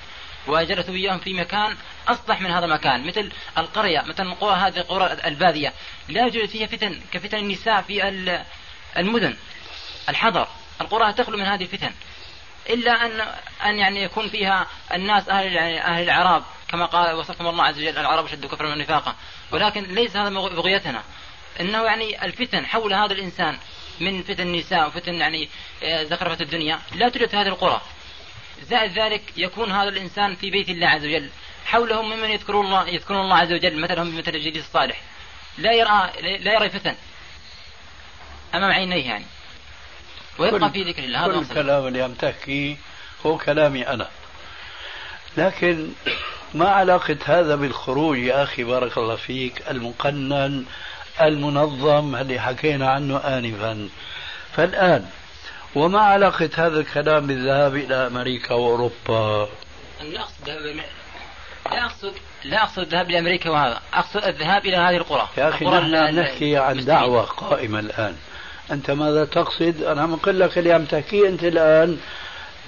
وجلسوا 0.47 0.95
وياهم 0.95 1.18
في 1.18 1.34
مكان 1.34 1.76
اصلح 2.09 2.41
من 2.41 2.51
هذا 2.51 2.64
المكان 2.64 3.07
مثل 3.07 3.32
القريه 3.59 4.03
مثل 4.07 4.22
القرى 4.26 4.57
هذه 4.57 4.76
القرى 4.78 5.11
الباديه 5.24 5.72
لا 6.09 6.22
يوجد 6.22 6.47
فيها 6.49 6.66
فتن 6.66 7.01
كفتن 7.12 7.38
النساء 7.38 7.82
في 7.82 8.09
المدن 8.97 9.36
الحضر 10.09 10.49
القرى 10.80 11.12
تخلو 11.12 11.36
من 11.36 11.45
هذه 11.45 11.62
الفتن 11.62 11.91
الا 12.70 12.93
ان 13.07 13.20
ان 13.66 13.78
يعني 13.78 14.03
يكون 14.03 14.28
فيها 14.28 14.66
الناس 14.95 15.28
اهل 15.28 15.53
يعني 15.53 15.84
اهل 15.84 16.03
الاعراب 16.03 16.43
كما 16.68 16.86
قال 16.86 17.14
وصفهم 17.14 17.47
الله 17.47 17.64
عز 17.64 17.78
وجل 17.78 17.99
العرب 17.99 18.26
شد 18.28 18.47
كفرا 18.47 18.68
ونفاقا 18.68 19.14
ولكن 19.53 19.82
ليس 19.82 20.16
هذا 20.16 20.28
بغيتنا 20.30 21.03
انه 21.61 21.82
يعني 21.82 22.24
الفتن 22.24 22.66
حول 22.66 22.95
هذا 22.95 23.12
الانسان 23.12 23.59
من 24.01 24.22
فتن 24.22 24.43
النساء 24.47 24.86
وفتن 24.88 25.14
يعني 25.14 25.49
آه، 25.82 26.05
زخرفه 26.05 26.41
الدنيا 26.41 26.80
لا 26.95 27.09
توجد 27.09 27.28
في 27.28 27.36
هذه 27.36 27.47
القرى 27.49 27.80
زائد 28.69 28.99
ذلك 28.99 29.23
يكون 29.37 29.73
هذا 29.73 29.89
الإنسان 29.89 30.35
في 30.35 30.51
بيت 30.51 30.69
الله 30.69 30.87
عز 30.89 31.05
وجل 31.05 31.29
حولهم 31.67 32.11
ممن 32.11 32.31
يذكرون 32.31 32.67
الله 32.67 32.89
يذكرون 32.89 33.21
الله 33.21 33.37
عز 33.37 33.53
وجل 33.53 33.81
مثلهم 33.81 34.11
بمثل 34.11 34.35
الجليس 34.35 34.65
الصالح 34.65 35.01
لا 35.59 35.73
يرى 35.73 36.11
لا 36.39 36.53
يرى 36.55 36.69
فتن 36.69 36.95
أمام 38.55 38.71
عينيه 38.73 39.05
يعني 39.07 39.25
ويبقى 40.39 40.71
في 40.71 40.83
ذكر 40.83 41.05
الله 41.05 41.27
هذا 41.27 41.33
كل 41.33 41.39
الكلام 41.39 41.87
اللي 41.87 42.03
عم 42.03 42.15
تحكي 42.15 42.77
هو 43.27 43.39
كلامي 43.39 43.89
أنا 43.89 44.09
لكن 45.37 45.89
ما 46.55 46.69
علاقة 46.69 47.17
هذا 47.25 47.57
بالخروج 47.57 48.19
يا 48.19 48.43
أخي 48.43 48.65
بارك 48.65 48.99
الله 48.99 49.17
فيك 49.17 49.63
المقنن 49.71 50.65
المنظم 51.21 52.17
اللي 52.17 52.41
حكينا 52.41 52.91
عنه 52.91 53.17
آنفا 53.17 53.89
فالآن 54.57 55.11
وما 55.75 56.01
علاقة 56.01 56.51
هذا 56.55 56.81
الكلام 56.81 57.27
بالذهاب 57.27 57.77
إلى 57.77 57.95
أمريكا 57.95 58.55
وأوروبا 58.55 59.49
لا 60.12 60.21
أقصد 60.21 60.66
لا 61.71 61.83
أقصد 61.85 62.12
لا 62.45 62.62
أقصد 62.62 62.79
الذهاب 62.79 63.07
إلى 63.11 63.18
أمريكا 63.18 63.51
وهذا 63.51 63.81
أقصد 63.95 64.25
الذهاب 64.25 64.66
إلى 64.66 64.77
هذه 64.77 64.97
القرى 64.97 65.29
يا 65.39 65.49
أخي 65.49 65.64
نحن 65.64 66.18
نحكي 66.18 66.57
عن 66.57 66.85
دعوة 66.85 67.23
قائمة 67.23 67.79
الآن 67.81 68.16
أنت 68.71 68.91
ماذا 68.91 69.25
تقصد 69.25 69.83
أنا 69.83 70.07
بقول 70.07 70.41
لك 70.41 70.59
اللي 70.59 70.73
عم 70.73 70.85
تحكيه 70.85 71.29
أنت 71.29 71.45
الآن 71.45 72.01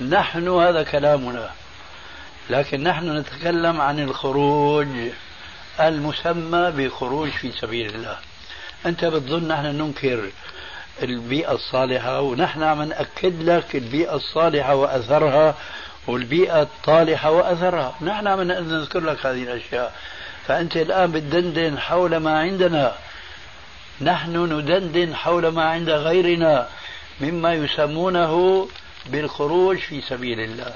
نحن 0.01 0.49
هذا 0.61 0.83
كلامنا 0.83 1.51
لكن 2.51 2.83
نحن 2.83 3.17
نتكلم 3.19 3.81
عن 3.81 4.01
الخروج 4.01 4.89
المسمى 5.81 6.71
بخروج 6.77 7.29
في 7.29 7.53
سبيل 7.53 7.95
الله 7.95 8.17
أنت 8.87 9.05
بتظن 9.05 9.49
نحن 9.49 9.67
ننكر 9.67 10.31
البيئة 11.03 11.53
الصالحة 11.53 12.21
ونحن 12.21 12.63
عم 12.63 12.83
نأكد 12.83 13.43
لك 13.49 13.77
البيئة 13.77 14.15
الصالحة 14.15 14.75
وأثرها 14.75 15.55
والبيئة 16.07 16.63
الطالحة 16.63 17.31
وأثرها 17.31 17.95
نحن 18.01 18.27
عم 18.27 18.41
نذكر 18.41 19.01
لك 19.01 19.27
هذه 19.27 19.43
الأشياء 19.43 19.95
فأنت 20.47 20.77
الآن 20.77 21.13
بتدندن 21.13 21.79
حول 21.79 22.17
ما 22.17 22.39
عندنا 22.39 22.93
نحن 24.01 24.37
ندندن 24.59 25.15
حول 25.15 25.49
ما 25.49 25.65
عند 25.65 25.91
غيرنا 25.91 26.69
مما 27.21 27.55
يسمونه 27.55 28.69
بالخروج 29.07 29.77
في 29.79 30.01
سبيل 30.01 30.41
الله 30.41 30.75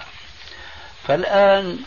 فالآن 1.09 1.79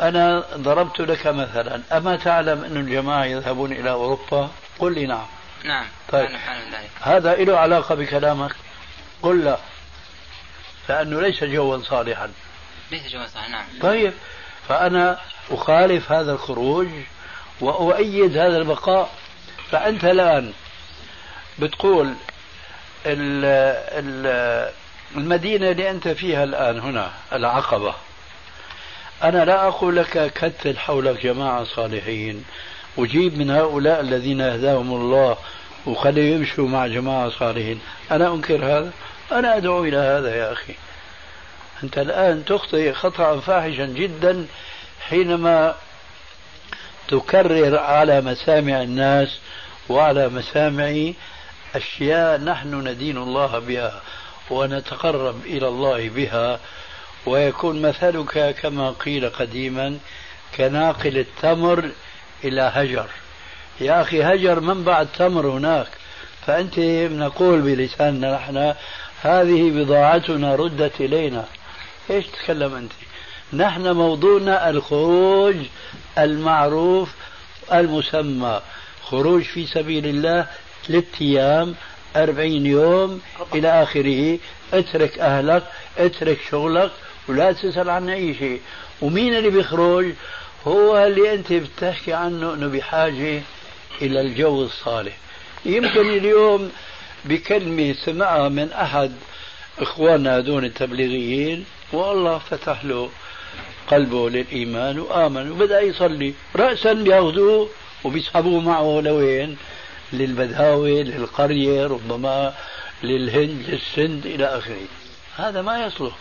أنا 0.00 0.44
ضربت 0.56 1.00
لك 1.00 1.26
مثلا 1.26 1.82
أما 1.92 2.16
تعلم 2.16 2.64
أن 2.64 2.76
الجماعة 2.76 3.24
يذهبون 3.24 3.72
إلى 3.72 3.90
أوروبا 3.90 4.48
قل 4.78 4.94
لي 4.94 5.06
نعم 5.06 5.26
نعم 5.64 5.84
طيب 6.08 6.28
ذلك. 6.72 6.90
هذا 7.00 7.34
له 7.36 7.58
علاقة 7.58 7.94
بكلامك 7.94 8.56
قل 9.22 9.44
لا 9.44 9.58
لأنه 10.88 11.20
ليس 11.20 11.44
جوا 11.44 11.78
صالحا 11.82 12.30
ليس 12.90 13.08
جوا 13.12 13.26
صالحا 13.26 13.48
نعم 13.48 13.64
طيب 13.80 14.12
فأنا 14.68 15.18
أخالف 15.50 16.12
هذا 16.12 16.32
الخروج 16.32 16.86
وأؤيد 17.60 18.36
هذا 18.36 18.56
البقاء 18.56 19.10
فأنت 19.72 20.04
الآن 20.04 20.52
بتقول 21.58 22.14
المدينة 23.06 24.70
اللي 25.70 25.90
أنت 25.90 26.08
فيها 26.08 26.44
الآن 26.44 26.78
هنا 26.80 27.12
العقبة 27.32 27.94
أنا 29.22 29.44
لا 29.44 29.68
أقول 29.68 29.96
لك 29.96 30.32
كتل 30.34 30.78
حولك 30.78 31.22
جماعة 31.26 31.64
صالحين 31.64 32.44
أجيب 32.98 33.38
من 33.38 33.50
هؤلاء 33.50 34.00
الذين 34.00 34.40
هداهم 34.40 34.92
الله 34.92 35.36
وخليهم 35.86 36.38
يمشوا 36.38 36.68
مع 36.68 36.86
جماعة 36.86 37.30
صالحين 37.30 37.80
أنا 38.10 38.28
أنكر 38.34 38.64
هذا 38.64 38.90
أنا 39.32 39.56
أدعو 39.56 39.84
إلى 39.84 39.96
هذا 39.96 40.36
يا 40.36 40.52
أخي 40.52 40.74
أنت 41.84 41.98
الآن 41.98 42.44
تخطئ 42.44 42.92
خطأ 42.92 43.40
فاحشا 43.40 43.86
جدا 43.86 44.46
حينما 45.08 45.74
تكرر 47.08 47.78
على 47.78 48.20
مسامع 48.20 48.82
الناس 48.82 49.38
وعلى 49.88 50.28
مسامعي 50.28 51.14
أشياء 51.74 52.40
نحن 52.40 52.74
ندين 52.88 53.16
الله 53.16 53.58
بها 53.58 54.02
ونتقرب 54.50 55.44
إلى 55.46 55.68
الله 55.68 56.08
بها 56.08 56.60
ويكون 57.26 57.82
مثلك 57.82 58.56
كما 58.62 58.90
قيل 58.90 59.30
قديما 59.30 59.98
كناقل 60.56 61.18
التمر 61.18 61.90
إلى 62.44 62.70
هجر 62.74 63.06
يا 63.80 64.02
أخي 64.02 64.22
هجر 64.22 64.60
منبع 64.60 65.00
التمر 65.00 65.46
هناك 65.46 65.86
فأنت 66.46 66.78
نقول 67.12 67.60
بلساننا 67.60 68.34
نحن 68.34 68.74
هذه 69.22 69.70
بضاعتنا 69.70 70.54
ردت 70.54 71.00
إلينا 71.00 71.44
إيش 72.10 72.26
تتكلم 72.26 72.74
أنت 72.74 72.92
نحن 73.52 73.92
موضوعنا 73.92 74.70
الخروج 74.70 75.56
المعروف 76.18 77.14
المسمى 77.72 78.60
خروج 79.02 79.42
في 79.42 79.66
سبيل 79.66 80.06
الله 80.06 80.46
ثلاثة 80.88 81.06
أيام 81.20 81.74
أربعين 82.16 82.66
يوم 82.66 83.20
إلى 83.54 83.82
آخره 83.82 84.38
اترك 84.72 85.18
أهلك 85.18 85.64
اترك 85.98 86.38
شغلك 86.50 86.90
ولا 87.28 87.52
تسأل 87.52 87.90
عن 87.90 88.08
أي 88.08 88.34
شيء 88.34 88.60
ومين 89.02 89.34
اللي 89.34 89.50
بيخرج 89.50 90.12
هو 90.66 91.04
اللي 91.06 91.34
أنت 91.34 91.52
بتحكي 91.52 92.12
عنه 92.12 92.54
أنه 92.54 92.66
بحاجة 92.68 93.42
إلى 94.02 94.20
الجو 94.20 94.64
الصالح 94.64 95.16
يمكن 95.66 96.08
اليوم 96.10 96.70
بكلمة 97.24 97.94
سمعها 98.06 98.48
من 98.48 98.72
أحد 98.72 99.12
إخواننا 99.78 100.36
هذول 100.36 100.64
التبليغيين 100.64 101.64
والله 101.92 102.38
فتح 102.38 102.84
له 102.84 103.10
قلبه 103.88 104.30
للإيمان 104.30 104.98
وآمن 104.98 105.50
وبدأ 105.52 105.80
يصلي 105.80 106.34
رأسا 106.56 106.92
بياخذوه 106.92 107.68
وبيسحبوه 108.04 108.60
معه 108.60 109.00
لوين 109.00 109.56
للبداوه 110.12 110.88
للقرية 110.88 111.86
ربما 111.86 112.54
للهند 113.02 113.64
للسند 113.68 114.26
إلى 114.26 114.44
آخره 114.46 114.86
هذا 115.36 115.62
ما 115.62 115.86
يصلح 115.86 116.12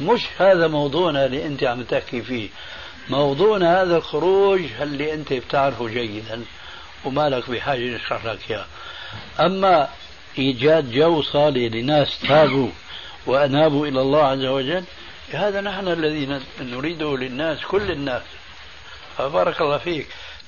مش 0.00 0.22
هذا 0.38 0.68
موضوعنا 0.68 1.26
اللي 1.26 1.46
أنت 1.46 1.64
عم 1.64 1.82
تحكي 1.82 2.22
فيه 2.22 2.48
موضوعنا 3.10 3.82
هذا 3.82 3.96
الخروج 3.96 4.60
اللي 4.80 5.14
أنت 5.14 5.32
بتعرفه 5.32 5.88
جيدا 5.88 6.42
وما 7.04 7.28
لك 7.28 7.50
بحاجة 7.50 7.80
نشرح 7.96 8.24
لك 8.24 8.38
إياه 8.50 8.64
أما 9.40 9.88
إيجاد 10.38 10.92
جو 10.92 11.22
صالح 11.22 11.72
لناس 11.74 12.18
تابوا 12.28 12.68
وأنابوا 13.26 13.86
إلى 13.86 14.00
الله 14.00 14.22
عز 14.24 14.44
وجل 14.44 14.84
هذا 15.32 15.60
نحن 15.60 15.88
الذي 15.88 16.40
نريده 16.60 17.16
للناس 17.16 17.58
كل 17.64 17.90
الناس 17.90 18.22
فبارك 19.18 19.60
الله 19.60 19.78
فيك 19.78 20.06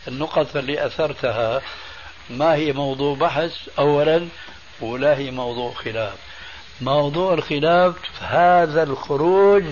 النقط 0.09 0.57
اللي 0.57 0.87
أثرتها 0.87 1.63
ما 2.31 2.55
هي 2.55 2.73
موضوع 2.73 3.15
بحث 3.15 3.53
أولا 3.79 4.29
ولا 4.81 5.19
هي 5.19 5.31
موضوع 5.31 5.73
خلاف 5.73 6.15
موضوع 6.81 7.35
الخلاف 7.35 7.95
هذا 8.21 8.83
الخروج 8.83 9.65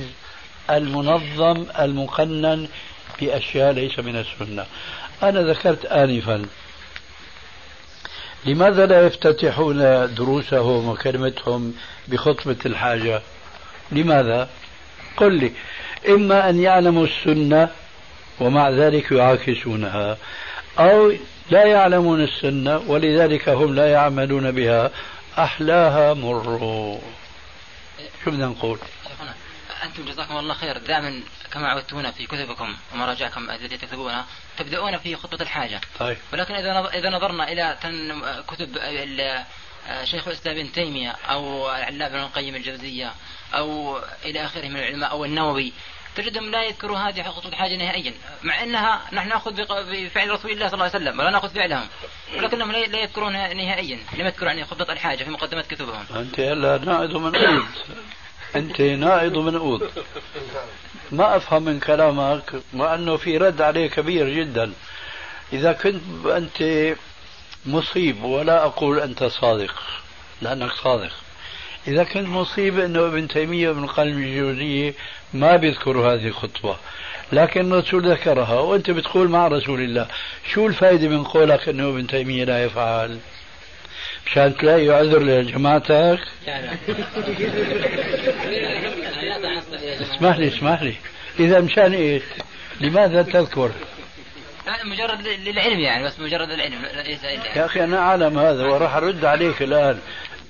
المنظم 0.71 1.67
المقنن 1.79 2.69
بأشياء 3.21 3.73
ليس 3.73 3.99
من 3.99 4.17
السنة 4.17 4.67
أنا 5.23 5.41
ذكرت 5.43 5.87
آنفا 5.87 6.47
لماذا 8.45 8.87
لا 8.87 9.07
يفتتحون 9.07 9.79
دروسهم 10.15 10.89
وكلمتهم 10.89 11.75
بخطبة 12.09 12.57
الحاجة 12.67 13.23
لماذا 13.93 14.49
قل 15.17 15.33
لي 15.35 15.53
إما 16.09 16.51
أن 16.51 16.61
يعلموا 16.61 17.07
السنة 17.07 17.69
ومع 18.41 18.71
ذلك 18.71 19.13
يعاكسونها 19.13 20.17
أو 20.79 21.13
لا 21.51 21.65
يعلمون 21.67 22.25
السنة 22.25 22.79
ولذلك 22.87 23.49
هم 23.49 23.75
لا 23.75 23.91
يعملون 23.93 24.51
بها 24.51 24.91
أحلاها 25.39 26.15
مروا 26.15 26.99
شو 28.25 28.31
بدنا 28.31 28.47
نقول 28.47 28.79
أنتم 29.83 30.05
جزاكم 30.05 30.37
الله 30.39 30.55
خير 30.55 30.79
دائما 30.79 31.21
كما 31.53 31.69
عودتونا 31.69 32.11
في 32.11 32.27
كتبكم 32.27 32.77
ومراجعكم 32.95 33.51
التي 33.51 33.79
تكتبونها 33.79 34.27
تبدأون 34.59 34.99
في 34.99 35.17
خطة 35.17 35.43
الحاجة 35.43 35.81
طيب. 35.99 36.17
ولكن 36.33 36.55
إذا 36.95 37.11
نظرنا 37.11 37.53
إلى 37.53 37.77
كتب 38.49 38.79
شيخ 40.05 40.29
الاسلام 40.29 40.57
ابن 40.57 40.73
تيميه 40.73 41.11
او 41.11 41.71
العلاب 41.71 42.13
بن 42.13 42.19
القيم 42.19 42.55
الجوزيه 42.55 43.13
او 43.55 43.99
الى 44.25 44.45
اخره 44.45 44.69
من 44.69 44.77
العلماء 44.77 45.11
او 45.11 45.25
النووي 45.25 45.73
تجدهم 46.17 46.51
لا 46.51 46.63
يذكروا 46.65 46.99
هذه 46.99 47.23
خطوة 47.23 47.51
الحاجة 47.53 47.77
نهائيا 47.77 48.15
مع 48.43 48.63
أنها 48.63 49.03
نحن 49.13 49.29
نأخذ 49.29 49.53
بفعل 49.91 50.31
رسول 50.31 50.51
الله 50.51 50.69
صلى 50.69 50.75
الله 50.75 50.91
عليه 50.95 50.95
وسلم 51.05 51.21
ولا 51.21 51.31
نأخذ 51.31 51.55
فعلهم 51.55 51.87
ولكنهم 52.37 52.73
لا 52.73 52.99
يذكرونها 52.99 53.55
نهائيا 53.55 53.99
لم 54.17 54.27
يذكروا 54.27 54.51
عن 54.51 54.57
يعني 54.57 54.71
خطة 54.71 54.93
الحاجة 54.93 55.25
في 55.25 55.31
مقدمة 55.31 55.63
كتبهم 55.63 56.05
أنت 56.17 56.41
هلا 56.41 56.79
نائد 56.79 57.11
من 57.17 57.63
أنت 58.57 58.81
نائض 58.81 59.37
اوض 59.39 59.91
ما 61.13 61.37
أفهم 61.37 61.63
من 61.63 61.81
كلامك 61.81 62.53
مع 62.75 62.95
أنه 62.95 63.17
في 63.17 63.37
رد 63.39 63.61
عليه 63.63 63.87
كبير 63.87 64.35
جدا 64.43 64.73
إذا 65.53 65.73
كنت 65.73 66.01
أنت 66.27 66.95
مصيب 67.67 68.23
ولا 68.25 68.65
أقول 68.65 69.01
أنت 69.01 69.25
صادق 69.25 69.75
لأنك 70.43 70.73
صادق 70.73 71.13
إذا 71.89 72.05
كنت 72.05 72.29
مصيب 72.29 72.81
أنه 72.81 73.01
ابن 73.07 73.29
تيمية 73.29 73.69
وابن 73.69 73.85
القيم 73.85 74.23
الجوزية 74.23 74.95
ما 75.35 75.57
بيذكروا 75.57 76.15
هذه 76.15 76.27
الخطبه 76.29 76.77
لكن 77.33 77.73
الرسول 77.73 78.11
ذكرها 78.13 78.61
وأنت 78.61 78.91
بتقول 78.91 79.29
مع 79.29 79.49
رسول 79.49 79.81
الله 79.81 80.09
شو 80.53 80.67
الفائدة 80.67 81.09
من 81.09 81.25
قولك 81.25 81.69
أنه 81.69 81.89
ابن 81.89 82.07
تيمية 82.07 82.45
لا 82.45 82.65
يفعل 82.65 83.19
مشان 84.27 84.55
تلاقي 84.57 84.89
عذر 84.89 85.23
لجماعتك 85.23 86.19
اسمح 90.03 90.37
لي 90.37 90.49
اسمح 90.49 90.83
لي 90.83 90.95
اذا 91.41 91.61
مشان 91.61 91.95
ايش؟ 91.95 92.23
لماذا 92.81 93.23
تذكر؟ 93.23 93.71
مجرد 94.85 95.21
للعلم 95.45 95.81
يعني 95.81 96.05
بس 96.05 96.21
مجرد 96.21 96.51
العلم 96.51 96.79
ليس 97.07 97.25
يعني. 97.25 97.59
يا 97.59 97.65
اخي 97.65 97.85
انا 97.85 97.99
اعلم 97.99 98.39
هذا 98.39 98.65
وراح 98.67 98.97
ارد 98.97 99.25
عليك 99.25 99.63
الان 99.63 99.99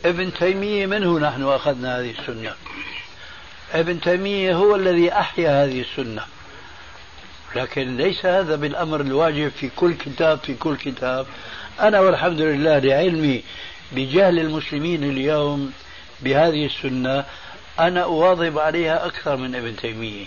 ابن 0.05 0.33
تيميه 0.33 0.87
منه 0.87 1.19
نحن 1.19 1.43
اخذنا 1.45 1.99
هذه 2.01 2.15
السنه 2.19 2.53
ابن 3.75 4.01
تيميه 4.01 4.55
هو 4.55 4.75
الذي 4.77 5.13
احيا 5.13 5.65
هذه 5.65 5.81
السنه 5.81 6.23
لكن 7.57 7.97
ليس 7.97 8.27
هذا 8.27 8.57
بالامر 8.57 9.01
الواجب 9.01 9.49
في 9.49 9.69
كل 9.77 9.95
كتاب 9.95 10.39
في 10.39 10.55
كل 10.55 10.77
كتاب 10.77 11.27
أنا 11.81 12.01
والحمد 12.01 12.41
لله 12.41 12.79
لعلمي 12.79 13.43
بجهل 13.93 14.39
المسلمين 14.39 15.05
اليوم 15.05 15.73
بهذه 16.21 16.67
السنة 16.67 17.25
أنا 17.81 18.03
أواظب 18.03 18.59
عليها 18.59 19.07
أكثر 19.07 19.37
من 19.37 19.55
ابن 19.55 19.77
تيمية 19.77 20.25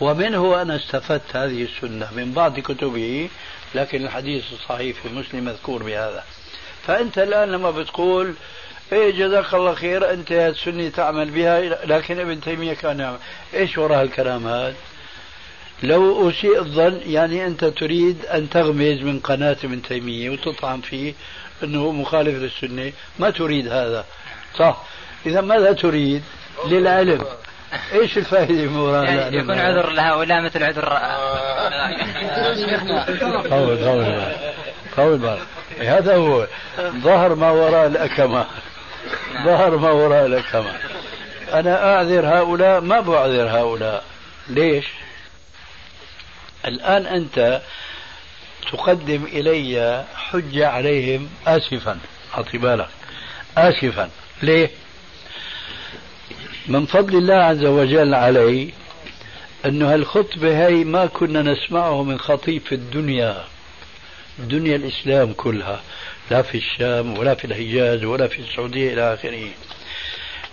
ومنه 0.00 0.62
أنا 0.62 0.76
استفدت 0.76 1.36
هذه 1.36 1.62
السنة 1.62 2.08
من 2.16 2.32
بعض 2.36 2.60
كتبه 2.60 3.28
لكن 3.74 4.04
الحديث 4.04 4.44
الصحيح 4.52 4.96
في 5.02 5.08
مسلم 5.08 5.44
مذكور 5.44 5.82
بهذا 5.82 6.24
فأنت 6.86 7.18
الآن 7.18 7.52
لما 7.52 7.70
بتقول 7.70 8.34
إيه 8.92 9.10
جزاك 9.10 9.54
الله 9.54 9.74
خير 9.74 10.10
أنت 10.12 10.52
سني 10.64 10.90
تعمل 10.90 11.30
بها 11.30 11.60
لكن 11.86 12.18
ابن 12.20 12.40
تيمية 12.40 12.74
كان 12.74 13.00
يعمل 13.00 13.18
إيش 13.54 13.78
وراء 13.78 14.02
الكلام 14.02 14.46
هذا 14.46 14.74
لو 15.82 16.30
أسيء 16.30 16.58
الظن 16.58 17.00
يعني 17.06 17.46
أنت 17.46 17.64
تريد 17.64 18.26
أن 18.26 18.50
تغمز 18.50 19.02
من 19.02 19.20
قناة 19.20 19.56
ابن 19.64 19.82
تيمية 19.82 20.30
وتطعن 20.30 20.80
فيه 20.80 21.14
أنه 21.64 21.92
مخالف 21.92 22.42
للسنة 22.42 22.92
ما 23.18 23.30
تريد 23.30 23.68
هذا 23.68 24.04
صح 24.58 24.82
إذا 25.26 25.40
ماذا 25.40 25.72
تريد 25.72 26.22
للعلم 26.66 27.24
ايش 27.92 28.18
الفائده 28.18 28.62
من 28.70 28.76
وراء 28.76 29.04
يعني 29.04 29.36
يكون 29.36 29.58
عذر 29.58 29.90
لهؤلاء 29.90 30.42
مثل 30.42 30.62
عذر 30.62 30.84
قول 33.50 33.84
قول 33.84 34.22
قول 34.96 35.18
بارك 35.18 35.42
إيه، 35.80 35.98
هذا 35.98 36.16
هو 36.16 36.46
ظهر 36.90 37.34
ما 37.34 37.50
وراء 37.50 37.86
الاكمه 37.86 38.46
ظهر 39.44 39.76
ما 39.76 39.90
وراء 39.90 40.26
الاكمه 40.26 40.72
انا 41.54 41.94
اعذر 41.94 42.26
هؤلاء 42.26 42.80
ما 42.80 43.00
بعذر 43.00 43.48
هؤلاء 43.50 44.04
ليش؟ 44.48 44.86
الآن 46.64 47.06
أنت 47.06 47.60
تقدم 48.72 49.24
إلي 49.24 50.04
حجة 50.14 50.68
عليهم 50.68 51.28
آسفا 51.46 51.98
أعطي 52.34 52.58
بالك 52.58 52.88
آسفا 53.58 54.10
ليه؟ 54.42 54.70
من 56.68 56.86
فضل 56.86 57.18
الله 57.18 57.34
عز 57.34 57.64
وجل 57.64 58.14
علي 58.14 58.70
أنه 59.66 59.94
هالخطبة 59.94 60.66
هي 60.66 60.74
ما 60.84 61.06
كنا 61.06 61.42
نسمعه 61.42 62.02
من 62.02 62.18
خطيب 62.18 62.62
في 62.62 62.74
الدنيا 62.74 63.44
دنيا 64.38 64.76
الإسلام 64.76 65.32
كلها 65.32 65.82
لا 66.30 66.42
في 66.42 66.58
الشام 66.58 67.18
ولا 67.18 67.34
في 67.34 67.44
الحجاز 67.44 68.04
ولا 68.04 68.26
في 68.28 68.38
السعودية 68.38 68.92
إلى 68.92 69.14
آخره 69.14 69.46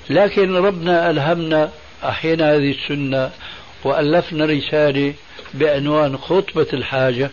لكن 0.09 0.55
ربنا 0.55 1.09
ألهمنا 1.09 1.69
أحينا 2.03 2.55
هذه 2.55 2.71
السنة 2.71 3.31
وألفنا 3.83 4.45
رسالة 4.45 5.13
بعنوان 5.53 6.17
خطبة 6.17 6.67
الحاجة 6.73 7.29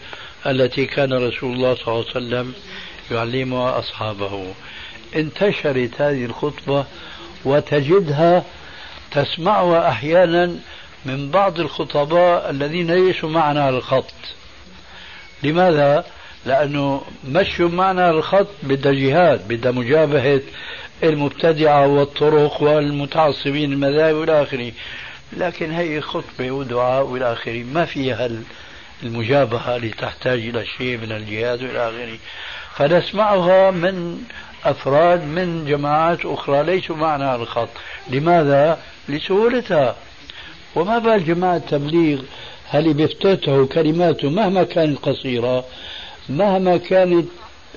التي 0.47 0.87
كان 0.87 1.13
رسول 1.13 1.53
الله 1.53 1.75
صلى 1.75 1.87
الله 1.89 1.99
عليه 2.01 2.11
وسلم 2.11 2.53
يعلمها 3.11 3.79
أصحابه 3.79 4.47
انتشرت 5.17 5.91
هذه 5.99 6.25
الخطبة 6.25 6.85
وتجدها 7.45 8.45
تسمعها 9.13 9.89
أحيانا 9.89 10.55
من 11.05 11.31
بعض 11.31 11.61
الخطباء 11.61 12.51
الذين 12.51 12.91
ليسوا 12.91 13.29
معنا 13.29 13.63
على 13.65 13.77
الخط 13.77 14.11
لماذا؟ 15.43 16.05
لأنه 16.47 17.03
مشوا 17.29 17.69
معنا 17.69 18.11
الخط 18.11 18.47
بدها 18.63 18.93
جهاد 18.93 19.49
بدها 19.49 19.73
مجابهة 19.73 20.41
المبتدعة 21.03 21.87
والطرق 21.87 22.63
والمتعصبين 22.63 23.73
المذاهب 23.73 24.23
إلى 24.23 24.43
آخره 24.43 24.73
لكن 25.33 25.71
هي 25.71 26.01
خطبة 26.01 26.51
ودعاء 26.51 27.05
وإلى 27.07 27.33
آخره 27.33 27.65
ما 27.65 27.85
فيها 27.85 28.29
المجابهة 29.03 29.77
اللي 29.77 29.89
تحتاج 29.91 30.39
إلى 30.39 30.67
شيء 30.79 30.97
من 30.99 31.13
الجهاد 31.13 31.63
وإلى 31.63 31.89
آخره 31.89 32.19
فنسمعها 32.77 33.71
من 33.71 34.19
أفراد 34.65 35.23
من 35.25 35.65
جماعات 35.69 36.19
أخرى 36.27 36.63
ليسوا 36.63 36.97
معنا 36.97 37.31
على 37.31 37.43
الخط 37.43 37.69
لماذا؟ 38.09 38.79
لسهولتها 39.09 39.97
وما 40.75 40.99
بال 40.99 41.25
جماعة 41.27 41.57
التبليغ 41.57 42.23
هل 42.71 42.95
بفتته 42.95 43.67
كلماته 43.67 44.31
مهما 44.31 44.65
كانت 44.65 44.99
قصيرة 44.99 45.65
مهما 46.29 46.77
كانت 46.77 47.29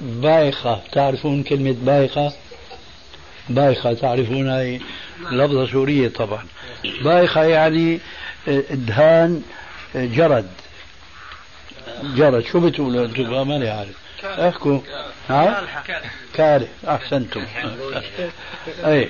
بايخة 0.01 0.79
تعرفون 0.91 1.43
كلمة 1.43 1.75
بايخة 1.81 2.33
بايخة 3.49 3.93
تعرفون 3.93 4.49
هاي 4.49 4.81
لفظة 5.31 5.67
سورية 5.71 6.07
طبعا 6.07 6.45
بايخة 6.83 7.43
يعني 7.43 7.99
آه، 8.47 8.63
دهان 8.71 9.41
آه، 9.95 10.05
جرد 10.05 10.49
جرد 12.03 12.45
شو 12.45 12.59
بتقولوا 12.59 13.05
انتم 13.05 13.47
ماني 13.47 13.69
عارف 13.69 13.95
احكوا 14.23 14.79
ها 15.29 15.63
كاره 16.33 16.67
احسنتم 16.87 17.43
اي 18.85 19.09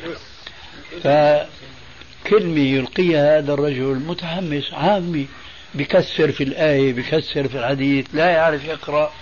فكلمة 1.04 2.60
يلقيها 2.60 3.40
هذا 3.40 3.54
الرجل 3.54 3.96
متحمس 4.08 4.74
عامي 4.74 5.28
بكسر 5.74 6.32
في 6.32 6.44
الآية 6.44 6.94
بكسر 6.94 7.48
في 7.48 7.60
الحديث 7.60 8.06
لا 8.14 8.26
يعرف 8.28 8.66
يقرأ 8.66 9.14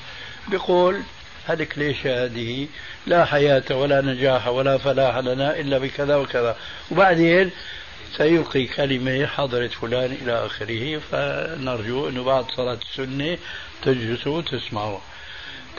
بقول 0.47 0.99
هذه 1.47 1.63
كليشة 1.63 2.23
هذه 2.25 2.67
لا 3.07 3.25
حياة 3.25 3.63
ولا 3.71 4.01
نجاح 4.01 4.47
ولا 4.47 4.77
فلاح 4.77 5.17
لنا 5.17 5.59
إلا 5.59 5.77
بكذا 5.77 6.15
وكذا 6.15 6.55
وبعدين 6.91 7.49
سيلقي 8.15 8.65
كلمة 8.65 9.25
حضرة 9.25 9.67
فلان 9.67 10.17
إلى 10.21 10.45
آخره 10.45 10.97
فنرجو 10.99 12.09
أنه 12.09 12.23
بعد 12.23 12.45
صلاة 12.55 12.77
السنة 12.91 13.37
تجلسوا 13.83 14.37
وتسمعوا 14.37 14.97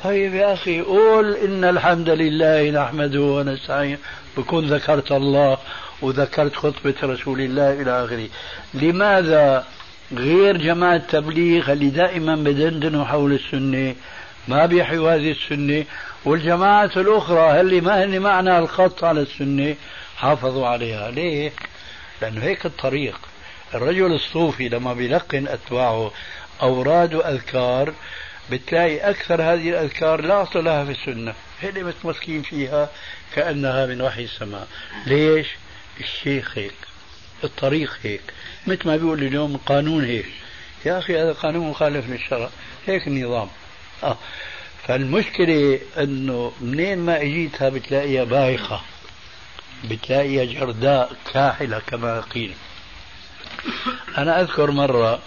طيب 0.03 0.35
يا 0.35 0.53
أخي 0.55 0.81
قول 0.81 1.35
إن 1.37 1.65
الحمد 1.65 2.09
لله 2.11 2.71
نحمده 2.71 3.21
ونستعين 3.21 3.99
بكون 4.37 4.67
ذكرت 4.69 5.13
الله 5.13 5.59
وذكرت 6.03 6.57
خطبة 6.57 6.95
رسول 7.03 7.41
الله 7.41 7.73
إلى 7.83 8.05
آخره 8.05 8.29
لماذا 8.75 9.65
غير 10.15 10.57
جماعة 10.57 10.97
التبليغ 10.97 11.73
اللي 11.73 11.89
دائما 11.91 12.37
بدندنوا 12.37 13.05
حول 13.05 13.33
السنة 13.33 13.95
ما 14.49 14.67
بيحيوا 14.67 15.15
هذه 15.15 15.31
السنة 15.31 15.85
والجماعات 16.25 16.97
الأخرى 16.97 17.61
اللي 17.61 17.81
ما 17.81 18.05
هن 18.05 18.19
معنى 18.21 18.59
الخط 18.59 19.05
على 19.05 19.21
السنة 19.21 19.75
حافظوا 20.17 20.67
عليها 20.67 21.11
ليه 21.11 21.53
لأنه 22.23 22.43
هيك 22.45 22.67
الطريق 22.67 23.19
الرجل 23.75 24.13
الصوفي 24.13 24.69
لما 24.69 24.95
بيلقن 24.95 25.49
أتباعه 25.49 26.11
أوراد 26.63 27.15
وأذكار 27.15 27.93
بتلاقي 28.51 28.97
أكثر 28.99 29.43
هذه 29.43 29.69
الأذكار 29.69 30.21
لا 30.21 30.43
أصل 30.43 30.65
لها 30.65 30.85
في 30.85 30.91
السنة 30.91 31.35
هن 31.63 31.85
متمسكين 31.85 32.43
فيها 32.43 32.91
كأنها 33.35 33.87
من 33.87 34.01
وحي 34.03 34.25
السماء 34.25 34.69
ليش؟ 35.07 35.47
الشيخ 36.01 36.59
هيك 36.59 36.73
الطريق 37.45 37.99
هيك 38.03 38.21
مثل 38.67 38.89
ما 38.89 38.97
بيقول 38.97 39.23
اليوم 39.23 39.55
القانون 39.55 40.05
هيك 40.05 40.27
يا 40.87 40.99
أخي 40.99 41.17
هذا 41.23 41.33
قانون 41.33 41.67
مخالف 41.71 42.05
للشرع 42.11 42.51
هيك 42.87 43.07
النظام 43.07 43.49
آه. 44.03 44.17
فالمشكلة 44.87 45.79
أنه 45.99 46.53
منين 46.61 46.99
ما 46.99 47.23
إجيتها 47.23 47.69
بتلاقيها 47.69 48.25
بايخة 48.25 48.81
بتلاقيها 49.85 50.45
جرداء 50.61 51.13
كاحلة 51.33 51.79
كما 51.87 52.21
قيل 52.21 52.55
أنا 54.19 54.41
أذكر 54.41 54.71
مرة 54.71 55.21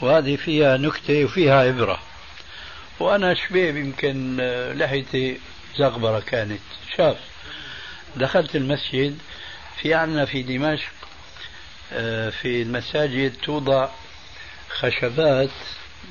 وهذه 0.00 0.36
فيها 0.36 0.76
نكتة 0.76 1.24
وفيها 1.24 1.60
عبرة 1.62 1.98
وأنا 3.00 3.34
شبيب 3.34 3.76
يمكن 3.76 4.36
لحيتي 4.76 5.40
زغبرة 5.78 6.20
كانت 6.26 6.60
شاب 6.96 7.16
دخلت 8.16 8.56
المسجد 8.56 9.18
في 9.80 9.94
عندنا 9.94 10.24
في 10.24 10.42
دمشق 10.42 10.86
آه، 11.92 12.30
في 12.30 12.62
المساجد 12.62 13.32
توضع 13.44 13.88
خشبات 14.78 15.50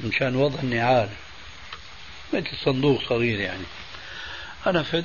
مشان 0.03 0.35
وضع 0.35 0.59
النعال 0.63 1.09
مثل 2.33 2.57
صندوق 2.65 3.09
صغير 3.09 3.39
يعني 3.39 3.63
أنا 4.67 4.83
فت 4.83 5.03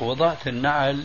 وضعت 0.00 0.48
النعل 0.48 1.02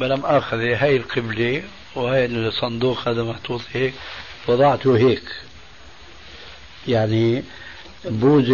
بلم 0.00 0.24
اخذ 0.26 0.56
هاي 0.60 0.96
القبله 0.96 1.62
وهي 1.94 2.26
الصندوق 2.26 3.08
هذا 3.08 3.22
محطوط 3.22 3.60
هيك 3.72 3.94
وضعته 4.48 4.96
هيك 4.96 5.22
يعني 6.88 7.44
بوز 8.04 8.50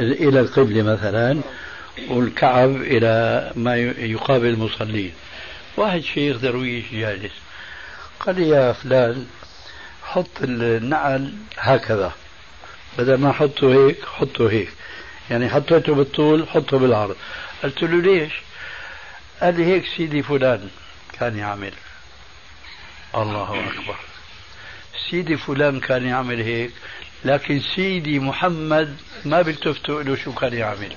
الى 0.00 0.40
القبله 0.40 0.82
مثلا 0.82 1.40
والكعب 2.08 2.76
الى 2.76 3.52
ما 3.56 3.76
يقابل 3.76 4.46
المصلين 4.46 5.12
واحد 5.76 6.00
شيخ 6.00 6.36
درويش 6.36 6.84
جالس 6.92 7.32
قال 8.20 8.40
لي 8.40 8.48
يا 8.48 8.72
فلان 8.72 9.26
حط 10.02 10.42
النعل 10.44 11.32
هكذا 11.58 12.12
بدل 12.98 13.14
ما 13.14 13.32
حطه 13.32 13.88
هيك 13.88 14.04
حطه 14.04 14.50
هيك 14.50 14.72
يعني 15.30 15.48
حطيته 15.48 15.94
بالطول 15.94 16.48
حطه 16.48 16.78
بالعرض 16.78 17.16
قلت 17.62 17.82
له 17.82 18.00
ليش 18.02 18.32
قال 19.40 19.56
لي 19.56 19.64
هيك 19.64 19.84
سيدي 19.96 20.22
فلان 20.22 20.68
كان 21.20 21.38
يعمل 21.38 21.72
الله 23.14 23.50
أكبر 23.68 23.96
سيدي 25.10 25.36
فلان 25.36 25.80
كان 25.80 26.06
يعمل 26.06 26.40
هيك 26.40 26.70
لكن 27.24 27.60
سيدي 27.60 28.18
محمد 28.18 28.96
ما 29.24 29.42
بيلتفتوا 29.42 30.02
له 30.02 30.16
شو 30.16 30.32
كان 30.32 30.54
يعمل 30.54 30.92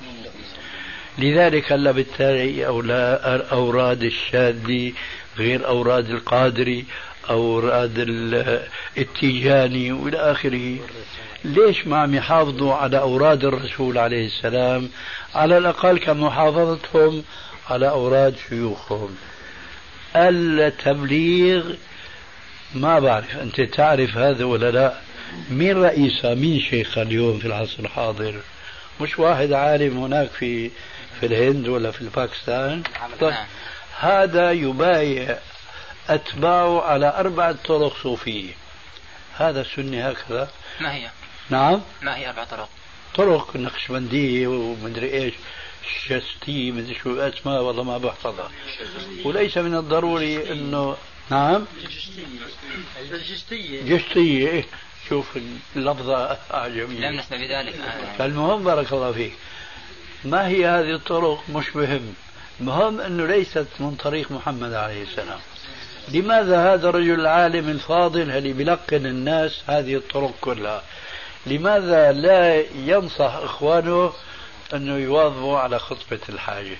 لذلك 1.17 1.72
هلا 1.72 1.91
بالتالي 1.91 2.67
أوراد 3.51 4.03
الشاذي 4.03 4.93
غير 5.38 5.67
أوراد 5.67 6.09
القادري 6.09 6.86
أوراد 7.30 7.93
التيجاني 8.97 9.91
وإلى 9.91 10.17
آخره 10.17 10.78
ليش 11.43 11.88
ما 11.88 11.97
عم 11.97 12.15
يحافظوا 12.15 12.74
على 12.74 12.99
أوراد 12.99 13.43
الرسول 13.45 13.97
عليه 13.97 14.26
السلام 14.28 14.89
على 15.36 15.57
الأقل 15.57 15.97
كمحافظتهم 15.99 17.24
على 17.70 17.89
أوراد 17.89 18.36
شيوخهم 18.49 19.15
التبليغ 20.16 21.74
ما 22.76 22.99
بعرف 22.99 23.38
أنت 23.38 23.62
تعرف 23.62 24.18
هذا 24.18 24.45
ولا 24.45 24.72
لا 24.72 24.93
مين 25.49 25.84
رئيسها 25.84 26.34
مين 26.36 26.62
شيخها 26.62 27.03
اليوم 27.03 27.39
في 27.39 27.45
العصر 27.45 27.80
الحاضر 27.80 28.39
مش 29.01 29.20
واحد 29.20 29.51
عالم 29.53 29.97
هناك 29.97 30.30
في 30.30 30.72
في 31.20 31.26
الهند 31.26 31.68
ولا 31.68 31.91
في 31.91 32.01
الباكستان 32.01 32.84
طيب، 33.20 33.32
نعم. 33.32 33.45
هذا 33.99 34.51
يبايع 34.51 35.38
أتباعه 36.10 36.82
على 36.82 37.14
أربعة 37.20 37.55
طرق 37.66 37.97
صوفية 38.03 38.51
هذا 39.36 39.66
سني 39.76 40.12
هكذا 40.12 40.49
ما 40.82 40.93
هي؟ 40.95 41.07
نعم 41.49 41.82
ما 42.01 42.18
هي 42.18 42.30
أربع 42.30 42.43
طرق؟ 42.43 42.70
طرق 43.16 43.55
نقشبندية 43.55 44.47
ومدري 44.47 45.14
إيش 45.14 45.34
شستي 45.88 46.72
مدري 46.72 46.96
شو 47.04 47.20
اسماء 47.22 47.62
والله 47.62 47.84
ما 47.84 47.98
بحفظها 47.98 48.52
وليس 49.26 49.58
من 49.58 49.76
الضروري 49.76 50.52
انه 50.52 50.98
نعم 51.32 51.66
الجشتية 53.04 53.82
جشتية 53.96 54.48
إيه. 54.48 54.66
شوف 55.10 55.40
اللفظة 55.76 56.38
أعجمية 56.54 57.10
لم 57.10 57.18
نسمع 57.20 57.38
بذلك 57.38 57.80
المهم 58.20 58.64
بارك 58.64 58.94
الله 58.94 59.12
فيك 59.12 59.34
ما 60.26 60.48
هي 60.48 60.68
هذه 60.68 60.96
الطرق 60.96 61.44
مش 61.50 61.76
مهم 61.76 62.14
المهم 62.62 63.02
أنه 63.02 63.26
ليست 63.26 63.68
من 63.80 63.96
طريق 63.96 64.32
محمد 64.32 64.74
عليه 64.74 65.04
السلام 65.04 65.40
لماذا 66.12 66.74
هذا 66.74 66.90
الرجل 66.90 67.20
العالم 67.20 67.70
الفاضل 67.70 68.32
اللي 68.32 68.54
بلقن 68.54 69.06
الناس 69.06 69.62
هذه 69.68 69.96
الطرق 69.96 70.34
كلها 70.42 70.84
لماذا 71.46 72.12
لا 72.12 72.64
ينصح 72.76 73.34
إخوانه 73.36 74.14
أنه 74.74 74.95
يواظبوا 74.97 75.57
على 75.59 75.80
خطبة 75.80 76.20
الحاجة 76.30 76.78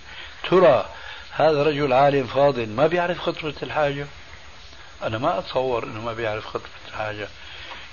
ترى 0.50 0.86
هذا 1.32 1.64
رجل 1.64 1.94
عالم 1.94 2.28
فاضل 2.28 2.70
ما 2.70 2.88
بيعرف 2.88 3.20
خطبة 3.20 3.54
الحاجة 3.64 4.06
أنا 5.04 5.18
ما 5.18 5.40
أتصور 5.40 5.84
أنه 5.84 6.02
ما 6.02 6.14
بيعرف 6.14 6.46
خطبة 6.46 6.70
الحاجة 6.88 7.28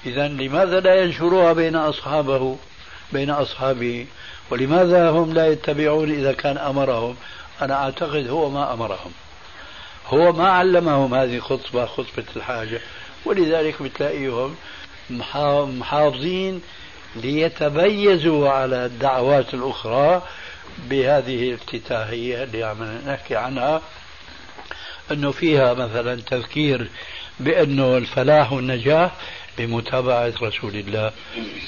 إذا 0.06 0.28
لماذا 0.28 0.80
لا 0.80 1.02
ينشروها 1.02 1.52
بين 1.52 1.76
أصحابه 1.76 2.56
بين 3.12 3.30
أصحابه 3.30 4.06
ولماذا 4.50 5.10
هم 5.10 5.32
لا 5.34 5.46
يتبعون 5.48 6.10
إذا 6.10 6.32
كان 6.32 6.58
أمرهم 6.58 7.16
أنا 7.62 7.74
أعتقد 7.74 8.28
هو 8.28 8.50
ما 8.50 8.72
أمرهم 8.72 9.12
هو 10.06 10.32
ما 10.32 10.50
علمهم 10.52 11.14
هذه 11.14 11.38
خطبة 11.38 11.86
خطبة 11.86 12.24
الحاجة 12.36 12.80
ولذلك 13.24 13.82
بتلاقيهم 13.82 14.56
محافظين 15.10 16.62
ليتميزوا 17.22 18.48
على 18.50 18.86
الدعوات 18.86 19.54
الأخرى 19.54 20.22
بهذه 20.90 21.48
الافتتاحية 21.48 22.42
اللي 22.42 22.62
عم 22.64 22.82
نحكي 23.06 23.36
عنها 23.36 23.82
أنه 25.12 25.30
فيها 25.30 25.74
مثلا 25.74 26.20
تذكير 26.22 26.88
بأنه 27.40 27.96
الفلاح 27.96 28.52
والنجاح 28.52 29.12
بمتابعة 29.58 30.32
رسول 30.42 30.74
الله 30.76 31.12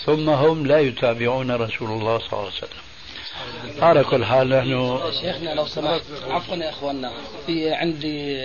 ثم 0.07 0.29
هم 0.31 0.67
لا 0.67 0.79
يتابعون 0.81 1.51
رسول 1.51 1.91
الله 1.91 2.19
صلى 2.19 2.33
الله 2.33 2.45
عليه 2.47 2.55
وسلم 2.59 2.83
على 3.85 4.05
كل 4.05 4.25
حال 4.25 4.49
نحن 4.49 5.01
شيخنا 5.23 5.55
لو 5.55 5.67
سمحت 5.67 6.03
عفوا 6.29 6.57
يا 6.57 6.71
اخواننا 6.71 7.13
في 7.47 7.71
عندي 7.71 8.39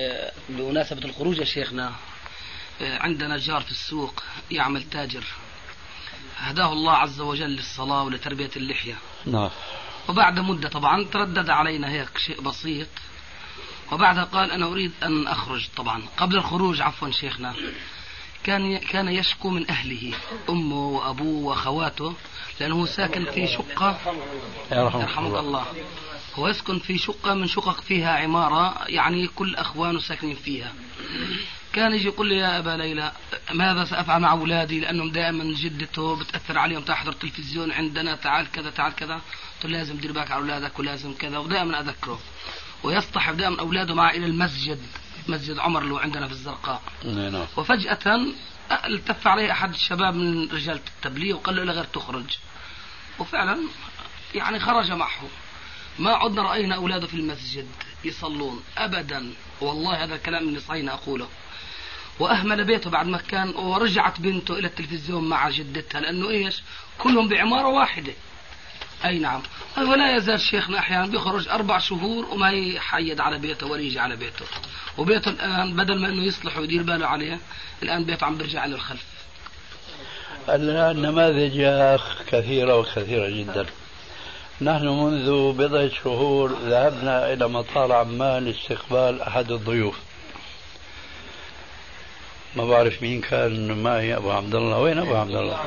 بمناسبه 0.50 1.06
الخروج 1.06 1.38
يا 1.38 1.44
شيخنا 1.46 1.92
عندنا 2.82 3.38
جار 3.38 3.62
في 3.62 3.72
السوق 3.72 4.24
يعمل 4.52 4.84
تاجر 4.84 5.24
هداه 6.44 6.72
الله 6.74 6.92
عز 6.94 7.22
وجل 7.22 7.50
للصلاة 7.50 8.04
ولتربية 8.04 8.52
اللحية 8.58 8.96
نعم 9.26 9.50
وبعد 10.10 10.40
مدة 10.40 10.70
طبعا 10.70 11.04
تردد 11.04 11.50
علينا 11.50 11.92
هيك 11.92 12.18
شيء 12.18 12.42
بسيط 12.42 12.88
وبعدها 13.92 14.24
قال 14.24 14.52
أنا 14.52 14.66
أريد 14.66 14.92
أن 15.04 15.28
أخرج 15.28 15.68
طبعا 15.78 16.02
قبل 16.18 16.36
الخروج 16.36 16.82
عفوا 16.82 17.12
شيخنا 17.12 17.56
كان 18.44 18.78
كان 18.78 19.08
يشكو 19.08 19.50
من 19.50 19.68
أهله 19.72 20.14
أمه 20.50 20.88
وأبوه 20.88 21.44
وأخواته 21.50 22.14
لأنه 22.60 22.86
ساكن 22.86 23.26
في 23.32 23.48
شقة 23.58 23.98
يرحمك 24.72 25.18
الله 25.18 25.66
هو 26.36 26.48
يسكن 26.48 26.80
في 26.80 26.98
شقة 26.98 27.34
من 27.34 27.48
شقق 27.48 27.82
فيها 27.82 28.12
عمارة 28.18 28.76
يعني 28.88 29.28
كل 29.28 29.56
أخوانه 29.56 30.00
ساكنين 30.00 30.36
فيها 30.36 30.74
كان 31.74 31.94
يجي 31.94 32.06
يقول 32.08 32.30
لي 32.30 32.38
يا 32.38 32.60
أبا 32.60 32.70
ليلى 32.70 33.12
ماذا 33.54 33.86
سأفعل 33.86 34.22
مع 34.22 34.32
أولادي 34.32 34.80
لأنهم 34.80 35.12
دائما 35.12 35.44
جدته 35.58 36.16
بتأثر 36.16 36.58
عليهم 36.60 36.82
تحضر 36.82 37.12
تلفزيون 37.12 37.72
عندنا 37.72 38.16
تعال 38.16 38.52
كذا 38.52 38.70
تعال 38.70 38.96
كذا 38.96 39.14
قلت 39.14 39.66
له 39.66 39.70
لازم 39.70 39.98
دير 39.98 40.12
بالك 40.12 40.32
على 40.32 40.42
أولادك 40.42 40.80
ولازم 40.80 41.14
كذا 41.14 41.38
ودائما 41.38 41.80
أذكره 41.82 42.20
ويصطحب 42.84 43.38
دائما 43.38 43.60
أولاده 43.60 43.94
معه 43.96 44.12
إلى 44.12 44.26
المسجد 44.26 44.80
مسجد 45.28 45.58
عمر 45.60 45.82
اللي 45.82 46.00
عندنا 46.00 46.26
في 46.28 46.32
الزرقاء 46.34 46.82
نعم، 47.06 47.20
نعم. 47.20 47.46
وفجأة 47.58 48.18
التف 48.86 49.28
عليه 49.28 49.52
أحد 49.52 49.74
الشباب 49.74 50.16
من 50.16 50.50
رجال 50.52 50.80
التبليغ 50.98 51.36
وقال 51.36 51.56
له 51.56 51.64
لا 51.64 51.74
غير 51.74 51.84
تخرج 51.84 52.38
وفعلا 53.20 53.60
يعني 54.36 54.60
خرج 54.60 54.92
معه 54.92 55.28
ما 56.00 56.12
عدنا 56.16 56.42
رأينا 56.42 56.76
أولاده 56.76 57.08
في 57.08 57.14
المسجد 57.14 57.68
يصلون 58.04 58.64
أبدا 58.78 59.32
والله 59.62 60.04
هذا 60.04 60.16
الكلام 60.16 60.48
اللي 60.48 60.60
صحيح 60.60 60.94
أقوله 60.94 61.28
واهمل 62.20 62.64
بيته 62.64 62.90
بعد 62.90 63.06
ما 63.08 63.18
كان 63.18 63.50
ورجعت 63.56 64.20
بنته 64.20 64.60
الى 64.60 64.68
التلفزيون 64.68 65.30
مع 65.30 65.50
جدتها 65.50 66.02
لانه 66.02 66.30
ايش؟ 66.30 66.64
كلهم 66.98 67.28
بعماره 67.28 67.68
واحده. 67.68 68.14
اي 69.06 69.20
نعم، 69.20 69.42
ولا 69.78 70.16
يزال 70.18 70.42
شيخنا 70.42 70.80
احيانا 70.80 71.08
بيخرج 71.08 71.48
اربع 71.48 71.78
شهور 71.78 72.26
وما 72.26 72.52
يحيد 72.52 73.20
على 73.20 73.38
بيته 73.40 73.68
ولا 73.68 73.82
يجي 73.82 74.00
على 74.00 74.16
بيته. 74.16 74.46
وبيته 74.98 75.30
الان 75.32 75.76
بدل 75.76 76.02
ما 76.02 76.10
انه 76.10 76.24
يصلح 76.24 76.58
ويدير 76.58 76.84
باله 76.84 77.08
عليه، 77.08 77.40
الان 77.84 78.04
بيته 78.04 78.26
عم 78.26 78.38
بيرجع 78.38 78.66
للخلف. 78.66 79.06
الان 80.50 81.02
نماذج 81.02 81.56
يا 81.56 81.96
اخ 81.96 82.22
كثيره 82.32 82.78
وكثيره 82.80 83.30
جدا. 83.30 83.66
نحن 84.62 84.88
منذ 84.88 85.54
بضعة 85.54 85.90
شهور 86.04 86.52
ذهبنا 86.66 87.34
إلى 87.34 87.48
مطار 87.48 87.92
عمان 87.92 88.46
لاستقبال 88.46 89.22
أحد 89.22 89.52
الضيوف 89.52 90.00
ما 92.56 92.66
بعرف 92.66 93.02
مين 93.02 93.22
كان 93.22 93.84
معي 93.84 94.16
ابو 94.16 94.32
عبد 94.32 94.56
الله 94.56 94.78
وين 94.80 94.98
ابو 95.00 95.16
عبد 95.16 95.36
الله؟ 95.36 95.60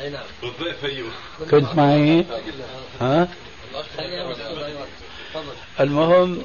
اي 0.00 0.10
نعم 0.10 0.22
بالضيف 0.42 1.04
كنت 1.50 1.74
معي 1.74 2.24
ها؟ 3.00 3.28
المهم 5.80 6.42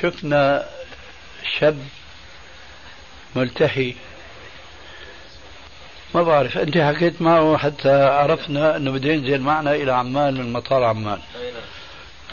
شفنا 0.00 0.66
شاب 1.58 1.78
ملتحي 3.36 3.94
ما 6.14 6.22
بعرف 6.22 6.58
انت 6.58 6.78
حكيت 6.78 7.22
معه 7.22 7.56
حتى 7.56 8.04
عرفنا 8.04 8.76
انه 8.76 8.90
بده 8.90 9.08
ينزل 9.10 9.40
معنا 9.40 9.74
الى 9.74 9.92
عمان 9.92 10.34
من 10.34 10.52
مطار 10.52 10.84
عمان 10.84 11.20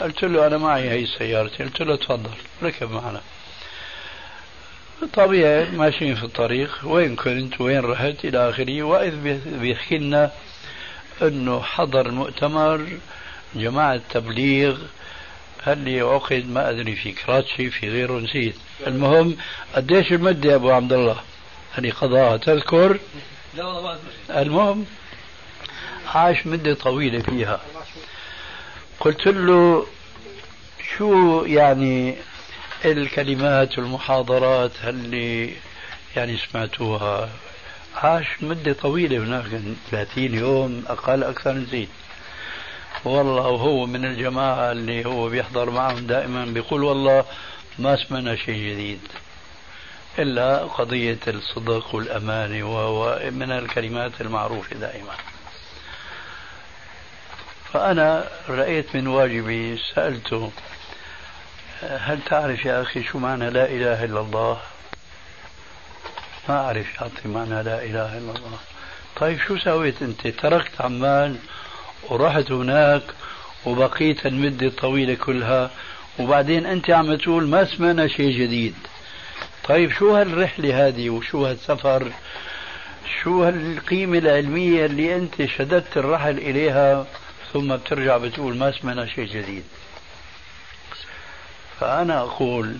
قلت 0.00 0.24
له 0.24 0.46
انا 0.46 0.58
معي 0.58 0.90
هي 0.90 1.06
سيارتي 1.06 1.64
قلت 1.64 1.80
له 1.82 1.96
تفضل 1.96 2.30
ركب 2.62 2.90
معنا 2.90 3.20
طبيعي 5.12 5.70
ماشيين 5.70 6.14
في 6.14 6.24
الطريق 6.24 6.78
وين 6.84 7.16
كنت 7.16 7.60
وين 7.60 7.80
رحت 7.80 8.24
إلى 8.24 8.48
آخره 8.50 8.82
وإذ 8.82 9.14
بيحكي 9.60 9.98
لنا 9.98 10.30
أنه 11.22 11.60
حضر 11.62 12.06
المؤتمر 12.06 12.86
جماعة 13.54 14.00
تبليغ 14.10 14.78
اللي 15.66 16.00
عقد 16.00 16.44
ما 16.48 16.70
أدري 16.70 16.96
في 16.96 17.12
كراتشي 17.12 17.70
في 17.70 17.88
غيره 17.88 18.12
نسيت 18.18 18.54
المهم 18.86 19.36
قديش 19.74 20.12
المدة 20.12 20.50
يا 20.50 20.54
أبو 20.56 20.70
عبد 20.70 20.92
الله 20.92 21.10
اللي 21.78 21.88
يعني 21.88 21.90
قضاها 21.90 22.36
تذكر 22.36 22.98
لا 23.56 23.64
والله 23.64 23.98
المهم 24.30 24.86
عاش 26.14 26.46
مدة 26.46 26.74
طويلة 26.74 27.18
فيها 27.18 27.60
قلت 29.00 29.26
له 29.26 29.86
شو 30.98 31.44
يعني 31.46 32.14
الكلمات 32.84 33.78
والمحاضرات 33.78 34.70
اللي 34.84 35.54
يعني 36.16 36.36
سمعتوها 36.36 37.28
عاش 37.96 38.26
مدة 38.40 38.72
طويلة 38.72 39.16
هناك 39.16 39.44
30 39.90 40.34
يوم 40.34 40.84
أقل 40.88 41.24
أكثر 41.24 41.52
نزيد 41.52 41.88
والله 43.04 43.46
وهو 43.48 43.86
من 43.86 44.04
الجماعة 44.04 44.72
اللي 44.72 45.04
هو 45.04 45.28
بيحضر 45.28 45.70
معهم 45.70 46.06
دائما 46.06 46.44
بيقول 46.44 46.82
والله 46.84 47.24
ما 47.78 47.96
سمعنا 47.96 48.36
شيء 48.36 48.70
جديد 48.72 49.00
إلا 50.18 50.58
قضية 50.58 51.18
الصدق 51.28 51.94
والأمانة 51.94 52.64
ومن 53.00 53.50
الكلمات 53.50 54.20
المعروفة 54.20 54.76
دائما 54.76 55.14
فأنا 57.72 58.24
رأيت 58.48 58.96
من 58.96 59.06
واجبي 59.06 59.78
سألته 59.94 60.50
هل 61.82 62.18
تعرف 62.26 62.64
يا 62.64 62.82
أخي 62.82 63.02
شو 63.02 63.18
معنى 63.18 63.50
لا 63.50 63.70
إله 63.70 64.04
إلا 64.04 64.20
الله 64.20 64.58
ما 66.48 66.56
أعرف 66.60 67.02
أعطي 67.02 67.28
معنى 67.28 67.62
لا 67.62 67.84
إله 67.84 68.18
إلا 68.18 68.30
الله 68.32 68.58
طيب 69.16 69.38
شو 69.46 69.56
سويت 69.58 70.02
أنت 70.02 70.26
تركت 70.26 70.80
عمان 70.80 71.38
ورحت 72.08 72.50
هناك 72.50 73.02
وبقيت 73.66 74.26
المدة 74.26 74.66
الطويلة 74.66 75.14
كلها 75.14 75.70
وبعدين 76.18 76.66
أنت 76.66 76.90
عم 76.90 77.14
تقول 77.14 77.46
ما 77.48 77.64
سمعنا 77.64 78.08
شيء 78.08 78.40
جديد 78.40 78.74
طيب 79.68 79.92
شو 79.92 80.16
هالرحلة 80.16 80.88
هذه 80.88 81.10
وشو 81.10 81.46
هالسفر 81.46 82.10
شو 83.22 83.44
هالقيمة 83.44 84.18
العلمية 84.18 84.86
اللي 84.86 85.14
أنت 85.16 85.44
شددت 85.46 85.96
الرحل 85.96 86.38
إليها 86.38 87.06
ثم 87.52 87.76
بترجع 87.76 88.16
بتقول 88.16 88.56
ما 88.56 88.72
سمعنا 88.72 89.06
شيء 89.06 89.26
جديد 89.26 89.64
فأنا 91.80 92.18
أقول 92.20 92.76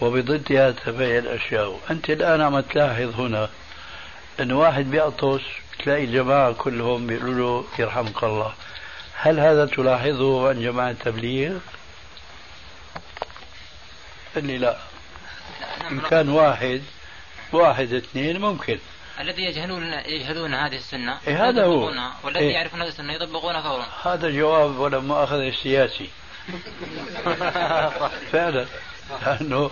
وبضدها 0.00 0.70
تتبين 0.70 1.18
الأشياء 1.18 1.80
أنت 1.90 2.10
الآن 2.10 2.40
عم 2.40 2.60
تلاحظ 2.60 3.20
هنا 3.20 3.50
أن 4.40 4.52
واحد 4.52 4.90
بيعطس 4.90 5.40
تلاقي 5.84 6.04
الجماعة 6.04 6.52
كلهم 6.52 7.06
بيقولوا 7.06 7.62
له 7.62 7.68
يرحمك 7.78 8.24
الله 8.24 8.54
هل 9.14 9.40
هذا 9.40 9.66
تلاحظه 9.66 10.48
عن 10.48 10.60
جماعة 10.62 10.90
التبليغ؟ 10.90 11.58
قال 14.34 14.46
لي 14.46 14.58
لا 14.58 14.76
نعم. 15.82 15.94
إن 15.98 16.00
كان 16.10 16.28
واحد 16.28 16.82
واحد 17.52 17.92
اثنين 17.92 18.40
ممكن 18.40 18.78
الذي 19.20 19.42
يجهلون 19.44 19.82
يجهلون 19.84 20.54
هذه 20.54 20.76
السنة 20.76 21.18
إيه 21.26 21.48
هذا 21.48 21.64
هو 21.64 21.92
والذي 22.24 22.44
إيه؟ 22.44 22.52
يعرفون 22.54 22.82
هذه 22.82 22.88
السنة 22.88 23.12
يطبقونها 23.12 23.62
فورا 23.62 23.86
هذا 24.14 24.30
جواب 24.30 24.78
ولا 24.78 24.98
مؤاخذة 24.98 25.50
سياسي 25.62 26.08
فعلا 28.32 28.66
لانه 29.26 29.70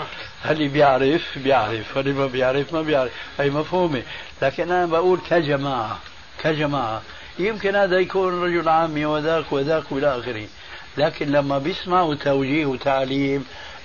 اللي 0.51 0.69
بيعرف 0.69 1.39
بيعرف 1.39 1.97
واللي 1.97 2.12
ما 2.12 2.27
بيعرف 2.27 2.73
ما 2.73 2.82
بيعرف 2.82 3.12
هي 3.39 3.51
مفهومه 3.51 4.03
لكن 4.43 4.62
انا 4.62 4.86
بقول 4.86 5.19
كجماعه 5.31 5.99
كجماعه 6.39 7.03
يمكن 7.39 7.77
هذا 7.77 7.99
يكون 7.99 8.44
رجل 8.44 8.69
عامي 8.69 9.07
وذاك 9.07 9.44
وذاك 9.53 9.85
والى 9.93 10.19
اخره 10.19 10.47
لكن 10.97 11.31
لما 11.32 11.59
بيسمعوا 11.59 12.15
توجيه 12.15 12.66
وتعليم 12.66 13.44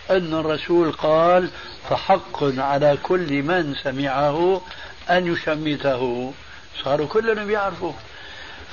أن 0.09 0.33
الرسول 0.33 0.91
قال 0.91 1.49
فحق 1.89 2.43
على 2.57 2.97
كل 3.03 3.43
من 3.43 3.75
سمعه 3.83 4.61
أن 5.09 5.33
يشمته 5.33 6.33
صاروا 6.83 7.07
كلهم 7.07 7.47
بيعرفوا 7.47 7.91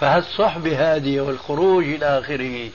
فهالصحبة 0.00 0.96
هذه 0.96 1.20
والخروج 1.20 1.84
إلى 1.84 2.06
آخره 2.18 2.70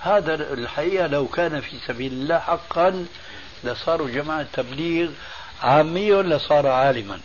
هذا 0.00 0.34
الحقيقة 0.34 1.06
لو 1.06 1.26
كان 1.26 1.60
في 1.60 1.76
سبيل 1.86 2.12
الله 2.12 2.38
حقا 2.38 3.06
لصاروا 3.64 4.08
جماعة 4.10 4.46
تبليغ 4.52 5.08
عامي 5.62 6.12
لصار 6.12 6.66
عالما 6.66 7.20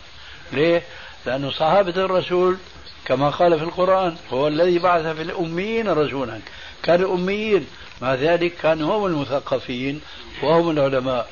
ليه؟ 0.53 0.83
لأن 1.25 1.51
صحابة 1.51 2.03
الرسول 2.05 2.57
كما 3.05 3.29
قال 3.29 3.57
في 3.59 3.63
القرآن 3.65 4.15
هو 4.33 4.47
الذي 4.47 4.79
بعث 4.79 5.05
في 5.15 5.21
الأميين 5.21 5.89
رسولا 5.89 6.39
كانوا 6.83 7.15
أميين 7.15 7.67
مع 8.01 8.13
ذلك 8.15 8.53
كانوا 8.55 8.97
هم 8.97 9.05
المثقفين 9.05 10.01
وهم 10.43 10.69
العلماء 10.69 11.27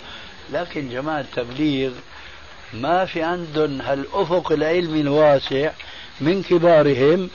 لكن 0.53 0.89
جماعة 0.89 1.19
التبليغ 1.21 1.91
ما 2.73 3.05
في 3.05 3.23
عندهم 3.23 3.81
هالأفق 3.81 4.51
العلمي 4.51 5.01
الواسع 5.01 5.71
من 6.21 6.43
كبارهم 6.43 7.29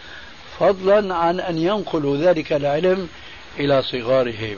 فضلا 0.60 1.14
عن 1.14 1.40
أن 1.40 1.59
ينقلوا 1.59 2.16
ذلك 2.16 2.52
العلم 2.52 3.09
إلى 3.60 3.82
صغارهم 3.82 4.56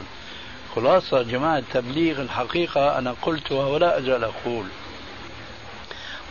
خلاصة 0.74 1.22
جماعة 1.22 1.59
التبليغ 1.59 2.20
الحقيقة 2.22 2.98
أنا 2.98 3.14
قلتها 3.22 3.66
ولا 3.66 3.98
أزال 3.98 4.24
أقول 4.24 4.66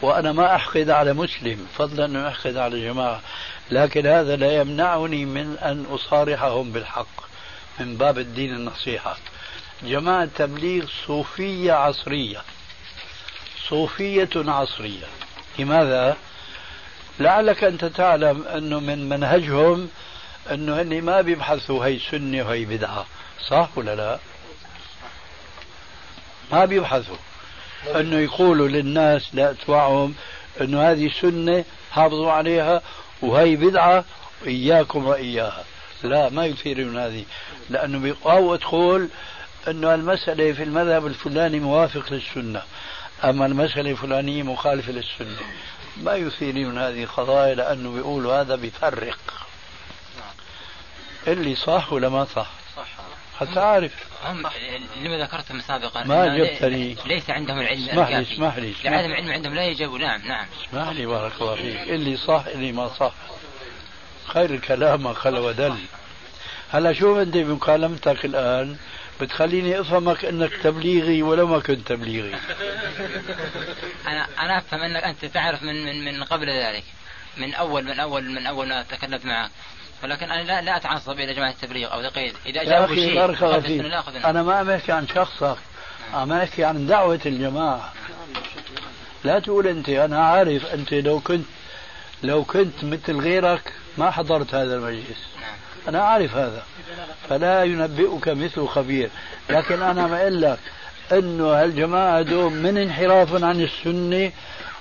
وأنا 0.02 0.32
ما 0.32 0.56
أحقد 0.56 0.90
على 0.90 1.14
مسلم 1.14 1.68
فضلا 1.78 2.06
أن 2.06 2.16
أحقد 2.18 2.58
على 2.58 2.82
جماعة 2.86 3.22
لكن 3.72 4.08
هذا 4.08 4.36
لا 4.36 4.62
يمنعني 4.62 5.26
من 5.26 5.58
أن 5.62 5.86
أصارحهم 5.92 6.72
بالحق 6.72 7.30
من 7.80 7.98
باب 7.98 8.20
الدين 8.20 8.54
النصيحة 8.54 9.18
جماعة 9.84 10.28
تبليغ 10.36 10.86
صوفية 11.08 11.74
عصرية 11.74 12.42
صوفية 13.70 14.30
عصرية 14.36 15.06
لماذا؟ 15.60 16.18
لعلك 17.20 17.64
أنت 17.64 17.86
تعلم 17.86 18.42
أنه 18.56 18.80
من 18.80 19.10
منهجهم 19.10 19.90
انه 20.52 20.82
هن 20.82 21.02
ما 21.02 21.22
بيبحثوا 21.22 21.86
هي 21.86 22.00
سنه 22.12 22.44
وهي 22.48 22.66
بدعه 22.66 23.06
صح 23.50 23.70
ولا 23.76 23.96
لا؟ 23.96 24.20
ما 26.52 26.66
بيبحثوا 26.66 27.16
انه 27.96 28.18
يقولوا 28.20 28.68
للناس 28.68 29.36
لاتباعهم 29.36 30.16
انه 30.62 30.92
هذه 30.92 31.12
سنه 31.22 31.64
حافظوا 31.92 32.32
عليها 32.32 32.82
وهي 33.22 33.56
بدعه 33.56 34.06
اياكم 34.48 35.08
واياها 35.08 35.64
لا 36.04 36.30
ما 36.30 36.46
يثير 36.46 36.86
من 36.86 36.98
هذه 36.98 37.26
لانه 37.70 38.16
او 38.26 38.56
تقول 38.56 39.10
انه 39.68 39.94
المساله 39.96 40.54
في 40.54 40.64
المذهب 40.64 41.08
الفلاني 41.08 41.60
موافق 41.60 42.14
للسنه 42.14 42.62
اما 43.24 43.46
المساله 43.46 43.92
الفلانيه 43.92 44.44
مخالفه 44.44 44.92
للسنه 44.92 45.42
ما 45.98 46.18
من 46.42 46.78
هذه 46.78 47.04
القضايا 47.04 47.56
لانه 47.56 47.92
بيقولوا 47.92 48.42
هذا 48.42 48.56
بيفرق 48.56 49.39
اللي 51.28 51.56
صح 51.56 51.94
ولا 51.94 52.10
ما 52.10 52.26
صح؟ 52.26 52.50
صح 52.78 52.86
حتى 53.40 53.60
عارف 53.60 53.94
هم 54.26 54.44
لما 55.02 55.18
ذكرتهم 55.18 55.62
سابقا 55.62 56.04
ما 56.04 56.38
جبتني 56.38 56.96
ليس 57.06 57.30
عندهم 57.30 57.60
العلم 57.60 57.90
اسمح 57.90 58.08
لي 58.10 58.22
اسمح 58.22 58.58
لي 58.58 58.74
لعدم 58.84 59.12
العلم 59.12 59.32
عندهم 59.32 59.56
لا 59.56 59.64
يجب 59.64 59.94
نعم 59.94 60.22
نعم 60.28 60.46
اسمح 60.70 60.90
لي 60.90 61.06
بارك 61.06 61.34
الله 61.42 61.56
فيك 61.56 61.78
اللي 61.90 62.18
صح 62.18 62.44
اللي 62.48 62.72
ما 62.72 62.88
صح 62.88 63.14
خير 64.28 64.50
الكلام 64.54 65.04
ما 65.04 65.14
خلا 65.14 65.40
ودل 65.40 65.76
هلا 66.72 66.94
شوف 66.94 67.18
انت 67.18 67.38
بمكالمتك 67.38 68.26
الان 68.26 68.78
بتخليني 69.22 69.80
افهمك 69.82 70.26
انك 70.26 70.52
تبليغي 70.64 71.24
ولو 71.24 71.48
ما 71.48 71.60
كنت 71.60 71.88
تبليغي 71.88 72.36
انا 74.08 74.28
انا 74.40 74.58
افهم 74.58 74.82
انك 74.82 75.04
انت 75.04 75.26
تعرف 75.26 75.64
من 75.64 75.86
من 76.06 76.20
من 76.20 76.24
قبل 76.24 76.50
ذلك 76.50 76.84
من 77.38 77.54
اول 77.54 77.84
من 77.84 78.00
اول 78.00 78.24
من 78.32 78.46
اول 78.48 78.68
ما 78.70 78.84
تكلمت 78.84 79.26
معك 79.26 79.52
ولكن 80.04 80.32
انا 80.32 80.42
لا 80.44 80.62
لا 80.62 80.78
اتعصب 80.78 81.20
الى 81.20 81.34
جماعه 81.34 81.50
التبليغ 81.50 81.94
او 81.94 82.02
دقيق 82.02 82.34
اذا 82.46 82.64
جاء 82.64 82.88
شيء 82.96 83.16
بارك 83.16 83.60
فيك 83.62 83.86
انا 84.26 84.44
ما 84.44 84.54
عم 84.56 84.70
احكي 84.70 84.92
عن 84.92 85.08
شخصك 85.08 85.56
عم 86.14 86.32
احكي 86.34 86.64
عن 86.64 86.88
دعوه 86.88 87.20
الجماعه 87.26 87.94
لا 89.24 89.40
تقول 89.40 89.68
انت 89.68 89.90
انا 89.90 90.26
عارف 90.26 90.74
انت 90.74 90.94
لو 90.94 91.20
كنت 91.20 91.46
لو 92.24 92.44
كنت 92.44 92.84
مثل 92.84 93.20
غيرك 93.20 93.74
ما 93.98 94.12
حضرت 94.12 94.56
هذا 94.56 94.76
المجلس 94.76 95.28
نعم. 95.42 95.54
انا 95.88 96.02
عارف 96.04 96.36
هذا 96.36 96.64
فلا 97.30 97.64
ينبئك 97.64 98.30
مثل 98.30 98.68
خبير 98.68 99.10
لكن 99.50 99.82
انا 99.82 100.08
ما 100.08 100.22
اقول 100.22 100.42
لك 100.42 100.60
انه 101.12 101.46
هالجماعه 101.64 102.22
دوم 102.22 102.54
من 102.54 102.78
انحراف 102.78 103.44
عن 103.44 103.62
السنه 103.62 104.32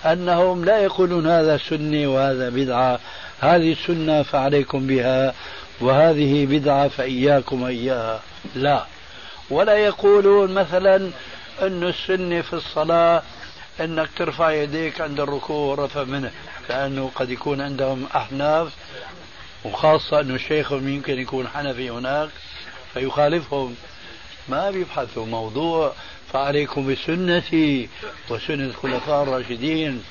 انهم 0.07 0.65
لا 0.65 0.79
يقولون 0.79 1.27
هذا 1.27 1.59
سني 1.59 2.07
وهذا 2.07 2.49
بدعه 2.49 2.99
هذه 3.41 3.77
سنة 3.87 4.23
فعليكم 4.23 4.87
بها 4.87 5.35
وهذه 5.81 6.47
بدعة 6.47 6.89
فإياكم 6.89 7.65
إياها 7.65 8.21
لا 8.55 8.85
ولا 9.51 9.77
يقولون 9.77 10.55
مثلا 10.55 10.97
أن 11.63 11.83
السنة 11.89 12.41
في 12.43 12.53
الصلاة 12.53 13.23
أنك 13.81 14.09
ترفع 14.17 14.51
يديك 14.53 15.01
عند 15.01 15.21
الركوع 15.21 15.71
ورفع 15.79 16.05
منه 16.05 16.31
لأنه 16.69 17.11
قد 17.15 17.31
يكون 17.31 17.61
عندهم 17.61 18.07
أحناف 18.17 18.73
وخاصة 19.65 20.21
أنه 20.21 20.37
شيخهم 20.37 20.89
يمكن 20.89 21.19
يكون 21.19 21.49
حنفي 21.49 21.91
هناك 21.91 22.29
فيخالفهم 22.95 23.75
ما 24.49 24.71
بيبحثوا 24.71 25.27
موضوع 25.27 25.93
فعليكم 26.33 26.93
بسنتي 26.95 27.89
وسنة 28.31 28.65
الخلفاء 28.65 29.23
الراشدين 29.23 30.03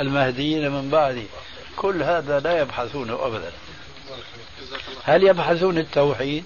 المهديين 0.00 0.70
من 0.70 0.90
بعدي 0.90 1.26
كل 1.76 2.02
هذا 2.02 2.40
لا 2.40 2.58
يبحثونه 2.60 3.26
أبدا 3.26 3.52
هل 5.04 5.22
يبحثون 5.24 5.78
التوحيد 5.78 6.44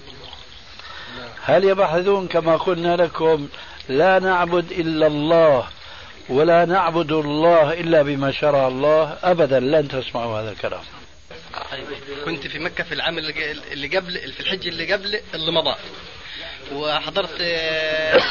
هل 1.43 1.63
يبحثون 1.63 2.27
كما 2.27 2.57
قلنا 2.57 2.95
لكم 2.95 3.47
لا 3.89 4.19
نعبد 4.19 4.71
إلا 4.71 5.07
الله 5.07 5.67
ولا 6.29 6.65
نعبد 6.65 7.11
الله 7.11 7.73
إلا 7.73 8.01
بما 8.01 8.31
شرع 8.31 8.67
الله 8.67 9.17
أبدا 9.23 9.59
لن 9.59 9.87
تسمعوا 9.87 10.39
هذا 10.41 10.51
الكلام 10.51 10.81
كنت 12.25 12.47
في 12.47 12.59
مكة 12.59 12.83
في 12.83 12.93
العام 12.93 13.17
اللي 13.17 13.87
قبل 13.97 14.31
في 14.31 14.39
الحج 14.39 14.67
اللي 14.67 14.93
قبل 14.93 15.19
اللي 15.35 15.51
مضى 15.51 15.75
وحضرت 16.73 17.37
آه، 17.41 18.21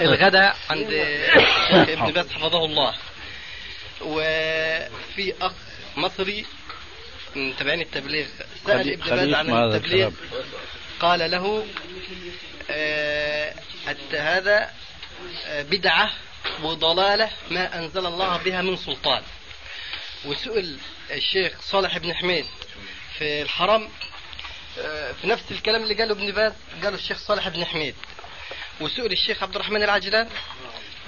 الغداء 0.00 0.56
عند 0.70 0.92
آه، 0.92 1.82
ابن 1.92 2.12
باز 2.12 2.32
حفظه 2.32 2.64
الله 2.64 2.94
وفي 4.00 5.34
أخ 5.40 5.52
مصري 6.00 6.46
من 7.34 7.56
تبعين 7.56 7.80
التبليغ 7.80 8.26
سأل 8.66 8.92
ابن 8.92 9.10
باز 9.16 9.32
عن 9.34 9.50
التبليغ 9.50 10.10
قال 11.00 11.30
له 11.30 11.66
آه 12.70 13.54
هذا 14.12 14.70
آه، 15.46 15.62
بدعة 15.62 16.10
وضلالة 16.62 17.30
ما 17.50 17.78
أنزل 17.78 18.06
الله 18.06 18.36
بها 18.36 18.62
من 18.62 18.76
سلطان 18.76 19.22
وسئل 20.24 20.78
الشيخ 21.10 21.60
صالح 21.60 21.98
بن 21.98 22.14
حميد 22.14 22.44
في 23.18 23.42
الحرم 23.42 23.88
آه، 24.78 25.12
في 25.12 25.26
نفس 25.26 25.44
الكلام 25.50 25.82
اللي 25.82 25.94
قاله 25.94 26.12
ابن 26.12 26.32
باز 26.32 26.52
قاله 26.82 26.96
الشيخ 26.96 27.18
صالح 27.18 27.48
بن 27.48 27.64
حميد 27.64 27.94
وسئل 28.80 29.12
الشيخ 29.12 29.42
عبد 29.42 29.54
الرحمن 29.54 29.82
العجلان 29.82 30.28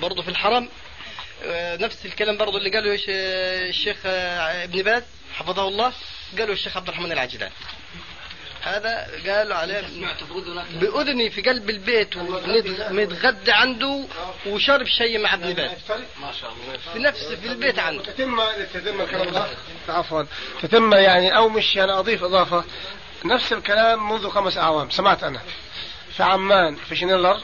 برضه 0.03 0.23
في 0.23 0.29
الحرم 0.29 0.69
آه، 1.45 1.77
نفس 1.77 2.07
الكلام 2.07 2.37
برضه 2.37 2.59
اللي 2.59 2.71
قاله 2.71 2.93
آه، 2.93 2.99
الشيخ 3.69 3.97
آه، 4.07 4.65
ابن 4.65 4.83
باز 4.83 5.03
حفظه 5.35 5.69
الله 5.69 5.93
قاله 6.39 6.53
الشيخ 6.53 6.77
عبد 6.77 6.89
الرحمن 6.89 7.13
العجلان 7.13 7.51
هذا 8.63 9.09
قال 9.27 9.53
عليه 9.53 9.85
بأذني 10.81 11.31
في 11.31 11.43
قلب 11.43 11.71
البيت 11.71 12.17
ومتغدى 12.17 13.53
عنده 13.53 14.05
وشرب 14.47 14.87
شيء 14.87 15.19
مع 15.19 15.35
ابن 15.35 15.53
باز 15.53 15.71
ما 16.21 16.33
شاء 16.41 16.53
الله 16.53 16.79
في 16.93 16.99
نفس 16.99 17.25
في 17.43 17.47
البيت 17.47 17.79
عنده 17.79 18.03
تتم 18.05 18.39
تتم 18.75 19.01
الكلام 19.01 19.47
عفوا 19.89 20.23
تتم 20.63 20.93
يعني 20.95 21.37
او 21.37 21.49
مش 21.49 21.75
انا 21.77 21.81
يعني 21.87 21.99
اضيف 21.99 22.23
اضافه 22.23 22.65
نفس 23.25 23.53
الكلام 23.53 24.13
منذ 24.13 24.31
خمس 24.31 24.59
اعوام 24.59 24.91
سمعت 24.91 25.25
انا 25.25 25.41
في 26.17 26.23
عمان 26.23 26.75
في 26.77 26.97
شنيلر 26.97 27.41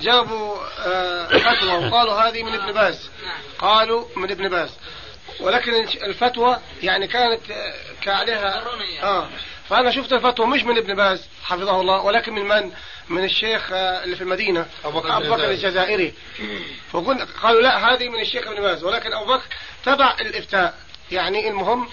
جابوا 0.00 0.56
آه، 0.86 1.26
فتوى 1.26 1.86
وقالوا 1.88 2.14
هذه 2.14 2.42
من 2.42 2.54
ابن 2.54 2.72
باز 2.72 3.10
قالوا 3.58 4.04
من 4.16 4.30
ابن 4.30 4.48
باز 4.48 4.70
ولكن 5.40 5.74
الفتوى 6.04 6.58
يعني 6.82 7.06
كانت 7.06 7.50
آه، 7.50 7.74
كعليها 8.02 8.62
اه 9.02 9.28
فانا 9.68 9.90
شفت 9.90 10.12
الفتوى 10.12 10.46
مش 10.46 10.62
من 10.64 10.78
ابن 10.78 10.94
باز 10.94 11.28
حفظه 11.44 11.80
الله 11.80 12.02
ولكن 12.02 12.32
من 12.32 12.48
من؟ 12.48 12.72
من 13.08 13.24
الشيخ 13.24 13.72
آه، 13.72 14.04
اللي 14.04 14.16
في 14.16 14.22
المدينه 14.22 14.66
ابو 14.84 15.00
بكر 15.00 15.50
الجزائري 15.50 16.14
فقلنا 16.92 17.26
قالوا 17.42 17.60
لا 17.62 17.94
هذه 17.94 18.08
من 18.08 18.20
الشيخ 18.20 18.46
ابن 18.46 18.60
باز 18.62 18.84
ولكن 18.84 19.12
ابو 19.12 19.32
بكر 19.34 19.44
تبع 19.84 20.16
الافتاء 20.20 20.74
يعني 21.10 21.48
المهم 21.48 21.88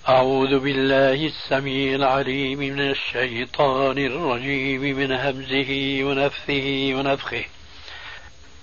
أعوذ 0.08 0.58
بالله 0.58 1.26
السميع 1.26 1.94
العليم 1.94 2.58
من 2.58 2.80
الشيطان 2.80 3.98
الرجيم 3.98 4.80
من 4.80 5.12
همزه 5.12 5.70
ونفثه 6.04 6.70
ونفخه 6.94 7.44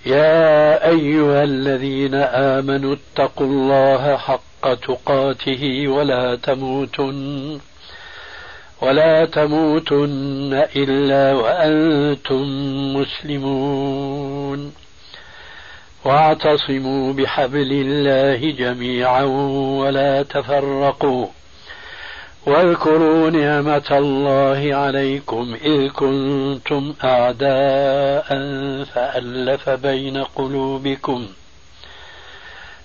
يا 0.05 0.89
أيها 0.89 1.43
الذين 1.43 2.15
آمنوا 2.15 2.95
اتقوا 2.95 3.47
الله 3.47 4.17
حق 4.17 4.73
تقاته 4.73 5.87
ولا 5.87 6.35
تموتن 6.35 7.59
ولا 8.85 9.25
تموتن 9.25 10.63
إلا 10.75 11.33
وأنتم 11.33 12.41
مسلمون 12.95 14.73
واعتصموا 16.05 17.13
بحبل 17.13 17.71
الله 17.73 18.51
جميعا 18.51 19.23
ولا 19.81 20.23
تفرقوا 20.23 21.25
واذكروا 22.47 23.29
نعمة 23.29 23.87
الله 23.91 24.75
عليكم 24.75 25.55
إذ 25.65 25.87
كنتم 25.87 26.93
أعداء 27.03 28.27
فألف 28.83 29.69
بين 29.69 30.17
قلوبكم 30.23 31.25
ۖ 31.25 31.44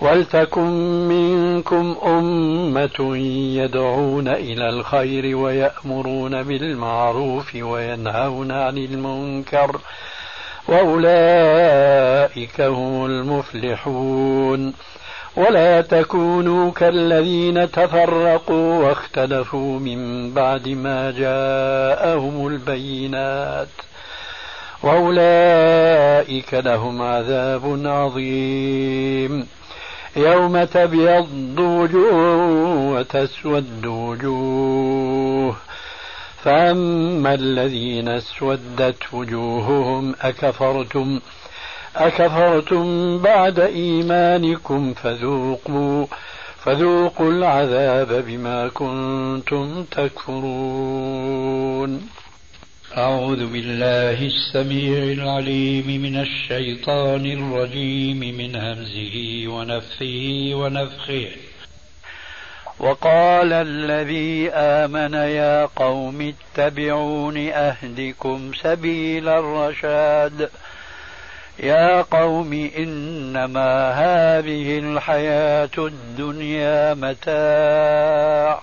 ولتكن 0.00 0.62
منكم 1.08 1.96
أمة 2.04 3.16
يدعون 3.56 4.28
إلى 4.28 4.68
الخير 4.68 5.36
ويأمرون 5.36 6.42
بالمعروف 6.42 7.54
وينهون 7.54 8.52
عن 8.52 8.78
المنكر 8.78 9.76
وأولئك 10.68 12.60
هم 12.60 13.04
المفلحون 13.06 14.74
ولا 15.36 15.80
تكونوا 15.80 16.72
كالذين 16.72 17.70
تفرقوا 17.70 18.84
واختلفوا 18.84 19.80
من 19.80 20.30
بعد 20.34 20.68
ما 20.68 21.10
جاءهم 21.10 22.46
البينات 22.46 23.68
وأولئك 24.82 26.54
لهم 26.54 27.02
عذاب 27.02 27.78
عظيم 27.86 29.46
يوم 30.16 30.64
تبيض 30.64 31.56
وجوه 31.58 32.86
وتسود 32.92 33.86
وجوه 33.86 35.56
فأما 36.42 37.34
الذين 37.34 38.08
اسودت 38.08 39.02
وجوههم 39.12 40.14
أكفرتم 40.22 41.20
أكفرتم 41.96 43.18
بعد 43.18 43.60
إيمانكم 43.60 44.94
فذوقوا 44.94 46.06
فذوقوا 46.64 47.30
العذاب 47.30 48.24
بما 48.26 48.68
كنتم 48.68 49.84
تكفرون 49.84 52.08
أعوذ 52.96 53.52
بالله 53.52 54.24
السميع 54.26 54.98
العليم 55.12 55.86
من 56.02 56.20
الشيطان 56.20 57.26
الرجيم 57.26 58.18
من 58.20 58.56
همزه 58.56 59.14
ونفه 59.46 60.50
ونفخه 60.54 61.28
وقال 62.78 63.52
الذي 63.52 64.50
آمن 64.50 65.14
يا 65.14 65.66
قوم 65.66 66.34
اتبعون 66.34 67.36
أهدكم 67.38 68.50
سبيل 68.62 69.28
الرشاد 69.28 70.48
يا 71.62 72.02
قوم 72.02 72.70
إنما 72.76 73.90
هذه 73.92 74.78
الحياة 74.78 75.76
الدنيا 75.78 76.94
متاع 76.94 78.62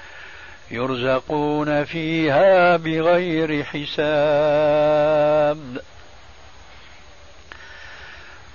يرزقون 0.73 1.83
فيها 1.83 2.77
بغير 2.77 3.63
حساب 3.63 5.57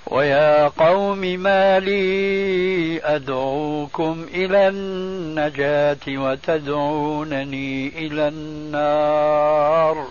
ويا 0.07 0.67
قوم 0.67 1.17
ما 1.19 1.79
لي 1.79 3.01
أدعوكم 3.03 4.25
إلى 4.33 4.67
النجاة 4.67 5.97
وتدعونني 6.07 7.87
إلى 7.87 8.27
النار 8.27 10.07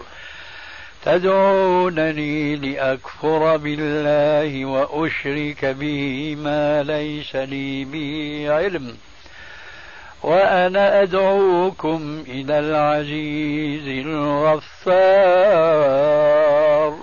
تدعونني 1.05 2.57
لأكفر 2.57 3.57
بالله 3.57 4.65
وأشرك 4.65 5.65
به 5.65 6.37
ما 6.41 6.83
ليس 6.83 7.37
لي 7.37 7.85
به 7.85 8.45
علم 8.53 8.97
وأنا 10.27 11.03
أدعوكم 11.03 12.25
إلى 12.29 12.59
العزيز 12.59 14.07
الغفار 14.07 16.97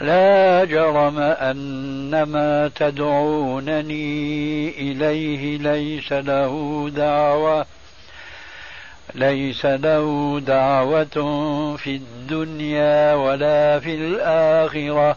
لا 0.00 0.64
جرم 0.64 1.18
أن 1.18 2.22
ما 2.22 2.70
تدعونني 2.76 3.98
إليه 4.68 5.58
ليس 5.58 6.12
له 6.12 6.88
دعوة 6.96 7.66
ليس 9.14 9.66
له 9.66 10.40
دعوة 10.40 11.18
في 11.78 11.96
الدنيا 11.96 13.14
ولا 13.14 13.80
في 13.80 13.94
الآخرة 13.94 15.16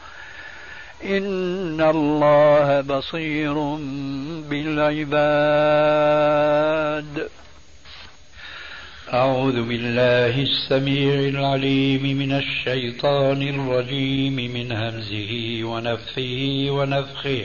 إن 1.05 1.81
الله 1.81 2.81
بصير 2.81 3.53
بالعباد 4.49 7.29
أعوذ 9.13 9.61
بالله 9.61 10.41
السميع 10.41 11.13
العليم 11.13 12.03
من 12.17 12.31
الشيطان 12.31 13.41
الرجيم 13.49 14.35
من 14.35 14.71
همزه 14.71 15.31
ونفه 15.63 16.65
ونفخه 16.69 17.43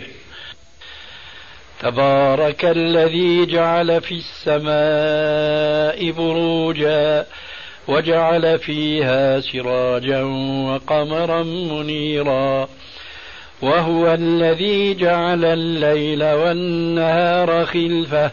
تبارك 1.81 2.65
الذي 2.65 3.47
جعل 3.47 4.01
في 4.01 4.15
السماء 4.25 6.11
بروجا 6.11 7.27
وجعل 7.89 8.59
فيها 8.59 9.41
سراجا 9.41 10.23
وقمرا 10.23 11.43
منيرا 11.43 12.69
وهو 13.63 14.15
الذي 14.15 14.95
جعل 14.95 15.45
الليل 15.45 16.25
والنهار 16.25 17.67
خلفة 17.67 18.31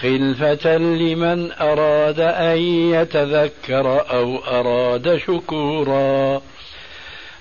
خلفة 0.00 0.76
لمن 0.76 1.52
أراد 1.60 2.20
أن 2.20 2.56
يتذكر 2.92 4.04
أو 4.10 4.36
أراد 4.38 5.16
شكورا 5.16 6.42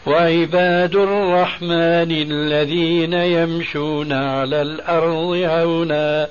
وعباد 0.06 0.96
الرحمن 0.96 2.12
الذين 2.32 3.14
يمشون 3.14 4.14
على 4.14 4.62
الأرض 4.62 5.34
هونا 5.48 6.28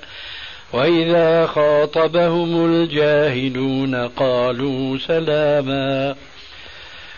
وإذا 0.72 1.46
خاطبهم 1.46 2.66
الجاهلون 2.66 3.94
قالوا 4.08 4.98
سلاما 4.98 6.16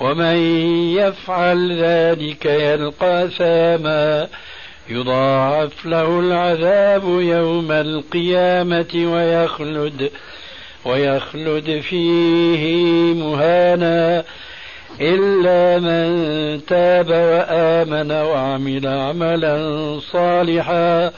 ومن 0.00 0.36
يفعل 0.96 1.78
ذلك 1.82 2.46
يلقى 2.46 3.28
ثاما 3.38 4.28
يضاعف 4.88 5.86
له 5.86 6.20
العذاب 6.20 7.02
يوم 7.04 7.72
القيامة 7.72 8.94
ويخلد 9.12 10.10
ويخلد 10.84 11.80
فيه 11.80 12.64
مهانا 13.14 14.24
إلا 15.00 15.78
من 15.78 16.10
تاب 16.66 17.08
وآمن 17.10 18.10
وعمل 18.12 18.86
عملا 18.88 20.00
صالحا 20.12 21.12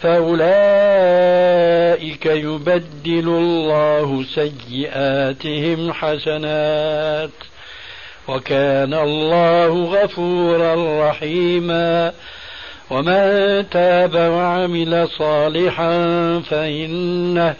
فأولئك 0.00 2.26
يبدل 2.26 3.28
الله 3.28 4.24
سيئاتهم 4.34 5.92
حسنات 5.92 7.30
وكان 8.28 8.94
الله 8.94 9.84
غفورا 10.02 10.74
رحيما 11.10 12.12
ومن 12.90 13.64
تاب 13.70 14.14
وعمل 14.14 15.08
صالحا 15.18 15.90
فإنه 16.40 17.54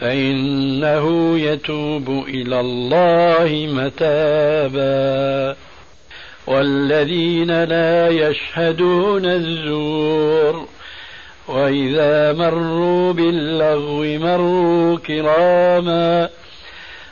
فإنه 0.00 1.38
يتوب 1.38 2.24
إلى 2.28 2.60
الله 2.60 3.68
متابا 3.74 5.56
والذين 6.46 7.64
لا 7.64 8.08
يشهدون 8.08 9.26
الزور 9.26 10.66
وإذا 11.48 12.32
مروا 12.32 13.12
باللغو 13.12 14.02
مروا 14.04 14.98
كراما 14.98 16.28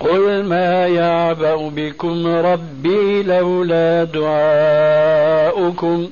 قل 0.00 0.44
ما 0.44 0.86
يعبأ 0.88 1.56
بكم 1.68 2.26
ربي 2.26 3.22
لولا 3.22 4.04
دعاؤكم 4.04 6.10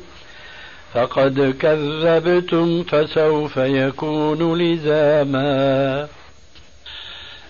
فقد 0.95 1.55
كذبتم 1.61 2.83
فسوف 2.85 3.57
يكون 3.57 4.59
لزاما 4.63 6.09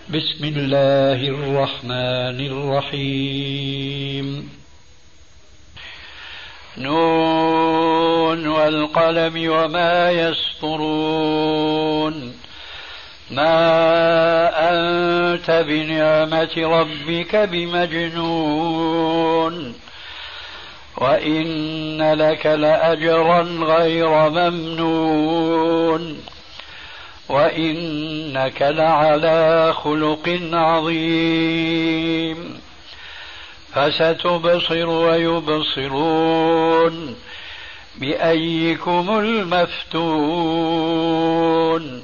بسم 0.09 0.45
الله 0.45 1.27
الرحمن 1.29 2.39
الرحيم 2.47 4.49
نون 6.77 8.47
والقلم 8.47 9.49
وما 9.51 10.11
يسطرون 10.11 12.35
ما 13.31 14.51
أنت 14.69 15.63
بنعمة 15.67 16.51
ربك 16.57 17.35
بمجنون 17.35 19.73
وإن 20.97 22.13
لك 22.13 22.45
لأجرا 22.45 23.41
غير 23.41 24.09
ممنون 24.29 26.21
وإنك 27.29 28.61
لعلى 28.61 29.73
خلق 29.73 30.39
عظيم 30.53 32.59
فستبصر 33.73 34.89
ويبصرون 34.89 37.15
بأيكم 37.95 39.09
المفتون 39.19 42.03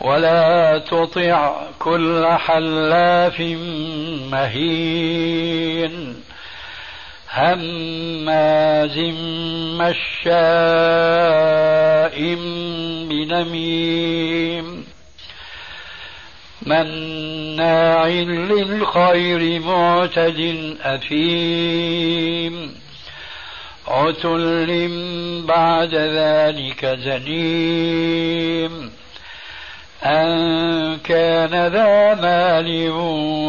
ولا 0.00 0.78
تطع 0.78 1.60
كل 1.78 2.26
حلاف 2.26 3.40
مهين 4.32 6.16
هماز 7.32 8.98
مشاء 9.78 12.34
بنميم 13.08 14.84
مناع 16.62 18.06
للخير 18.06 19.60
معتد 19.60 20.76
أثيم 20.82 22.74
عتل 23.88 24.68
بعد 25.48 25.94
ذلك 25.94 26.86
زنيم 26.86 28.90
أن 30.04 30.98
كان 31.04 31.50
ذا 31.66 32.14
مال 32.14 32.90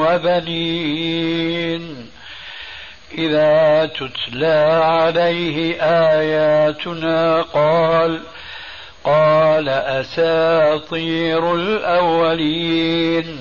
وبنين 0.01 2.07
إذا 3.17 3.85
تتلى 3.85 4.81
عليه 4.83 5.81
آياتنا 5.83 7.41
قال 7.41 8.19
قال 9.03 9.69
أساطير 9.69 11.55
الأولين 11.55 13.39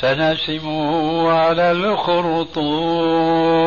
سنسمه 0.00 1.32
على 1.32 1.72
الخرطوم 1.72 3.59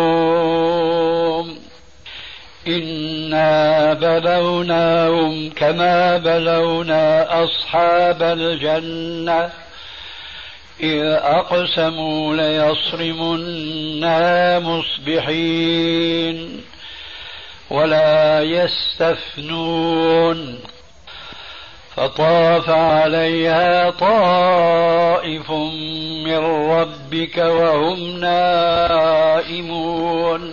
إنا 2.67 3.93
بلوناهم 3.93 5.49
كما 5.55 6.17
بلونا 6.17 7.27
أصحاب 7.43 8.23
الجنة 8.23 9.49
إذ 10.83 11.01
أقسموا 11.21 12.35
ليصرمنا 12.35 14.59
مصبحين 14.59 16.61
ولا 17.69 18.41
يستثنون 18.41 20.59
فطاف 21.95 22.69
عليها 22.69 23.89
طائف 23.89 25.51
من 26.25 26.69
ربك 26.69 27.37
وهم 27.37 28.19
نائمون 28.19 30.52